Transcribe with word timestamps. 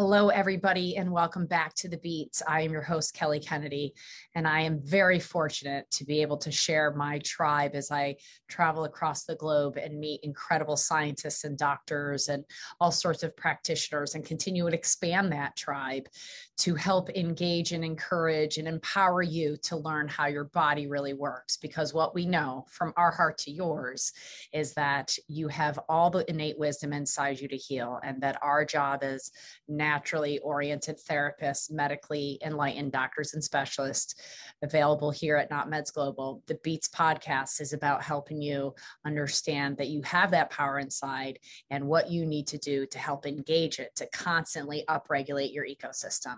Hello, 0.00 0.30
everybody, 0.30 0.96
and 0.96 1.12
welcome 1.12 1.44
back 1.44 1.74
to 1.74 1.86
The 1.86 1.98
Beats. 1.98 2.42
I 2.48 2.62
am 2.62 2.72
your 2.72 2.80
host, 2.80 3.12
Kelly 3.12 3.38
Kennedy, 3.38 3.92
and 4.34 4.48
I 4.48 4.62
am 4.62 4.80
very 4.82 5.20
fortunate 5.20 5.90
to 5.90 6.06
be 6.06 6.22
able 6.22 6.38
to 6.38 6.50
share 6.50 6.94
my 6.94 7.18
tribe 7.18 7.72
as 7.74 7.90
I 7.90 8.16
travel 8.48 8.84
across 8.84 9.24
the 9.24 9.34
globe 9.34 9.76
and 9.76 10.00
meet 10.00 10.20
incredible 10.22 10.78
scientists 10.78 11.44
and 11.44 11.58
doctors 11.58 12.28
and 12.28 12.46
all 12.80 12.90
sorts 12.90 13.22
of 13.22 13.36
practitioners 13.36 14.14
and 14.14 14.24
continue 14.24 14.70
to 14.70 14.74
expand 14.74 15.32
that 15.32 15.54
tribe 15.54 16.08
to 16.56 16.74
help 16.74 17.10
engage 17.10 17.72
and 17.72 17.84
encourage 17.84 18.56
and 18.56 18.66
empower 18.66 19.20
you 19.22 19.58
to 19.64 19.76
learn 19.76 20.08
how 20.08 20.28
your 20.28 20.44
body 20.44 20.86
really 20.86 21.12
works. 21.12 21.58
Because 21.58 21.92
what 21.92 22.14
we 22.14 22.24
know 22.24 22.64
from 22.70 22.94
our 22.96 23.10
heart 23.10 23.36
to 23.36 23.50
yours 23.50 24.14
is 24.54 24.72
that 24.72 25.14
you 25.28 25.48
have 25.48 25.78
all 25.90 26.08
the 26.08 26.28
innate 26.30 26.58
wisdom 26.58 26.94
inside 26.94 27.38
you 27.38 27.48
to 27.48 27.56
heal, 27.56 28.00
and 28.02 28.22
that 28.22 28.38
our 28.40 28.64
job 28.64 29.00
is 29.02 29.30
naturally 29.90 30.38
oriented 30.38 30.96
therapists, 30.98 31.68
medically 31.68 32.38
enlightened 32.44 32.92
doctors 32.92 33.34
and 33.34 33.42
specialists 33.42 34.14
available 34.62 35.10
here 35.10 35.36
at 35.36 35.50
Not 35.50 35.68
Meds 35.68 35.92
Global. 35.92 36.44
The 36.46 36.60
Beats 36.62 36.88
podcast 36.88 37.60
is 37.60 37.72
about 37.72 38.00
helping 38.00 38.40
you 38.40 38.72
understand 39.04 39.76
that 39.78 39.88
you 39.88 40.00
have 40.02 40.30
that 40.30 40.50
power 40.50 40.78
inside 40.78 41.40
and 41.70 41.88
what 41.88 42.08
you 42.08 42.24
need 42.24 42.46
to 42.48 42.58
do 42.58 42.86
to 42.86 42.98
help 43.00 43.26
engage 43.26 43.80
it 43.80 43.90
to 43.96 44.06
constantly 44.12 44.84
upregulate 44.88 45.52
your 45.52 45.66
ecosystem. 45.66 46.36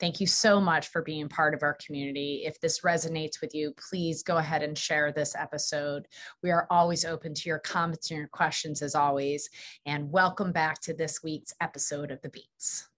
Thank 0.00 0.20
you 0.20 0.26
so 0.28 0.60
much 0.60 0.88
for 0.88 1.02
being 1.02 1.28
part 1.28 1.54
of 1.54 1.62
our 1.62 1.76
community. 1.84 2.44
If 2.46 2.60
this 2.60 2.80
resonates 2.80 3.40
with 3.40 3.52
you, 3.52 3.74
please 3.90 4.22
go 4.22 4.36
ahead 4.36 4.62
and 4.62 4.78
share 4.78 5.12
this 5.12 5.34
episode. 5.34 6.06
We 6.42 6.52
are 6.52 6.68
always 6.70 7.04
open 7.04 7.34
to 7.34 7.48
your 7.48 7.58
comments 7.58 8.10
and 8.10 8.18
your 8.18 8.28
questions, 8.28 8.80
as 8.80 8.94
always. 8.94 9.48
And 9.86 10.10
welcome 10.12 10.52
back 10.52 10.80
to 10.82 10.94
this 10.94 11.22
week's 11.24 11.52
episode 11.60 12.12
of 12.12 12.22
The 12.22 12.30
Beats. 12.30 12.88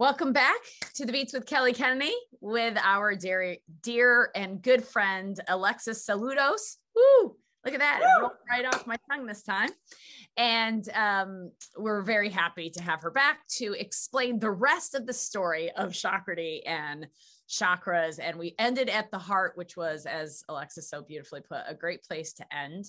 Welcome 0.00 0.32
back 0.32 0.60
to 0.94 1.04
the 1.04 1.10
Beats 1.10 1.32
with 1.32 1.44
Kelly 1.44 1.72
Kennedy 1.72 2.14
with 2.40 2.78
our 2.80 3.16
dear, 3.16 3.56
dear 3.82 4.30
and 4.36 4.62
good 4.62 4.84
friend 4.84 5.40
Alexis 5.48 6.06
Saloutos. 6.06 6.76
Woo! 6.94 7.34
Look 7.64 7.74
at 7.74 7.80
that, 7.80 8.00
it 8.00 8.20
rolled 8.20 8.34
right 8.48 8.64
off 8.64 8.86
my 8.86 8.96
tongue 9.10 9.26
this 9.26 9.42
time. 9.42 9.70
And 10.36 10.88
um, 10.90 11.50
we're 11.76 12.02
very 12.02 12.30
happy 12.30 12.70
to 12.70 12.80
have 12.80 13.02
her 13.02 13.10
back 13.10 13.40
to 13.56 13.72
explain 13.72 14.38
the 14.38 14.52
rest 14.52 14.94
of 14.94 15.04
the 15.04 15.12
story 15.12 15.72
of 15.72 15.90
Chakredy 15.90 16.60
and 16.64 17.08
chakras. 17.48 18.20
And 18.22 18.38
we 18.38 18.54
ended 18.56 18.88
at 18.88 19.10
the 19.10 19.18
heart, 19.18 19.54
which 19.56 19.76
was, 19.76 20.06
as 20.06 20.44
Alexis 20.48 20.88
so 20.88 21.02
beautifully 21.02 21.40
put, 21.40 21.62
a 21.66 21.74
great 21.74 22.04
place 22.04 22.32
to 22.34 22.46
end 22.56 22.84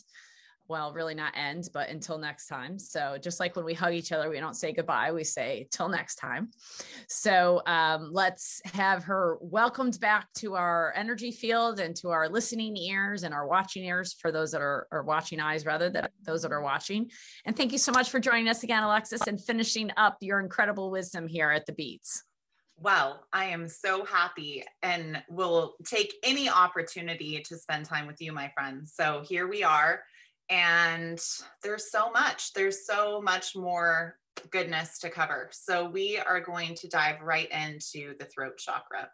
well, 0.70 0.94
really 0.94 1.16
not 1.16 1.34
end, 1.36 1.68
but 1.74 1.90
until 1.90 2.20
next 2.20 2.46
time. 2.46 2.78
So 2.78 3.18
just 3.20 3.40
like 3.40 3.56
when 3.56 3.66
we 3.66 3.74
hug 3.74 3.94
each 3.94 4.12
other, 4.12 4.30
we 4.30 4.40
don't 4.40 4.56
say 4.56 4.72
goodbye, 4.72 5.12
we 5.12 5.24
say 5.24 5.68
till 5.72 5.90
next 5.90 6.16
time. 6.16 6.52
So 7.08 7.64
um, 7.66 8.10
let's 8.14 8.62
have 8.66 9.04
her 9.06 9.40
welcomed 9.42 10.00
back 10.00 10.32
to 10.36 10.56
our 10.56 10.94
energy 10.96 11.32
field 11.32 11.80
and 11.80 11.96
to 11.98 12.10
our 12.10 12.30
listening 12.30 12.78
ears 12.78 13.24
and 13.24 13.34
our 13.34 13.48
watching 13.48 13.84
ears 13.84 14.14
for 14.14 14.32
those 14.32 14.52
that 14.52 14.62
are, 14.62 14.88
or 14.92 15.02
watching 15.02 15.40
eyes 15.40 15.66
rather 15.66 15.90
than 15.90 16.08
those 16.24 16.44
that 16.44 16.52
are 16.52 16.62
watching. 16.62 17.10
And 17.46 17.58
thank 17.58 17.72
you 17.72 17.80
so 17.80 17.92
much 17.92 18.12
for 18.12 18.20
joining 18.20 18.48
us 18.48 18.62
again, 18.64 18.84
Alexis, 18.84 19.26
and 19.26 19.44
finishing 19.44 19.92
up 19.98 20.18
your 20.22 20.40
incredible 20.40 20.92
wisdom 20.92 21.28
here 21.28 21.50
at 21.50 21.66
the 21.66 21.74
Beats. 21.74 22.24
Well, 22.82 23.26
I 23.34 23.46
am 23.46 23.68
so 23.68 24.06
happy 24.06 24.64
and 24.84 25.22
will 25.30 25.76
take 25.84 26.14
any 26.24 26.48
opportunity 26.48 27.42
to 27.42 27.58
spend 27.58 27.86
time 27.86 28.08
with 28.08 28.22
you, 28.22 28.32
my 28.32 28.50
friends. 28.56 28.94
So 28.96 29.22
here 29.28 29.50
we 29.50 29.64
are 29.64 30.02
and 30.50 31.20
there's 31.64 31.92
so 31.92 32.12
much 32.12 32.54
there's 32.54 32.86
so 32.86 33.22
much 33.22 33.56
more 33.56 34.18
goodness 34.52 35.00
to 35.00 35.10
cover. 35.10 35.50
So 35.52 35.90
we 35.90 36.18
are 36.18 36.40
going 36.40 36.76
to 36.76 36.88
dive 36.88 37.22
right 37.22 37.50
into 37.52 38.16
the 38.20 38.26
throat 38.26 38.58
chakra. 38.58 39.10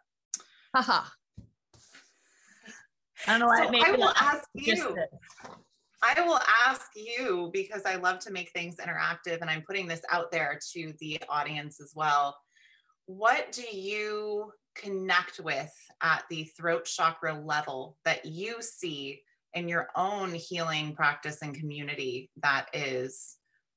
Haha. 0.74 1.08
I 3.26 3.38
don't 3.38 3.40
know 3.40 3.46
why 3.46 3.66
so 3.66 3.86
i 3.86 3.92
will 3.92 4.12
ask 4.20 4.48
you. 4.54 4.96
I 6.02 6.20
will 6.20 6.40
ask 6.66 6.90
you 6.94 7.50
because 7.52 7.82
I 7.84 7.96
love 7.96 8.20
to 8.20 8.30
make 8.30 8.50
things 8.50 8.76
interactive 8.76 9.40
and 9.40 9.50
I'm 9.50 9.62
putting 9.62 9.88
this 9.88 10.02
out 10.12 10.30
there 10.30 10.60
to 10.72 10.92
the 11.00 11.20
audience 11.28 11.80
as 11.80 11.92
well. 11.94 12.36
What 13.06 13.52
do 13.52 13.64
you 13.76 14.52
connect 14.74 15.40
with 15.40 15.72
at 16.02 16.24
the 16.28 16.44
throat 16.56 16.84
chakra 16.84 17.40
level 17.40 17.96
that 18.04 18.26
you 18.26 18.60
see 18.60 19.22
in 19.56 19.68
your 19.68 19.88
own 19.96 20.34
healing 20.34 20.94
practice 20.94 21.38
and 21.42 21.54
community 21.54 22.30
that 22.42 22.66
is 22.72 23.36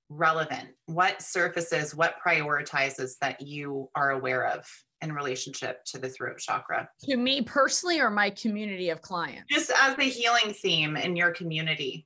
relevant? 0.10 0.70
What 0.86 1.22
surfaces, 1.22 1.96
what 1.96 2.16
prioritizes 2.26 3.14
that 3.22 3.42
you 3.42 3.90
are 3.96 4.12
aware 4.12 4.46
of 4.46 4.66
in 5.02 5.14
relationship 5.14 5.84
to 5.86 5.98
the 5.98 6.10
throat 6.10 6.38
chakra? 6.40 6.90
To 7.06 7.16
me 7.16 7.42
personally, 7.42 8.00
or 8.00 8.10
my 8.10 8.30
community 8.30 8.90
of 8.90 9.02
clients? 9.02 9.46
Just 9.50 9.72
as 9.82 9.96
the 9.96 10.04
healing 10.04 10.54
theme 10.54 10.98
in 10.98 11.16
your 11.16 11.32
community. 11.32 12.06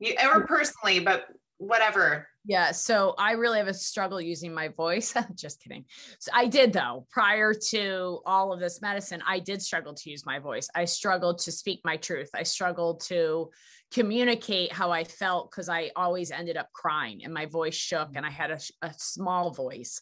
You, 0.00 0.14
or 0.22 0.46
personally, 0.46 0.98
but 0.98 1.26
whatever 1.58 2.26
yeah, 2.44 2.72
so 2.72 3.14
I 3.18 3.32
really 3.32 3.58
have 3.58 3.68
a 3.68 3.74
struggle 3.74 4.20
using 4.20 4.52
my 4.52 4.68
voice. 4.68 5.14
Just 5.34 5.62
kidding. 5.62 5.84
So 6.18 6.32
I 6.34 6.46
did 6.46 6.72
though. 6.72 7.06
Prior 7.10 7.54
to 7.70 8.20
all 8.26 8.52
of 8.52 8.58
this 8.58 8.80
medicine, 8.82 9.22
I 9.26 9.38
did 9.38 9.62
struggle 9.62 9.94
to 9.94 10.10
use 10.10 10.26
my 10.26 10.38
voice. 10.40 10.68
I 10.74 10.84
struggled 10.86 11.38
to 11.40 11.52
speak 11.52 11.80
my 11.84 11.96
truth. 11.96 12.30
I 12.34 12.42
struggled 12.42 13.00
to 13.02 13.50
communicate 13.92 14.72
how 14.72 14.90
I 14.90 15.04
felt 15.04 15.50
because 15.50 15.68
I 15.68 15.90
always 15.94 16.30
ended 16.30 16.56
up 16.56 16.72
crying 16.72 17.24
and 17.24 17.32
my 17.32 17.46
voice 17.46 17.74
shook 17.74 18.10
and 18.16 18.26
I 18.26 18.30
had 18.30 18.50
a, 18.50 18.58
a 18.82 18.92
small 18.96 19.52
voice. 19.52 20.00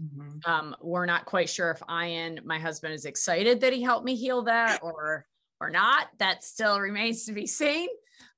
Mm-hmm. 0.00 0.50
Um, 0.50 0.76
we're 0.80 1.06
not 1.06 1.26
quite 1.26 1.48
sure 1.48 1.70
if 1.70 1.82
Ian, 1.90 2.40
my 2.44 2.58
husband, 2.58 2.94
is 2.94 3.04
excited 3.04 3.60
that 3.60 3.72
he 3.72 3.82
helped 3.82 4.04
me 4.04 4.14
heal 4.14 4.42
that 4.42 4.80
or 4.82 5.26
or 5.60 5.70
not. 5.70 6.08
That 6.18 6.44
still 6.44 6.80
remains 6.80 7.24
to 7.26 7.32
be 7.32 7.46
seen. 7.46 7.88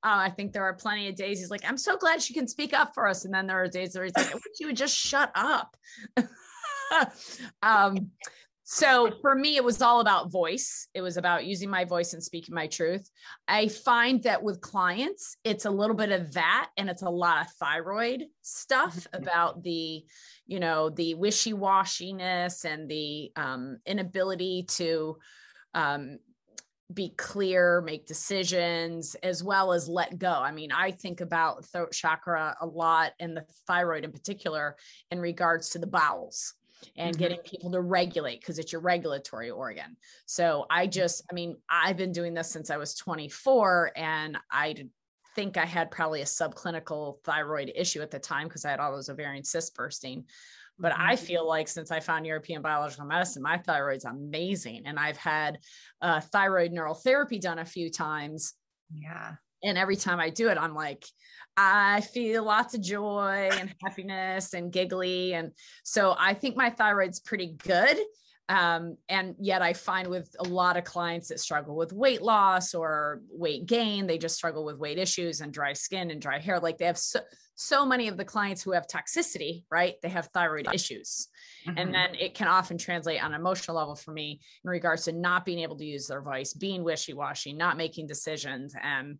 Uh, 0.03 0.27
I 0.27 0.31
think 0.31 0.53
there 0.53 0.65
are 0.65 0.75
plenty 0.75 1.09
of 1.09 1.17
days 1.17 1.39
he's 1.39 1.51
like, 1.51 1.69
I'm 1.69 1.79
so 1.79 1.97
glad 1.97 2.23
she 2.23 2.35
can 2.35 2.47
speak 2.47 2.73
up 2.73 2.93
for 2.95 3.09
us. 3.09 3.25
And 3.25 3.35
then 3.35 3.47
there 3.47 3.61
are 3.61 3.69
days 3.69 3.95
where 3.95 4.05
he's 4.05 4.17
like, 4.17 4.31
I 4.31 4.35
wish 4.35 4.61
you 4.61 4.67
would 4.67 4.77
just 4.77 4.97
shut 4.97 5.31
up. 5.35 5.77
um, 7.63 8.11
so 8.71 9.11
for 9.23 9.35
me, 9.35 9.57
it 9.57 9.65
was 9.65 9.81
all 9.81 10.01
about 10.01 10.31
voice. 10.31 10.89
It 10.93 11.01
was 11.01 11.17
about 11.17 11.47
using 11.47 11.71
my 11.71 11.87
voice 11.87 12.13
and 12.13 12.23
speaking 12.23 12.55
my 12.55 12.67
truth. 12.67 13.09
I 13.49 13.69
find 13.69 14.23
that 14.25 14.43
with 14.43 14.61
clients, 14.61 15.39
it's 15.43 15.65
a 15.65 15.71
little 15.71 15.97
bit 15.97 16.13
of 16.13 16.35
that 16.35 16.69
and 16.77 16.91
it's 16.91 17.01
a 17.01 17.09
lot 17.09 17.41
of 17.41 17.53
thyroid 17.55 18.25
stuff 18.43 18.95
mm-hmm. 18.95 19.23
about 19.23 19.63
the, 19.63 20.05
you 20.47 20.61
know, 20.61 20.91
the 20.91 21.15
wishy-washiness 21.15 22.67
and 22.67 22.91
the 22.91 23.33
um, 23.37 23.79
inability 23.87 24.65
to 24.69 25.17
um, 25.73 26.19
be 26.93 27.11
clear, 27.17 27.81
make 27.83 28.07
decisions, 28.07 29.15
as 29.23 29.43
well 29.43 29.73
as 29.73 29.89
let 29.89 30.19
go. 30.19 30.33
I 30.33 30.53
mean, 30.53 30.73
I 30.73 30.91
think 30.91 31.21
about 31.21 31.65
throat 31.67 31.93
chakra 31.93 32.57
a 32.61 32.67
lot 32.67 33.13
and 33.21 33.37
the 33.37 33.45
thyroid 33.67 34.05
in 34.05 34.13
particular 34.13 34.77
in 35.11 35.21
regards 35.21 35.71
to 35.71 35.79
the 35.79 35.87
bowels 35.87 36.55
and 36.97 37.15
mm-hmm. 37.15 37.23
getting 37.23 37.39
people 37.41 37.71
to 37.73 37.81
regulate 37.81 38.41
because 38.41 38.59
it's 38.59 38.73
your 38.73 38.81
regulatory 38.81 39.51
organ. 39.51 39.97
So 40.27 40.67
I 40.71 40.87
just, 40.87 41.23
I 41.31 41.35
mean, 41.35 41.57
I've 41.69 41.97
been 41.97 42.13
doing 42.13 42.35
this 42.35 42.51
since 42.51 42.71
I 42.71 42.77
was 42.77 42.95
24 42.95 43.93
and 43.97 44.39
I 44.51 44.75
think 45.35 45.57
I 45.57 45.67
had 45.67 45.91
probably 45.91 46.23
a 46.23 46.25
subclinical 46.25 47.23
thyroid 47.23 47.71
issue 47.75 48.01
at 48.01 48.11
the 48.11 48.19
time 48.19 48.49
because 48.49 48.65
I 48.65 48.71
had 48.71 48.81
all 48.81 48.93
those 48.93 49.09
ovarian 49.09 49.45
cysts 49.45 49.71
bursting. 49.71 50.25
But 50.79 50.93
I 50.97 51.15
mm-hmm. 51.15 51.25
feel 51.25 51.49
like 51.49 51.69
since 51.69 51.91
I 51.91 52.01
found 52.01 52.27
European 52.27 52.63
biological 52.63 53.07
medicine, 53.07 53.43
my 53.43 53.59
thyroid's 53.59 54.05
amazing. 54.05 54.83
And 54.87 54.99
I've 54.99 55.17
had 55.17 55.59
uh, 56.01 56.21
thyroid 56.21 56.73
neural 56.73 56.95
therapy 56.95 57.39
done 57.39 57.59
a 57.59 57.65
few 57.65 57.91
times. 57.91 58.55
Yeah. 58.93 59.35
And 59.63 59.77
every 59.77 59.97
time 59.97 60.21
I 60.21 60.31
do 60.31 60.49
it, 60.49 60.59
I'm 60.59 60.75
like, 60.75 61.05
I 61.57 62.03
feel 62.03 62.45
lots 62.45 62.75
of 62.75 62.81
joy 62.81 63.51
and 63.53 63.75
happiness 63.83 64.55
and 64.55 64.73
giggly. 64.73 65.35
And 65.35 65.51
so 65.83 66.15
I 66.17 66.35
think 66.35 66.57
my 66.57 66.71
thyroid's 66.71 67.19
pretty 67.19 67.57
good. 67.65 67.99
Um, 68.49 68.97
and 69.11 69.35
yet 69.39 69.61
I 69.61 69.75
find 69.75 70.09
with 70.09 70.35
a 70.39 70.45
lot 70.45 70.79
of 70.79 70.85
clients 70.85 71.29
that 71.29 71.39
struggle 71.39 71.77
with 71.77 71.93
weight 71.93 72.23
loss 72.23 72.75
or 72.75 73.21
weight 73.31 73.67
gain, 73.67 74.07
they 74.07 74.17
just 74.17 74.37
struggle 74.37 74.65
with 74.65 74.79
weight 74.79 74.99
issues 74.99 75.43
and 75.43 75.53
dry 75.53 75.75
skin 75.75 76.11
and 76.11 76.21
dry 76.21 76.39
hair. 76.39 76.59
Like 76.59 76.79
they 76.79 76.87
have 76.87 76.97
so, 76.97 77.21
so 77.57 77.85
many 77.85 78.09
of 78.09 78.17
the 78.17 78.25
clients 78.25 78.63
who 78.63 78.73
have 78.73 78.87
toxicity, 78.87 79.65
right? 79.71 79.97
They 80.01 80.09
have 80.09 80.29
thyroid 80.33 80.69
issues. 80.73 81.29
Mm-hmm. 81.67 81.79
And 81.79 81.95
then 81.95 82.15
it 82.15 82.35
can 82.35 82.49
often 82.49 82.79
translate 82.79 83.23
on 83.23 83.35
an 83.35 83.41
emotional 83.41 83.77
level 83.77 83.97
for 83.97 84.13
me 84.13 84.41
in 84.65 84.71
regards 84.71 85.05
to 85.05 85.13
not 85.13 85.45
being 85.45 85.59
able 85.59 85.77
to 85.77 85.85
use 85.85 86.07
their 86.07 86.23
voice, 86.23 86.55
being 86.55 86.85
wishy-washy, 86.85 87.53
not 87.53 87.77
making 87.77 88.07
decisions. 88.07 88.75
And 88.81 89.19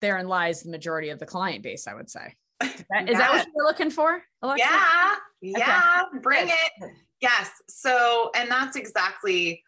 therein 0.00 0.26
lies 0.26 0.62
the 0.62 0.70
majority 0.70 1.10
of 1.10 1.18
the 1.18 1.26
client 1.26 1.62
base, 1.62 1.86
I 1.86 1.94
would 1.94 2.08
say. 2.08 2.34
Is 2.62 2.84
that, 2.90 3.08
is 3.08 3.18
that 3.18 3.30
what 3.32 3.46
you're 3.54 3.64
looking 3.64 3.90
for? 3.90 4.22
Alexa? 4.42 4.64
Yeah. 4.64 5.14
Yeah. 5.40 6.02
Okay. 6.08 6.18
Bring 6.20 6.48
it. 6.48 6.90
Yes. 7.20 7.50
So, 7.68 8.30
and 8.34 8.50
that's 8.50 8.76
exactly 8.76 9.62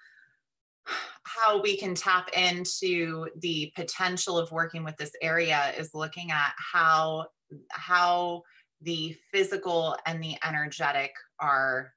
how 1.24 1.62
we 1.62 1.76
can 1.76 1.94
tap 1.94 2.28
into 2.36 3.28
the 3.38 3.72
potential 3.74 4.38
of 4.38 4.50
working 4.52 4.84
with 4.84 4.96
this 4.96 5.12
area 5.22 5.72
is 5.78 5.94
looking 5.94 6.30
at 6.30 6.52
how 6.56 7.26
how 7.70 8.42
the 8.82 9.16
physical 9.30 9.96
and 10.06 10.22
the 10.22 10.34
energetic 10.44 11.12
are 11.38 11.92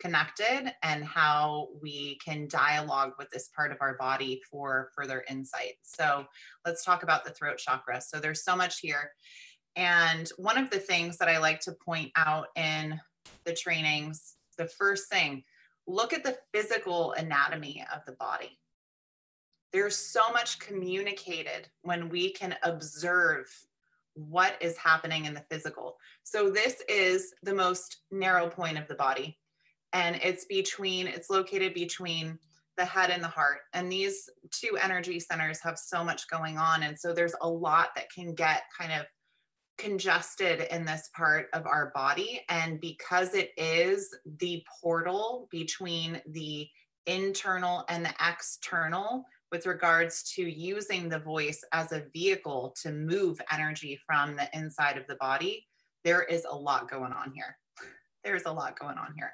connected 0.00 0.72
and 0.84 1.04
how 1.04 1.68
we 1.82 2.16
can 2.24 2.46
dialogue 2.46 3.12
with 3.18 3.28
this 3.30 3.48
part 3.56 3.72
of 3.72 3.78
our 3.80 3.96
body 3.96 4.40
for 4.48 4.90
further 4.96 5.24
insight. 5.28 5.74
So 5.82 6.24
let's 6.64 6.84
talk 6.84 7.02
about 7.02 7.24
the 7.24 7.32
throat 7.32 7.58
chakra. 7.58 8.00
So 8.00 8.20
there's 8.20 8.44
so 8.44 8.54
much 8.54 8.78
here. 8.78 9.10
And 9.78 10.28
one 10.36 10.58
of 10.58 10.70
the 10.70 10.80
things 10.80 11.18
that 11.18 11.28
I 11.28 11.38
like 11.38 11.60
to 11.60 11.72
point 11.72 12.10
out 12.16 12.48
in 12.56 13.00
the 13.44 13.54
trainings, 13.54 14.34
the 14.58 14.66
first 14.66 15.08
thing, 15.08 15.44
look 15.86 16.12
at 16.12 16.24
the 16.24 16.36
physical 16.52 17.12
anatomy 17.12 17.86
of 17.94 18.00
the 18.04 18.12
body. 18.12 18.58
There's 19.72 19.94
so 19.94 20.32
much 20.32 20.58
communicated 20.58 21.68
when 21.82 22.08
we 22.08 22.32
can 22.32 22.56
observe 22.64 23.46
what 24.14 24.60
is 24.60 24.76
happening 24.76 25.26
in 25.26 25.34
the 25.34 25.44
physical. 25.48 25.96
So, 26.24 26.50
this 26.50 26.82
is 26.88 27.34
the 27.44 27.54
most 27.54 27.98
narrow 28.10 28.48
point 28.48 28.78
of 28.78 28.88
the 28.88 28.96
body, 28.96 29.38
and 29.92 30.16
it's 30.24 30.44
between, 30.46 31.06
it's 31.06 31.30
located 31.30 31.72
between 31.72 32.36
the 32.76 32.84
head 32.84 33.10
and 33.10 33.22
the 33.22 33.28
heart. 33.28 33.60
And 33.74 33.92
these 33.92 34.28
two 34.50 34.76
energy 34.82 35.20
centers 35.20 35.60
have 35.60 35.78
so 35.78 36.02
much 36.02 36.28
going 36.28 36.58
on. 36.58 36.82
And 36.82 36.98
so, 36.98 37.12
there's 37.12 37.34
a 37.42 37.48
lot 37.48 37.90
that 37.94 38.10
can 38.10 38.34
get 38.34 38.62
kind 38.76 38.92
of 38.92 39.06
congested 39.78 40.66
in 40.70 40.84
this 40.84 41.08
part 41.16 41.46
of 41.52 41.66
our 41.66 41.92
body. 41.94 42.42
And 42.48 42.80
because 42.80 43.34
it 43.34 43.52
is 43.56 44.14
the 44.38 44.64
portal 44.80 45.48
between 45.50 46.20
the 46.28 46.68
internal 47.06 47.84
and 47.88 48.04
the 48.04 48.14
external 48.20 49.24
with 49.50 49.64
regards 49.64 50.24
to 50.34 50.42
using 50.42 51.08
the 51.08 51.20
voice 51.20 51.64
as 51.72 51.92
a 51.92 52.04
vehicle 52.12 52.74
to 52.82 52.92
move 52.92 53.40
energy 53.50 53.98
from 54.06 54.36
the 54.36 54.48
inside 54.52 54.98
of 54.98 55.06
the 55.06 55.16
body, 55.16 55.66
there 56.04 56.22
is 56.24 56.44
a 56.44 56.54
lot 56.54 56.90
going 56.90 57.12
on 57.12 57.32
here. 57.32 57.56
There's 58.24 58.44
a 58.44 58.52
lot 58.52 58.78
going 58.78 58.98
on 58.98 59.14
here. 59.16 59.32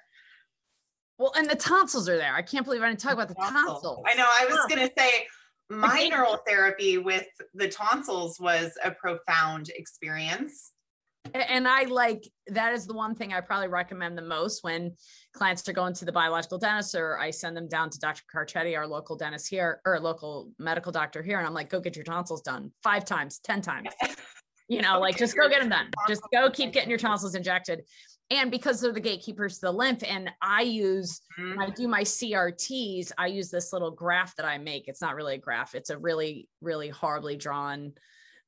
Well, 1.19 1.32
and 1.37 1.49
the 1.49 1.56
tonsils 1.56 2.08
are 2.08 2.17
there. 2.17 2.35
I 2.35 2.43
can't 2.43 2.64
believe 2.64 2.82
I 2.82 2.88
didn't 2.88 3.00
talk 3.00 3.12
about 3.12 3.29
the 3.29 3.35
tonsils. 3.35 4.05
I 4.06 4.14
know. 4.14 4.26
I 4.26 4.47
was 4.47 4.67
going 4.69 4.87
to 4.87 4.93
say, 4.99 5.26
my 5.70 6.08
neural 6.08 6.38
therapy 6.46 6.99
with 6.99 7.26
the 7.55 7.69
tonsils 7.69 8.38
was 8.38 8.72
a 8.84 8.90
profound 8.90 9.70
experience 9.75 10.72
and 11.32 11.66
I 11.66 11.84
like 11.84 12.28
that 12.49 12.75
is 12.75 12.87
the 12.87 12.93
one 12.93 13.14
thing 13.14 13.32
I 13.32 13.40
probably 13.40 13.69
recommend 13.69 14.16
the 14.16 14.22
most 14.22 14.62
when 14.62 14.94
clients 15.32 15.66
are 15.69 15.72
going 15.72 15.94
to 15.94 16.05
the 16.05 16.12
biological 16.12 16.58
dentist 16.58 16.94
or 16.94 17.19
I 17.19 17.31
send 17.31 17.56
them 17.56 17.66
down 17.66 17.90
to 17.90 17.99
Dr. 17.99 18.22
Carcetti, 18.32 18.76
our 18.76 18.87
local 18.87 19.16
dentist 19.16 19.49
here 19.49 19.81
or 19.87 19.99
local 19.99 20.50
medical 20.58 20.93
doctor 20.93 21.22
here. 21.22 21.38
And 21.38 21.46
I'm 21.46 21.55
like, 21.55 21.70
go 21.70 21.81
get 21.81 21.96
your 21.96 22.05
tonsils 22.05 22.43
done 22.43 22.70
five 22.82 23.05
times, 23.05 23.40
10 23.43 23.62
times, 23.62 23.88
you 24.69 24.82
know, 24.82 25.00
like 25.00 25.16
just 25.16 25.37
go 25.37 25.49
get 25.49 25.61
them 25.61 25.70
done. 25.70 25.88
Just 26.06 26.22
go 26.32 26.50
keep 26.50 26.72
getting 26.72 26.90
your 26.90 26.99
tonsils 26.99 27.34
injected 27.34 27.82
and 28.31 28.50
because 28.50 28.81
they're 28.81 28.93
the 28.93 29.00
gatekeepers 29.00 29.59
the 29.59 29.71
lymph 29.71 30.03
and 30.06 30.31
i 30.41 30.62
use 30.62 31.21
mm-hmm. 31.38 31.56
when 31.56 31.71
i 31.71 31.71
do 31.71 31.87
my 31.88 32.03
crts 32.03 33.12
i 33.19 33.26
use 33.26 33.50
this 33.50 33.73
little 33.73 33.91
graph 33.91 34.35
that 34.37 34.47
i 34.47 34.59
make 34.59 34.88
it's 34.88 35.00
not 35.00 35.15
really 35.15 35.35
a 35.35 35.38
graph 35.38 35.75
it's 35.75 35.91
a 35.91 35.99
really 35.99 36.49
really 36.61 36.88
horribly 36.88 37.37
drawn 37.37 37.93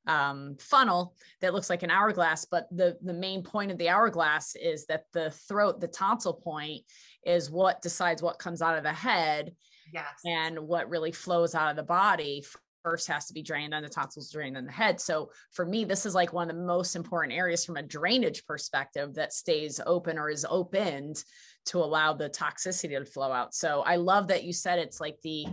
um, 0.07 0.55
funnel 0.57 1.15
that 1.41 1.53
looks 1.53 1.69
like 1.69 1.83
an 1.83 1.91
hourglass 1.91 2.45
but 2.45 2.65
the 2.71 2.97
the 3.01 3.13
main 3.13 3.43
point 3.43 3.71
of 3.71 3.77
the 3.77 3.89
hourglass 3.89 4.55
is 4.55 4.85
that 4.85 5.03
the 5.11 5.31
throat 5.31 5.81
the 5.81 5.87
tonsil 5.89 6.33
point 6.33 6.83
is 7.25 7.51
what 7.51 7.81
decides 7.81 8.21
what 8.21 8.39
comes 8.39 8.61
out 8.61 8.77
of 8.77 8.83
the 8.83 8.93
head 8.93 9.53
yes. 9.93 10.05
and 10.25 10.57
what 10.57 10.89
really 10.89 11.11
flows 11.11 11.53
out 11.55 11.69
of 11.69 11.75
the 11.75 11.83
body 11.83 12.41
first 12.87 13.07
has 13.09 13.25
to 13.25 13.33
be 13.33 13.41
drained 13.41 13.73
and 13.73 13.83
the 13.83 13.89
tonsils 13.89 14.31
drained 14.31 14.55
in 14.55 14.65
the 14.65 14.71
head. 14.71 15.01
So 15.01 15.29
for 15.51 15.65
me, 15.65 15.83
this 15.83 16.05
is 16.05 16.15
like 16.15 16.31
one 16.31 16.49
of 16.49 16.55
the 16.55 16.63
most 16.63 16.95
important 16.95 17.33
areas 17.33 17.65
from 17.65 17.75
a 17.75 17.83
drainage 17.83 18.45
perspective 18.45 19.13
that 19.15 19.33
stays 19.33 19.81
open 19.85 20.17
or 20.17 20.29
is 20.29 20.45
opened 20.49 21.21
to 21.65 21.79
allow 21.79 22.13
the 22.13 22.29
toxicity 22.29 22.97
to 22.97 23.03
flow 23.03 23.29
out. 23.29 23.53
So 23.53 23.81
I 23.81 23.97
love 23.97 24.29
that 24.29 24.45
you 24.45 24.53
said 24.53 24.79
it's 24.79 25.01
like 25.01 25.17
the 25.21 25.47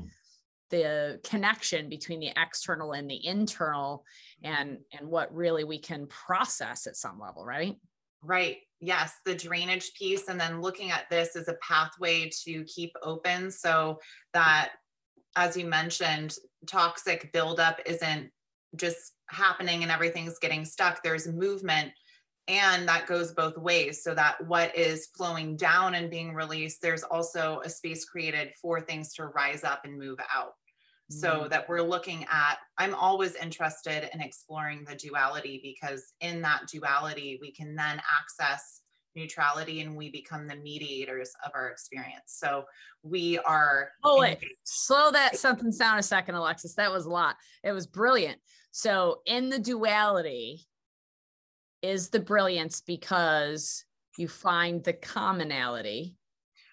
the 0.71 1.21
connection 1.25 1.89
between 1.89 2.21
the 2.21 2.31
external 2.37 2.93
and 2.93 3.11
the 3.11 3.27
internal 3.27 4.05
and 4.45 4.79
and 4.97 5.09
what 5.09 5.35
really 5.35 5.65
we 5.65 5.79
can 5.79 6.07
process 6.07 6.87
at 6.87 6.97
some 6.97 7.19
level, 7.19 7.45
right? 7.45 7.75
Right. 8.23 8.59
Yes, 8.81 9.13
the 9.25 9.35
drainage 9.35 9.93
piece 9.95 10.29
and 10.29 10.41
then 10.41 10.63
looking 10.63 10.93
at 10.93 11.11
this 11.11 11.35
as 11.35 11.49
a 11.49 11.57
pathway 11.61 12.31
to 12.45 12.63
keep 12.65 12.93
open 13.03 13.51
so 13.51 13.99
that 14.35 14.71
as 15.37 15.57
you 15.57 15.67
mentioned, 15.67 16.37
toxic 16.67 17.33
buildup 17.33 17.81
isn't 17.87 18.31
just 18.77 19.13
happening 19.31 19.83
and 19.83 19.93
everything's 19.93 20.39
getting 20.39 20.65
stuck. 20.65 21.03
There's 21.03 21.27
movement 21.27 21.93
and 22.49 22.87
that 22.87 23.07
goes 23.07 23.33
both 23.33 23.57
ways 23.57 24.03
so 24.03 24.15
that 24.15 24.37
what 24.47 24.77
is 24.77 25.09
flowing 25.17 25.57
down 25.57 25.95
and 25.95 26.11
being 26.11 26.35
released 26.35 26.83
there's 26.83 27.03
also 27.03 27.61
a 27.65 27.71
space 27.71 28.05
created 28.05 28.53
for 28.61 28.81
things 28.81 29.15
to 29.15 29.27
rise 29.27 29.65
up 29.65 29.81
and 29.85 29.99
move 29.99 30.19
out 30.35 30.53
mm. 31.11 31.21
so 31.21 31.47
that 31.49 31.69
we're 31.69 31.83
looking 31.83 32.25
at 32.31 32.57
i'm 32.77 32.95
always 32.95 33.35
interested 33.37 34.11
in 34.13 34.21
exploring 34.21 34.85
the 34.87 34.97
duality 34.97 35.61
because 35.63 36.13
in 36.21 36.43
that 36.43 36.67
duality 36.71 37.39
we 37.41 37.51
can 37.53 37.75
then 37.75 38.01
access 38.21 38.83
neutrality 39.17 39.81
and 39.81 39.97
we 39.97 40.11
become 40.11 40.47
the 40.47 40.57
mediators 40.57 41.33
of 41.45 41.53
our 41.55 41.69
experience. 41.69 42.25
So 42.27 42.65
we 43.03 43.39
are. 43.41 43.91
Oh, 44.03 44.21
wait, 44.21 44.39
slow 44.65 45.11
that 45.13 45.37
something 45.37 45.71
down 45.71 45.99
a 45.99 46.03
second, 46.03 46.35
Alexis. 46.35 46.75
That 46.75 46.93
was 46.93 47.07
a 47.07 47.11
lot. 47.11 47.37
It 47.63 47.73
was 47.73 47.87
brilliant. 47.87 48.39
So 48.71 49.21
in 49.27 49.51
the 49.51 49.59
duality 49.59 50.67
is 51.83 52.09
the 52.09 52.21
brilliance 52.21 52.81
because 52.81 53.85
you 54.17 54.29
find 54.29 54.83
the 54.83 54.93
commonality. 54.93 56.17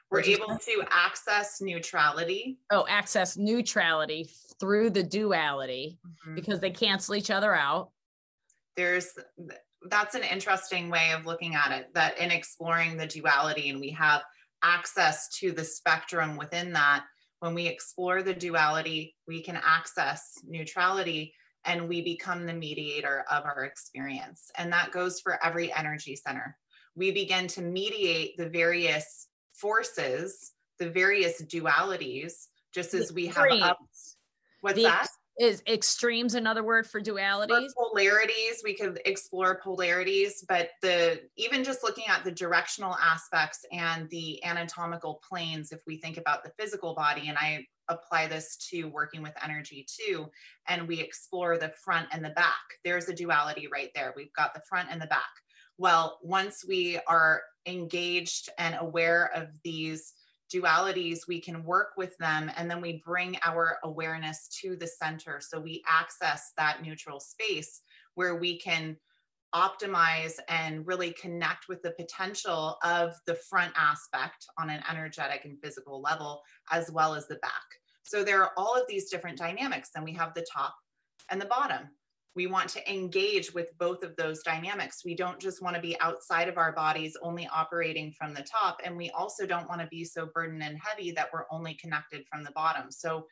We're 0.09 0.21
able 0.21 0.57
to 0.57 0.83
access 0.89 1.61
neutrality. 1.61 2.59
Oh, 2.69 2.85
access 2.89 3.37
neutrality 3.37 4.29
through 4.59 4.89
the 4.89 5.03
duality 5.03 5.99
mm-hmm. 6.05 6.35
because 6.35 6.59
they 6.59 6.71
cancel 6.71 7.15
each 7.15 7.31
other 7.31 7.55
out. 7.55 7.91
There's 8.75 9.13
that's 9.89 10.15
an 10.15 10.23
interesting 10.23 10.89
way 10.89 11.11
of 11.11 11.25
looking 11.25 11.55
at 11.55 11.71
it 11.71 11.93
that 11.93 12.17
in 12.19 12.31
exploring 12.31 12.97
the 12.97 13.07
duality 13.07 13.69
and 13.69 13.79
we 13.79 13.89
have 13.89 14.21
access 14.63 15.29
to 15.39 15.51
the 15.51 15.63
spectrum 15.63 16.37
within 16.37 16.73
that 16.73 17.03
when 17.39 17.55
we 17.55 17.65
explore 17.65 18.21
the 18.21 18.33
duality 18.33 19.15
we 19.27 19.41
can 19.41 19.59
access 19.63 20.33
neutrality 20.47 21.33
and 21.65 21.87
we 21.87 22.01
become 22.01 22.45
the 22.45 22.53
mediator 22.53 23.23
of 23.29 23.45
our 23.45 23.65
experience. 23.65 24.49
And 24.57 24.73
that 24.73 24.91
goes 24.91 25.19
for 25.19 25.43
every 25.45 25.71
energy 25.71 26.15
center. 26.15 26.57
We 26.95 27.11
begin 27.11 27.45
to 27.49 27.61
mediate 27.61 28.35
the 28.35 28.49
various 28.49 29.27
forces 29.53 30.53
the 30.81 30.89
various 30.89 31.39
dualities 31.43 32.47
just 32.73 32.95
as 32.95 33.13
we 33.13 33.27
have 33.27 33.51
up, 33.61 33.77
what's 34.61 34.77
the, 34.77 34.83
that 34.83 35.07
is 35.41 35.63
extremes 35.67 36.35
another 36.35 36.63
word 36.63 36.85
for 36.85 37.01
dualities. 37.01 37.69
For 37.75 37.89
polarities 37.89 38.61
we 38.63 38.75
could 38.75 39.01
explore 39.05 39.55
polarities 39.55 40.45
but 40.47 40.69
the 40.81 41.21
even 41.37 41.63
just 41.63 41.83
looking 41.83 42.05
at 42.07 42.23
the 42.23 42.31
directional 42.31 42.95
aspects 42.95 43.65
and 43.71 44.09
the 44.09 44.43
anatomical 44.43 45.21
planes 45.27 45.71
if 45.71 45.81
we 45.87 45.97
think 45.97 46.17
about 46.17 46.43
the 46.43 46.51
physical 46.59 46.93
body 46.93 47.27
and 47.27 47.37
i 47.37 47.65
apply 47.89 48.27
this 48.27 48.55
to 48.69 48.85
working 48.85 49.21
with 49.21 49.33
energy 49.43 49.85
too 49.87 50.27
and 50.67 50.87
we 50.87 50.99
explore 50.99 51.57
the 51.57 51.69
front 51.83 52.07
and 52.11 52.23
the 52.23 52.29
back 52.29 52.53
there's 52.83 53.09
a 53.09 53.13
duality 53.13 53.67
right 53.71 53.89
there. 53.95 54.13
We've 54.15 54.33
got 54.33 54.53
the 54.53 54.61
front 54.67 54.89
and 54.91 55.01
the 55.01 55.07
back. 55.07 55.29
Well 55.77 56.19
once 56.21 56.63
we 56.67 56.99
are 57.07 57.41
engaged 57.65 58.49
and 58.57 58.75
aware 58.79 59.31
of 59.35 59.49
these 59.63 60.13
dualities, 60.53 61.27
we 61.27 61.39
can 61.39 61.63
work 61.63 61.91
with 61.97 62.17
them 62.17 62.51
and 62.55 62.69
then 62.69 62.81
we 62.81 63.01
bring 63.05 63.37
our 63.45 63.77
awareness 63.83 64.47
to 64.61 64.75
the 64.75 64.87
center. 64.87 65.39
So 65.41 65.59
we 65.59 65.83
access 65.87 66.51
that 66.57 66.81
neutral 66.81 67.19
space 67.19 67.81
where 68.15 68.35
we 68.35 68.59
can 68.59 68.97
optimize 69.53 70.33
and 70.47 70.87
really 70.87 71.11
connect 71.13 71.67
with 71.67 71.81
the 71.81 71.91
potential 71.91 72.77
of 72.83 73.15
the 73.25 73.35
front 73.35 73.73
aspect 73.75 74.47
on 74.57 74.69
an 74.69 74.81
energetic 74.89 75.45
and 75.45 75.59
physical 75.61 76.01
level, 76.01 76.41
as 76.71 76.89
well 76.91 77.13
as 77.13 77.27
the 77.27 77.35
back. 77.35 77.51
So 78.03 78.23
there 78.23 78.41
are 78.41 78.51
all 78.57 78.75
of 78.75 78.87
these 78.87 79.09
different 79.09 79.37
dynamics. 79.37 79.89
Then 79.93 80.03
we 80.03 80.13
have 80.13 80.33
the 80.33 80.45
top 80.51 80.75
and 81.29 81.39
the 81.39 81.45
bottom 81.45 81.89
we 82.35 82.47
want 82.47 82.69
to 82.69 82.91
engage 82.91 83.53
with 83.53 83.77
both 83.77 84.03
of 84.03 84.15
those 84.15 84.41
dynamics. 84.43 85.03
We 85.03 85.15
don't 85.15 85.39
just 85.39 85.61
want 85.61 85.75
to 85.75 85.81
be 85.81 85.99
outside 85.99 86.47
of 86.47 86.57
our 86.57 86.71
bodies, 86.71 87.17
only 87.21 87.47
operating 87.53 88.13
from 88.13 88.33
the 88.33 88.43
top. 88.43 88.79
And 88.83 88.95
we 88.95 89.09
also 89.11 89.45
don't 89.45 89.67
want 89.67 89.81
to 89.81 89.87
be 89.87 90.05
so 90.05 90.29
burdened 90.33 90.63
and 90.63 90.79
heavy 90.81 91.11
that 91.11 91.29
we're 91.33 91.45
only 91.51 91.73
connected 91.73 92.25
from 92.31 92.43
the 92.43 92.51
bottom. 92.51 92.89
So, 92.89 93.27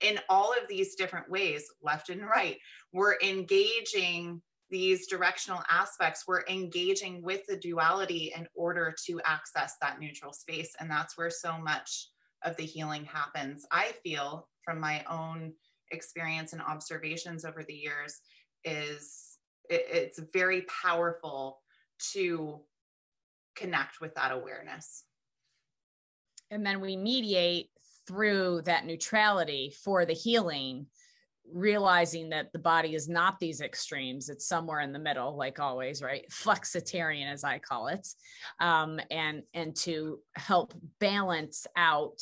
in 0.00 0.18
all 0.28 0.52
of 0.52 0.68
these 0.68 0.96
different 0.96 1.30
ways, 1.30 1.64
left 1.82 2.08
and 2.08 2.22
right, 2.22 2.58
we're 2.92 3.16
engaging 3.22 4.42
these 4.70 5.06
directional 5.06 5.62
aspects, 5.70 6.24
we're 6.26 6.44
engaging 6.48 7.22
with 7.22 7.46
the 7.46 7.56
duality 7.56 8.32
in 8.34 8.48
order 8.54 8.94
to 9.06 9.20
access 9.24 9.76
that 9.80 10.00
neutral 10.00 10.32
space. 10.32 10.74
And 10.80 10.90
that's 10.90 11.16
where 11.16 11.30
so 11.30 11.58
much 11.58 12.08
of 12.42 12.56
the 12.56 12.64
healing 12.64 13.04
happens. 13.04 13.66
I 13.70 13.92
feel 14.02 14.48
from 14.64 14.80
my 14.80 15.04
own 15.08 15.52
experience 15.92 16.52
and 16.52 16.62
observations 16.62 17.44
over 17.44 17.62
the 17.62 17.74
years 17.74 18.20
is 18.64 19.38
it, 19.68 19.86
it's 19.90 20.20
very 20.32 20.62
powerful 20.82 21.60
to 22.12 22.60
connect 23.54 24.00
with 24.00 24.14
that 24.14 24.32
awareness. 24.32 25.04
And 26.50 26.66
then 26.66 26.80
we 26.80 26.96
mediate 26.96 27.70
through 28.06 28.62
that 28.64 28.84
neutrality 28.84 29.72
for 29.84 30.04
the 30.04 30.12
healing 30.12 30.86
realizing 31.50 32.30
that 32.30 32.52
the 32.52 32.58
body 32.58 32.94
is 32.94 33.08
not 33.08 33.38
these 33.38 33.60
extremes. 33.60 34.28
It's 34.28 34.46
somewhere 34.46 34.80
in 34.80 34.92
the 34.92 34.98
middle 34.98 35.36
like 35.36 35.60
always 35.60 36.02
right? 36.02 36.24
Flexitarian 36.30 37.30
as 37.30 37.44
i 37.44 37.58
call 37.58 37.88
it. 37.88 38.06
Um, 38.60 39.00
and 39.10 39.42
and 39.54 39.74
to 39.76 40.20
help 40.34 40.74
balance 40.98 41.66
out 41.76 42.20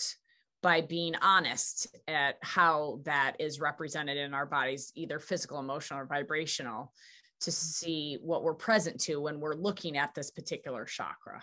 by 0.62 0.80
being 0.80 1.14
honest 1.22 1.96
at 2.08 2.36
how 2.42 3.00
that 3.04 3.34
is 3.38 3.60
represented 3.60 4.16
in 4.16 4.34
our 4.34 4.46
bodies 4.46 4.92
either 4.94 5.18
physical 5.18 5.58
emotional 5.58 6.00
or 6.00 6.06
vibrational 6.06 6.92
to 7.40 7.50
see 7.50 8.18
what 8.20 8.42
we're 8.42 8.54
present 8.54 9.00
to 9.00 9.20
when 9.20 9.40
we're 9.40 9.54
looking 9.54 9.96
at 9.96 10.14
this 10.14 10.30
particular 10.30 10.84
chakra 10.84 11.42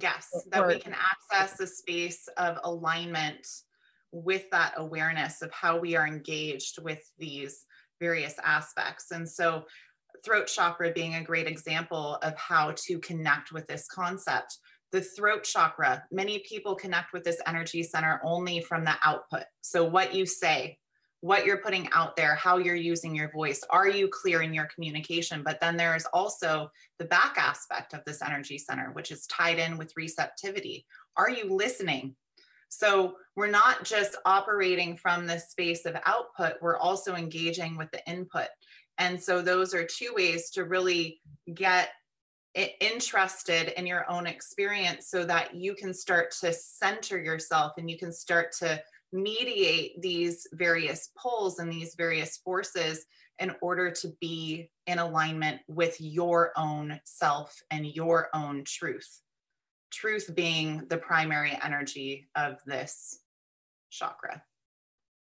yes 0.00 0.28
that 0.50 0.66
we 0.66 0.78
can 0.78 0.94
access 0.94 1.56
the 1.56 1.66
space 1.66 2.28
of 2.36 2.58
alignment 2.64 3.46
with 4.12 4.50
that 4.50 4.74
awareness 4.76 5.42
of 5.42 5.52
how 5.52 5.78
we 5.78 5.96
are 5.96 6.06
engaged 6.06 6.82
with 6.82 7.00
these 7.18 7.64
various 8.00 8.34
aspects. 8.42 9.10
And 9.10 9.28
so, 9.28 9.64
throat 10.24 10.48
chakra 10.48 10.92
being 10.92 11.14
a 11.14 11.24
great 11.24 11.46
example 11.46 12.16
of 12.22 12.36
how 12.36 12.74
to 12.76 12.98
connect 12.98 13.52
with 13.52 13.66
this 13.66 13.86
concept. 13.86 14.58
The 14.92 15.00
throat 15.00 15.44
chakra, 15.44 16.04
many 16.10 16.40
people 16.40 16.74
connect 16.74 17.12
with 17.12 17.24
this 17.24 17.40
energy 17.46 17.82
center 17.82 18.20
only 18.24 18.60
from 18.60 18.84
the 18.84 18.94
output. 19.04 19.44
So, 19.60 19.84
what 19.84 20.14
you 20.14 20.26
say, 20.26 20.78
what 21.20 21.44
you're 21.44 21.58
putting 21.58 21.88
out 21.92 22.16
there, 22.16 22.34
how 22.34 22.56
you're 22.56 22.74
using 22.74 23.14
your 23.14 23.30
voice, 23.30 23.62
are 23.70 23.88
you 23.88 24.08
clear 24.08 24.42
in 24.42 24.54
your 24.54 24.68
communication? 24.74 25.42
But 25.44 25.60
then 25.60 25.76
there's 25.76 26.06
also 26.06 26.70
the 26.98 27.04
back 27.04 27.36
aspect 27.36 27.92
of 27.92 28.00
this 28.04 28.22
energy 28.22 28.58
center, 28.58 28.90
which 28.92 29.10
is 29.10 29.26
tied 29.26 29.58
in 29.58 29.76
with 29.76 29.96
receptivity. 29.96 30.86
Are 31.16 31.30
you 31.30 31.54
listening? 31.54 32.16
So 32.70 33.16
we're 33.36 33.50
not 33.50 33.84
just 33.84 34.16
operating 34.24 34.96
from 34.96 35.26
the 35.26 35.38
space 35.38 35.84
of 35.84 35.96
output, 36.06 36.54
we're 36.62 36.78
also 36.78 37.14
engaging 37.14 37.76
with 37.76 37.90
the 37.90 38.08
input. 38.08 38.48
And 38.96 39.20
so 39.20 39.42
those 39.42 39.74
are 39.74 39.84
two 39.84 40.12
ways 40.14 40.50
to 40.50 40.64
really 40.64 41.20
get 41.52 41.88
interested 42.54 43.78
in 43.78 43.86
your 43.86 44.10
own 44.10 44.26
experience 44.26 45.08
so 45.08 45.24
that 45.24 45.54
you 45.54 45.74
can 45.74 45.94
start 45.94 46.32
to 46.40 46.52
center 46.52 47.18
yourself 47.18 47.72
and 47.78 47.90
you 47.90 47.96
can 47.96 48.12
start 48.12 48.52
to 48.58 48.82
mediate 49.12 50.00
these 50.00 50.46
various 50.52 51.10
pulls 51.16 51.58
and 51.58 51.70
these 51.72 51.94
various 51.94 52.38
forces 52.38 53.06
in 53.38 53.52
order 53.62 53.90
to 53.90 54.12
be 54.20 54.70
in 54.86 54.98
alignment 54.98 55.60
with 55.68 56.00
your 56.00 56.52
own 56.56 57.00
self 57.04 57.60
and 57.70 57.86
your 57.86 58.28
own 58.34 58.64
truth 58.64 59.20
truth 59.90 60.34
being 60.34 60.84
the 60.88 60.96
primary 60.96 61.58
energy 61.62 62.28
of 62.36 62.58
this 62.66 63.18
chakra. 63.90 64.42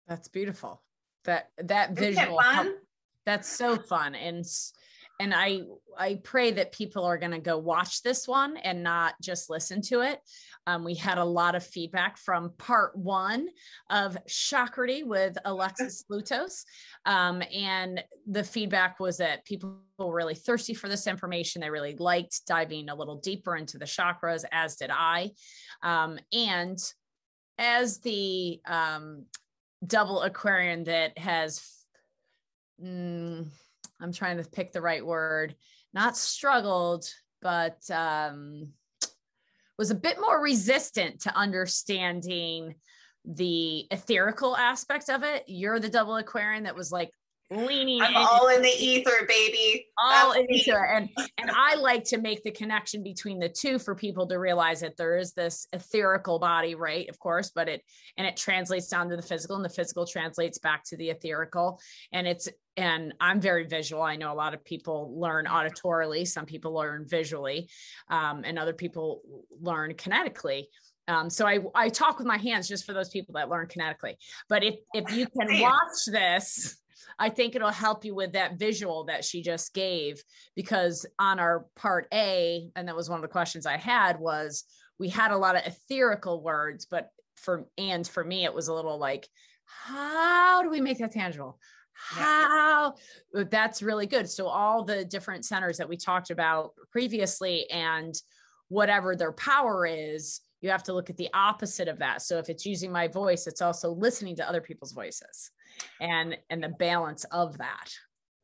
That's 0.07 0.27
beautiful. 0.27 0.81
That 1.25 1.49
that 1.57 1.91
visual 1.91 2.39
that's 3.25 3.49
so 3.49 3.77
fun 3.77 4.15
and 4.15 4.45
and 5.19 5.33
I 5.33 5.61
I 5.97 6.19
pray 6.23 6.51
that 6.51 6.71
people 6.71 7.03
are 7.03 7.17
going 7.17 7.33
to 7.33 7.39
go 7.39 7.57
watch 7.57 8.03
this 8.03 8.25
one 8.25 8.55
and 8.55 8.81
not 8.81 9.15
just 9.21 9.49
listen 9.49 9.81
to 9.83 9.99
it. 9.99 10.21
Um, 10.65 10.85
we 10.85 10.95
had 10.95 11.17
a 11.17 11.25
lot 11.25 11.55
of 11.55 11.65
feedback 11.65 12.17
from 12.17 12.53
part 12.57 12.95
one 12.95 13.49
of 13.89 14.17
Chakredy 14.29 15.05
with 15.05 15.37
Alexis 15.43 16.05
Saloutos. 16.09 16.63
Um, 17.05 17.43
and 17.53 18.01
the 18.27 18.45
feedback 18.45 19.01
was 19.01 19.17
that 19.17 19.43
people 19.43 19.79
were 19.97 20.13
really 20.13 20.35
thirsty 20.35 20.73
for 20.73 20.87
this 20.87 21.05
information. 21.05 21.59
They 21.59 21.69
really 21.69 21.97
liked 21.97 22.45
diving 22.47 22.87
a 22.87 22.95
little 22.95 23.17
deeper 23.17 23.57
into 23.57 23.77
the 23.77 23.85
chakras, 23.85 24.45
as 24.53 24.77
did 24.77 24.91
I. 24.91 25.31
Um, 25.83 26.17
and 26.31 26.79
as 27.57 27.99
the 27.99 28.61
um, 28.65 29.25
double 29.85 30.21
Aquarian 30.21 30.85
that 30.85 31.17
has, 31.17 31.61
mm, 32.81 33.47
I'm 34.01 34.13
trying 34.13 34.37
to 34.37 34.49
pick 34.49 34.71
the 34.71 34.81
right 34.81 35.05
word, 35.05 35.55
not 35.93 36.17
struggled, 36.17 37.05
but 37.41 37.79
um, 37.91 38.69
was 39.77 39.91
a 39.91 39.95
bit 39.95 40.19
more 40.19 40.41
resistant 40.41 41.21
to 41.21 41.35
understanding 41.35 42.75
the 43.25 43.85
etherical 43.91 44.57
aspect 44.57 45.09
of 45.09 45.23
it. 45.23 45.43
You're 45.47 45.79
the 45.79 45.89
double 45.89 46.17
Aquarian 46.17 46.63
that 46.63 46.75
was 46.75 46.91
like 46.91 47.11
leaning. 47.51 48.01
I'm 48.01 48.11
in, 48.11 48.17
all 48.17 48.47
in 48.49 48.61
the 48.61 48.69
ether, 48.69 49.25
baby. 49.27 49.87
All 49.97 50.33
That's 50.33 50.47
into 50.47 50.71
it, 50.71 50.87
and 50.91 51.09
and 51.37 51.51
I 51.51 51.75
like 51.75 52.03
to 52.05 52.17
make 52.17 52.43
the 52.43 52.51
connection 52.51 53.03
between 53.03 53.39
the 53.39 53.49
two 53.49 53.79
for 53.79 53.95
people 53.95 54.27
to 54.27 54.37
realize 54.37 54.81
that 54.81 54.97
there 54.97 55.17
is 55.17 55.33
this 55.33 55.67
etherical 55.73 56.39
body, 56.39 56.75
right? 56.75 57.09
Of 57.09 57.19
course, 57.19 57.51
but 57.53 57.67
it 57.67 57.81
and 58.17 58.27
it 58.27 58.37
translates 58.37 58.87
down 58.87 59.09
to 59.09 59.15
the 59.15 59.21
physical, 59.21 59.55
and 59.55 59.65
the 59.65 59.69
physical 59.69 60.05
translates 60.05 60.57
back 60.59 60.83
to 60.85 60.97
the 60.97 61.09
etherical, 61.09 61.79
and 62.11 62.27
it's 62.27 62.47
and 62.79 63.13
I'm 63.19 63.41
very 63.41 63.67
visual. 63.67 64.01
I 64.01 64.15
know 64.15 64.31
a 64.31 64.33
lot 64.33 64.53
of 64.53 64.63
people 64.63 65.13
learn 65.19 65.45
auditorily, 65.45 66.25
some 66.25 66.45
people 66.45 66.73
learn 66.73 67.05
visually, 67.05 67.69
um, 68.09 68.43
and 68.45 68.57
other 68.57 68.71
people 68.71 69.21
learn 69.61 69.95
kinetically. 69.95 70.63
Um, 71.09 71.29
so 71.29 71.45
I, 71.45 71.59
I 71.75 71.89
talk 71.89 72.19
with 72.19 72.27
my 72.27 72.37
hands 72.37 72.69
just 72.69 72.85
for 72.85 72.93
those 72.93 73.09
people 73.09 73.33
that 73.33 73.49
learn 73.49 73.67
kinetically. 73.67 74.15
But 74.47 74.63
if 74.63 74.75
if 74.93 75.11
you 75.11 75.27
can 75.39 75.59
watch 75.59 76.05
this, 76.07 76.77
I 77.19 77.27
think 77.27 77.53
it'll 77.53 77.69
help 77.69 78.05
you 78.05 78.15
with 78.15 78.31
that 78.31 78.57
visual 78.57 79.03
that 79.05 79.25
she 79.25 79.41
just 79.41 79.73
gave 79.73 80.23
because 80.55 81.05
on 81.19 81.37
our 81.37 81.65
part 81.75 82.07
A, 82.13 82.69
and 82.77 82.87
that 82.87 82.95
was 82.95 83.09
one 83.09 83.17
of 83.17 83.23
the 83.23 83.27
questions 83.27 83.65
I 83.65 83.75
had 83.75 84.21
was 84.21 84.63
we 84.99 85.09
had 85.09 85.31
a 85.31 85.37
lot 85.37 85.57
of 85.57 85.63
etherical 85.65 86.41
words, 86.41 86.85
but 86.89 87.09
for 87.35 87.65
and 87.77 88.07
for 88.07 88.23
me 88.23 88.45
it 88.45 88.53
was 88.53 88.69
a 88.69 88.73
little 88.73 88.97
like, 88.97 89.27
how 89.65 90.63
do 90.63 90.69
we 90.69 90.79
make 90.79 90.99
that 90.99 91.11
tangible? 91.11 91.59
How? 91.99 92.95
That's 93.33 93.81
really 93.81 94.07
good. 94.07 94.29
So 94.29 94.47
all 94.47 94.83
the 94.83 95.05
different 95.05 95.45
centers 95.45 95.77
that 95.77 95.89
we 95.89 95.97
talked 95.97 96.31
about 96.31 96.73
previously 96.91 97.69
and 97.69 98.15
whatever 98.69 99.15
their 99.15 99.33
power 99.33 99.85
is 99.85 100.41
you 100.61 100.69
have 100.69 100.83
to 100.83 100.93
look 100.93 101.09
at 101.09 101.17
the 101.17 101.29
opposite 101.33 101.87
of 101.87 101.99
that. 101.99 102.21
So 102.21 102.37
if 102.37 102.49
it's 102.49 102.65
using 102.65 102.91
my 102.91 103.07
voice 103.07 103.47
it's 103.47 103.61
also 103.61 103.91
listening 103.91 104.35
to 104.37 104.47
other 104.47 104.61
people's 104.61 104.91
voices 104.91 105.51
and 106.01 106.37
and 106.49 106.63
the 106.63 106.69
balance 106.69 107.23
of 107.25 107.57
that. 107.57 107.91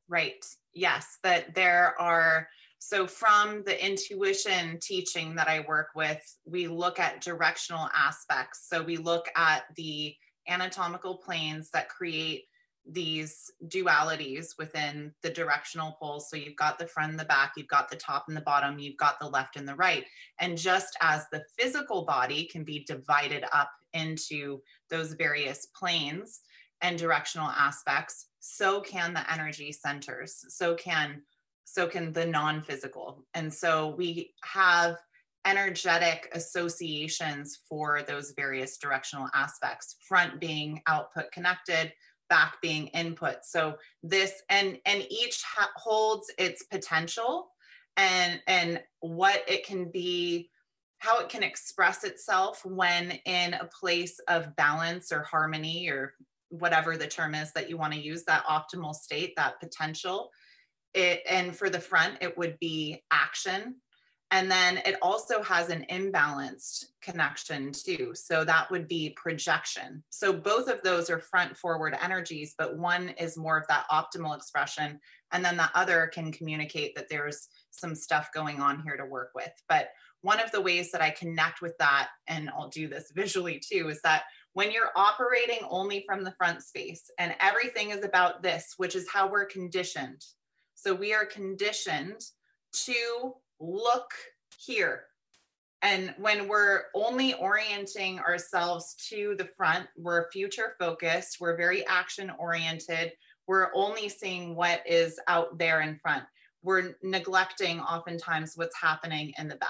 Right. 0.07 0.43
Yes 0.74 1.17
that 1.24 1.55
there 1.55 2.00
are 2.00 2.47
so 2.79 3.07
from 3.07 3.63
the 3.65 3.85
intuition 3.85 4.77
teaching 4.79 5.33
that 5.35 5.47
i 5.47 5.62
work 5.62 5.88
with 5.95 6.21
we 6.45 6.67
look 6.67 7.00
at 7.00 7.21
directional 7.21 7.89
aspects. 7.95 8.67
So 8.69 8.81
we 8.81 8.97
look 8.97 9.27
at 9.35 9.63
the 9.75 10.15
anatomical 10.47 11.17
planes 11.17 11.69
that 11.71 11.89
create 11.89 12.45
these 12.88 13.51
dualities 13.68 14.58
within 14.58 15.13
the 15.22 15.30
directional 15.30 15.98
poles. 16.00 16.30
So 16.30 16.38
you've 16.38 16.56
got 16.56 16.77
the 16.77 16.88
front 16.88 17.12
and 17.12 17.20
the 17.20 17.25
back, 17.25 17.54
you've 17.58 17.68
got 17.68 17.89
the 17.89 17.96
top 17.96 18.25
and 18.27 18.38
the 18.38 18.42
bottom, 18.42 18.80
you've 18.80 18.98
got 18.98 19.20
the 19.20 19.27
left 19.27 19.56
and 19.56 19.68
the 19.68 19.75
right. 19.75 20.06
And 20.39 20.58
just 20.58 20.96
as 21.01 21.25
the 21.32 21.44
physical 21.58 22.06
body 22.06 22.46
can 22.46 22.63
be 22.63 22.86
divided 22.88 23.46
up 23.51 23.72
into 23.94 24.62
those 24.89 25.13
various 25.13 25.68
planes 25.68 26.42
and 26.82 26.98
directional 26.98 27.50
aspects, 27.50 28.27
so 28.39 28.82
can 28.82 29.13
the 29.13 29.34
energy 29.34 29.72
centers. 29.72 30.46
So 30.50 30.75
can 30.75 31.22
so 31.65 31.88
can 31.88 32.13
the 32.13 32.25
non-physical. 32.25 33.25
And 33.34 33.51
so 33.51 33.96
we 33.98 34.34
have 34.44 34.98
energetic 35.46 36.30
associations 36.34 37.60
for 37.68 38.01
those 38.04 38.34
various 38.36 38.77
directional 38.77 39.30
aspects 39.34 39.96
front 40.08 40.39
being 40.39 40.82
output 40.88 41.32
connected 41.32 41.92
back 42.29 42.58
being 42.62 42.88
input. 42.88 43.38
So 43.44 43.75
this 44.03 44.41
and 44.50 44.77
and 44.86 45.05
each 45.10 45.44
ha- 45.44 45.72
holds 45.75 46.32
its 46.38 46.63
potential 46.63 47.50
and 47.98 48.41
and 48.48 48.82
what 49.00 49.44
it 49.48 49.65
can 49.65 49.91
be 49.91 50.50
how 51.00 51.20
it 51.20 51.29
can 51.29 51.44
express 51.44 52.03
itself 52.03 52.65
when 52.65 53.12
in 53.25 53.53
a 53.53 53.70
place 53.79 54.20
of 54.27 54.55
balance 54.55 55.12
or 55.12 55.22
harmony 55.24 55.89
or 55.89 56.13
whatever 56.50 56.98
the 56.98 57.08
term 57.08 57.36
is 57.36 57.51
that 57.53 57.70
you 57.70 57.77
want 57.77 57.94
to 57.94 58.00
use 58.00 58.24
that 58.24 58.46
optimal 58.46 58.94
state 58.94 59.34
that 59.36 59.60
potential 59.60 60.29
it 60.94 61.22
and 61.29 61.55
for 61.55 61.70
the 61.70 61.79
front 61.79 62.17
it 62.22 62.38
would 62.38 62.58
be 62.60 63.03
action 63.12 63.75
and 64.32 64.50
then 64.50 64.77
it 64.86 64.98
also 65.01 65.41
has 65.44 65.70
an 65.70 65.86
imbalanced 65.91 66.86
connection 67.01 67.72
too. 67.72 68.12
So 68.15 68.44
that 68.44 68.70
would 68.72 68.88
be 68.88 69.15
projection. 69.15 70.03
So 70.10 70.34
both 70.34 70.67
of 70.67 70.82
those 70.82 71.10
are 71.10 71.20
front 71.20 71.55
forward 71.55 71.96
energies, 72.01 72.55
but 72.58 72.77
one 72.77 73.10
is 73.20 73.38
more 73.38 73.58
of 73.58 73.67
that 73.67 73.86
optimal 73.91 74.36
expression 74.36 75.00
and 75.36 75.44
then 75.44 75.58
the 75.58 75.70
other 75.75 76.10
can 76.13 76.32
communicate 76.32 76.96
that 76.96 77.10
there's 77.10 77.50
some 77.72 77.94
stuff 77.94 78.29
going 78.34 78.62
on 78.62 78.82
here 78.82 78.96
to 78.96 79.05
work 79.05 79.32
with 79.36 79.51
but 79.67 79.89
one 80.22 80.39
of 80.39 80.51
the 80.51 80.62
ways 80.62 80.91
that 80.91 81.01
i 81.01 81.10
connect 81.10 81.62
with 81.62 81.77
that 81.77 82.10
and 82.27 82.50
i'll 82.51 82.70
do 82.70 82.88
this 82.88 83.12
visually 83.15 83.60
too 83.60 83.89
is 83.89 84.01
that 84.01 84.24
when 84.53 84.72
you're 84.72 84.91
operating 84.96 85.60
only 85.70 86.03
from 86.08 86.24
the 86.24 86.34
front 86.38 86.63
space 86.63 87.12
and 87.20 87.36
everything 87.41 87.89
is 87.89 88.03
about 88.03 88.41
this 88.41 88.74
which 88.77 88.96
is 88.96 89.10
how 89.12 89.29
we're 89.29 89.46
conditioned 89.46 90.24
so 90.74 90.94
we 90.94 91.13
are 91.13 91.25
conditioned 91.25 92.22
to 92.72 93.34
look 93.59 94.12
here 94.57 95.05
and 95.85 96.15
when 96.17 96.47
we're 96.47 96.85
only 96.95 97.35
orienting 97.35 98.17
ourselves 98.17 98.95
to 99.09 99.35
the 99.38 99.47
front, 99.55 99.85
we're 99.95 100.31
future 100.31 100.74
focused, 100.79 101.38
we're 101.39 101.55
very 101.55 101.85
action 101.85 102.31
oriented, 102.39 103.12
we're 103.45 103.69
only 103.75 104.09
seeing 104.09 104.55
what 104.55 104.81
is 104.88 105.19
out 105.27 105.59
there 105.59 105.81
in 105.81 106.00
front. 106.00 106.24
We're 106.63 106.95
neglecting 107.03 107.79
oftentimes 107.81 108.53
what's 108.55 108.75
happening 108.81 109.31
in 109.38 109.47
the 109.47 109.57
back. 109.57 109.69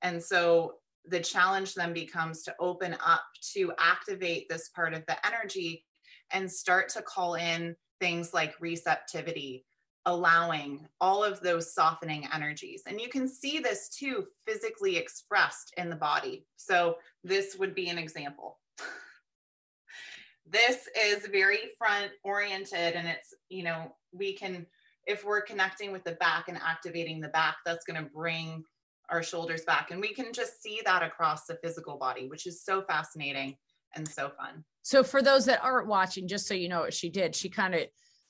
And 0.00 0.22
so 0.22 0.76
the 1.04 1.20
challenge 1.20 1.74
then 1.74 1.92
becomes 1.92 2.42
to 2.44 2.54
open 2.58 2.96
up 3.04 3.24
to 3.52 3.74
activate 3.78 4.48
this 4.48 4.70
part 4.70 4.94
of 4.94 5.04
the 5.06 5.26
energy 5.26 5.84
and 6.32 6.50
start 6.50 6.88
to 6.90 7.02
call 7.02 7.34
in 7.34 7.76
things 8.00 8.32
like 8.32 8.54
receptivity, 8.60 9.66
allowing 10.08 10.88
all 11.02 11.22
of 11.22 11.38
those 11.40 11.74
softening 11.74 12.26
energies. 12.32 12.82
And 12.86 12.98
you 12.98 13.10
can 13.10 13.28
see 13.28 13.58
this 13.58 13.90
too 13.90 14.24
physically 14.46 14.96
expressed 14.96 15.74
in 15.76 15.90
the 15.90 15.96
body. 15.96 16.46
So 16.56 16.96
this 17.22 17.56
would 17.58 17.74
be 17.74 17.90
an 17.90 17.98
example. 17.98 18.58
this 20.50 20.88
is 20.98 21.26
very 21.26 21.58
front 21.76 22.10
oriented 22.24 22.94
and 22.94 23.06
it's, 23.06 23.34
you 23.50 23.62
know, 23.62 23.94
we 24.12 24.32
can, 24.32 24.64
if 25.06 25.26
we're 25.26 25.42
connecting 25.42 25.92
with 25.92 26.04
the 26.04 26.12
back 26.12 26.48
and 26.48 26.56
activating 26.56 27.20
the 27.20 27.28
back, 27.28 27.56
that's 27.66 27.84
going 27.84 28.02
to 28.02 28.10
bring 28.10 28.64
our 29.10 29.22
shoulders 29.22 29.62
back. 29.66 29.90
And 29.90 30.00
we 30.00 30.14
can 30.14 30.32
just 30.32 30.62
see 30.62 30.80
that 30.86 31.02
across 31.02 31.44
the 31.44 31.58
physical 31.62 31.98
body, 31.98 32.28
which 32.28 32.46
is 32.46 32.64
so 32.64 32.80
fascinating 32.80 33.56
and 33.94 34.08
so 34.08 34.30
fun. 34.38 34.64
So 34.82 35.02
for 35.02 35.20
those 35.20 35.44
that 35.44 35.62
aren't 35.62 35.86
watching, 35.86 36.26
just 36.26 36.46
so 36.46 36.54
you 36.54 36.70
know 36.70 36.80
what 36.80 36.94
she 36.94 37.10
did, 37.10 37.36
she 37.36 37.50
kind 37.50 37.74
of 37.74 37.82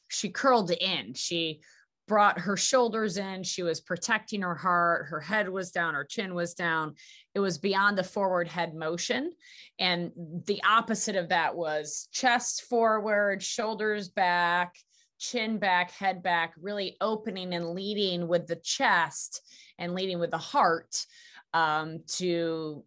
she 0.08 0.30
curled 0.30 0.70
in. 0.70 1.14
She 1.14 1.60
brought 2.08 2.40
her 2.40 2.56
shoulders 2.56 3.18
in. 3.18 3.42
She 3.42 3.62
was 3.62 3.80
protecting 3.80 4.42
her 4.42 4.54
heart. 4.54 5.06
Her 5.06 5.20
head 5.20 5.48
was 5.48 5.70
down. 5.70 5.94
Her 5.94 6.04
chin 6.04 6.34
was 6.34 6.54
down. 6.54 6.94
It 7.34 7.40
was 7.40 7.58
beyond 7.58 7.98
the 7.98 8.04
forward 8.04 8.48
head 8.48 8.74
motion. 8.74 9.32
And 9.78 10.10
the 10.46 10.62
opposite 10.64 11.16
of 11.16 11.28
that 11.28 11.54
was 11.54 12.08
chest 12.10 12.62
forward, 12.62 13.42
shoulders 13.42 14.08
back, 14.08 14.74
chin 15.18 15.58
back, 15.58 15.90
head 15.90 16.22
back, 16.22 16.54
really 16.60 16.96
opening 17.00 17.52
and 17.54 17.70
leading 17.70 18.26
with 18.26 18.46
the 18.46 18.56
chest 18.56 19.42
and 19.78 19.94
leading 19.94 20.18
with 20.18 20.30
the 20.30 20.38
heart 20.38 21.04
um, 21.52 22.00
to 22.06 22.84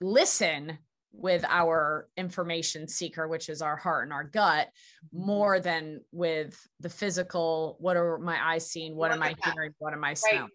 listen 0.00 0.78
with 1.12 1.44
our 1.48 2.08
information 2.16 2.88
seeker, 2.88 3.28
which 3.28 3.48
is 3.48 3.62
our 3.62 3.76
heart 3.76 4.04
and 4.04 4.12
our 4.12 4.24
gut, 4.24 4.68
mm-hmm. 4.68 5.26
more 5.26 5.60
than 5.60 6.00
with 6.10 6.58
the 6.80 6.88
physical. 6.88 7.76
What 7.80 7.96
are 7.96 8.18
my 8.18 8.38
eyes 8.42 8.70
seeing? 8.70 8.96
What 8.96 9.12
am 9.12 9.22
I 9.22 9.34
hearing? 9.44 9.74
What 9.78 9.92
am 9.92 10.04
I 10.04 10.14
smelling? 10.14 10.42
Right. 10.42 10.50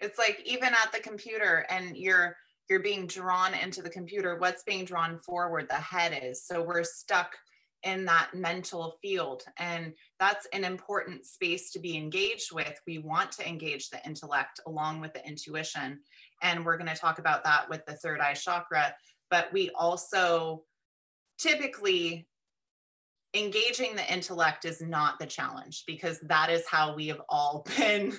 It's 0.00 0.18
like 0.18 0.42
even 0.44 0.68
at 0.68 0.92
the 0.92 1.00
computer, 1.00 1.64
and 1.70 1.96
you're 1.96 2.36
you're 2.68 2.80
being 2.80 3.06
drawn 3.06 3.54
into 3.54 3.82
the 3.82 3.90
computer. 3.90 4.36
What's 4.36 4.62
being 4.64 4.84
drawn 4.84 5.18
forward? 5.18 5.66
The 5.68 5.76
head 5.76 6.18
is. 6.22 6.46
So 6.46 6.62
we're 6.62 6.84
stuck 6.84 7.36
in 7.84 8.04
that 8.04 8.30
mental 8.32 8.96
field, 9.02 9.42
and 9.58 9.92
that's 10.20 10.46
an 10.52 10.64
important 10.64 11.26
space 11.26 11.70
to 11.72 11.80
be 11.80 11.96
engaged 11.96 12.52
with. 12.52 12.72
We 12.86 12.98
want 12.98 13.32
to 13.32 13.48
engage 13.48 13.90
the 13.90 14.04
intellect 14.06 14.60
along 14.66 15.00
with 15.00 15.12
the 15.14 15.26
intuition, 15.26 16.00
and 16.42 16.64
we're 16.64 16.76
going 16.76 16.90
to 16.90 16.96
talk 16.96 17.18
about 17.18 17.44
that 17.44 17.68
with 17.68 17.84
the 17.86 17.94
third 17.94 18.20
eye 18.20 18.34
chakra 18.34 18.94
but 19.32 19.50
we 19.50 19.70
also 19.70 20.62
typically 21.38 22.28
engaging 23.34 23.96
the 23.96 24.12
intellect 24.12 24.66
is 24.66 24.82
not 24.82 25.18
the 25.18 25.24
challenge 25.24 25.84
because 25.86 26.20
that 26.20 26.50
is 26.50 26.68
how 26.68 26.94
we 26.94 27.08
have 27.08 27.22
all 27.30 27.66
been 27.78 28.12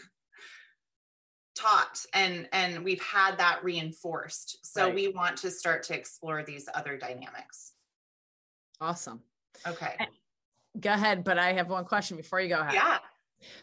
taught 1.56 2.04
and 2.16 2.50
and 2.52 2.84
we've 2.84 3.02
had 3.02 3.38
that 3.38 3.64
reinforced. 3.64 4.58
So 4.66 4.86
right. 4.86 4.96
we 4.96 5.08
want 5.10 5.38
to 5.38 5.52
start 5.52 5.84
to 5.84 5.96
explore 5.96 6.44
these 6.44 6.68
other 6.74 6.98
dynamics. 6.98 7.74
Awesome. 8.82 9.22
Okay. 9.68 9.96
Go 10.80 10.92
ahead 10.92 11.24
but 11.24 11.38
i 11.38 11.54
have 11.54 11.70
one 11.70 11.86
question 11.86 12.18
before 12.18 12.42
you 12.42 12.50
go 12.50 12.60
ahead. 12.60 12.74
Yeah 12.74 12.98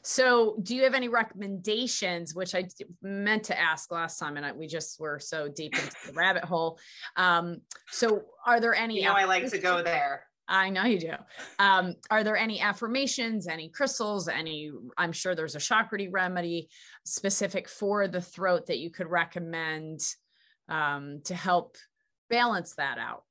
so, 0.03 0.57
do 0.63 0.75
you 0.75 0.85
have 0.85 0.95
any 0.95 1.09
recommendations, 1.09 2.35
which 2.35 2.55
I 2.55 2.67
meant 3.03 3.45
to 3.45 3.59
ask 3.59 3.91
last 3.91 4.19
time, 4.19 4.37
and 4.37 4.47
I, 4.47 4.53
we 4.53 4.67
just 4.67 5.01
were 5.01 5.19
so 5.19 5.49
deep 5.49 5.75
into 5.75 5.93
the 6.07 6.13
rabbit 6.13 6.45
hole? 6.45 6.79
Um, 7.17 7.59
so, 7.91 8.23
are 8.47 8.61
there 8.61 8.75
any? 8.75 8.97
You 8.97 9.05
know, 9.05 9.13
I 9.13 9.25
like 9.25 9.49
to 9.51 9.59
go 9.59 9.83
there. 9.83 10.27
I 10.49 10.69
know 10.69 10.85
you 10.85 10.99
do. 10.99 11.13
Um, 11.61 11.95
are 12.11 12.25
there 12.25 12.37
any 12.37 12.61
affirmations, 12.61 13.47
any 13.47 13.69
crystals, 13.69 14.29
any? 14.29 14.73
I'm 14.99 15.13
sure 15.13 15.35
there's 15.35 15.55
a 15.55 15.61
Chakredy 15.61 16.09
remedy 16.11 16.69
specific 17.05 17.69
for 17.69 18.09
the 18.09 18.21
throat 18.21 18.67
that 18.67 18.79
you 18.79 18.91
could 18.91 19.07
recommend 19.07 20.01
um, 20.69 21.21
to 21.25 21.35
help 21.35 21.77
balance 22.29 22.75
that 22.75 22.99
out. 22.99 23.23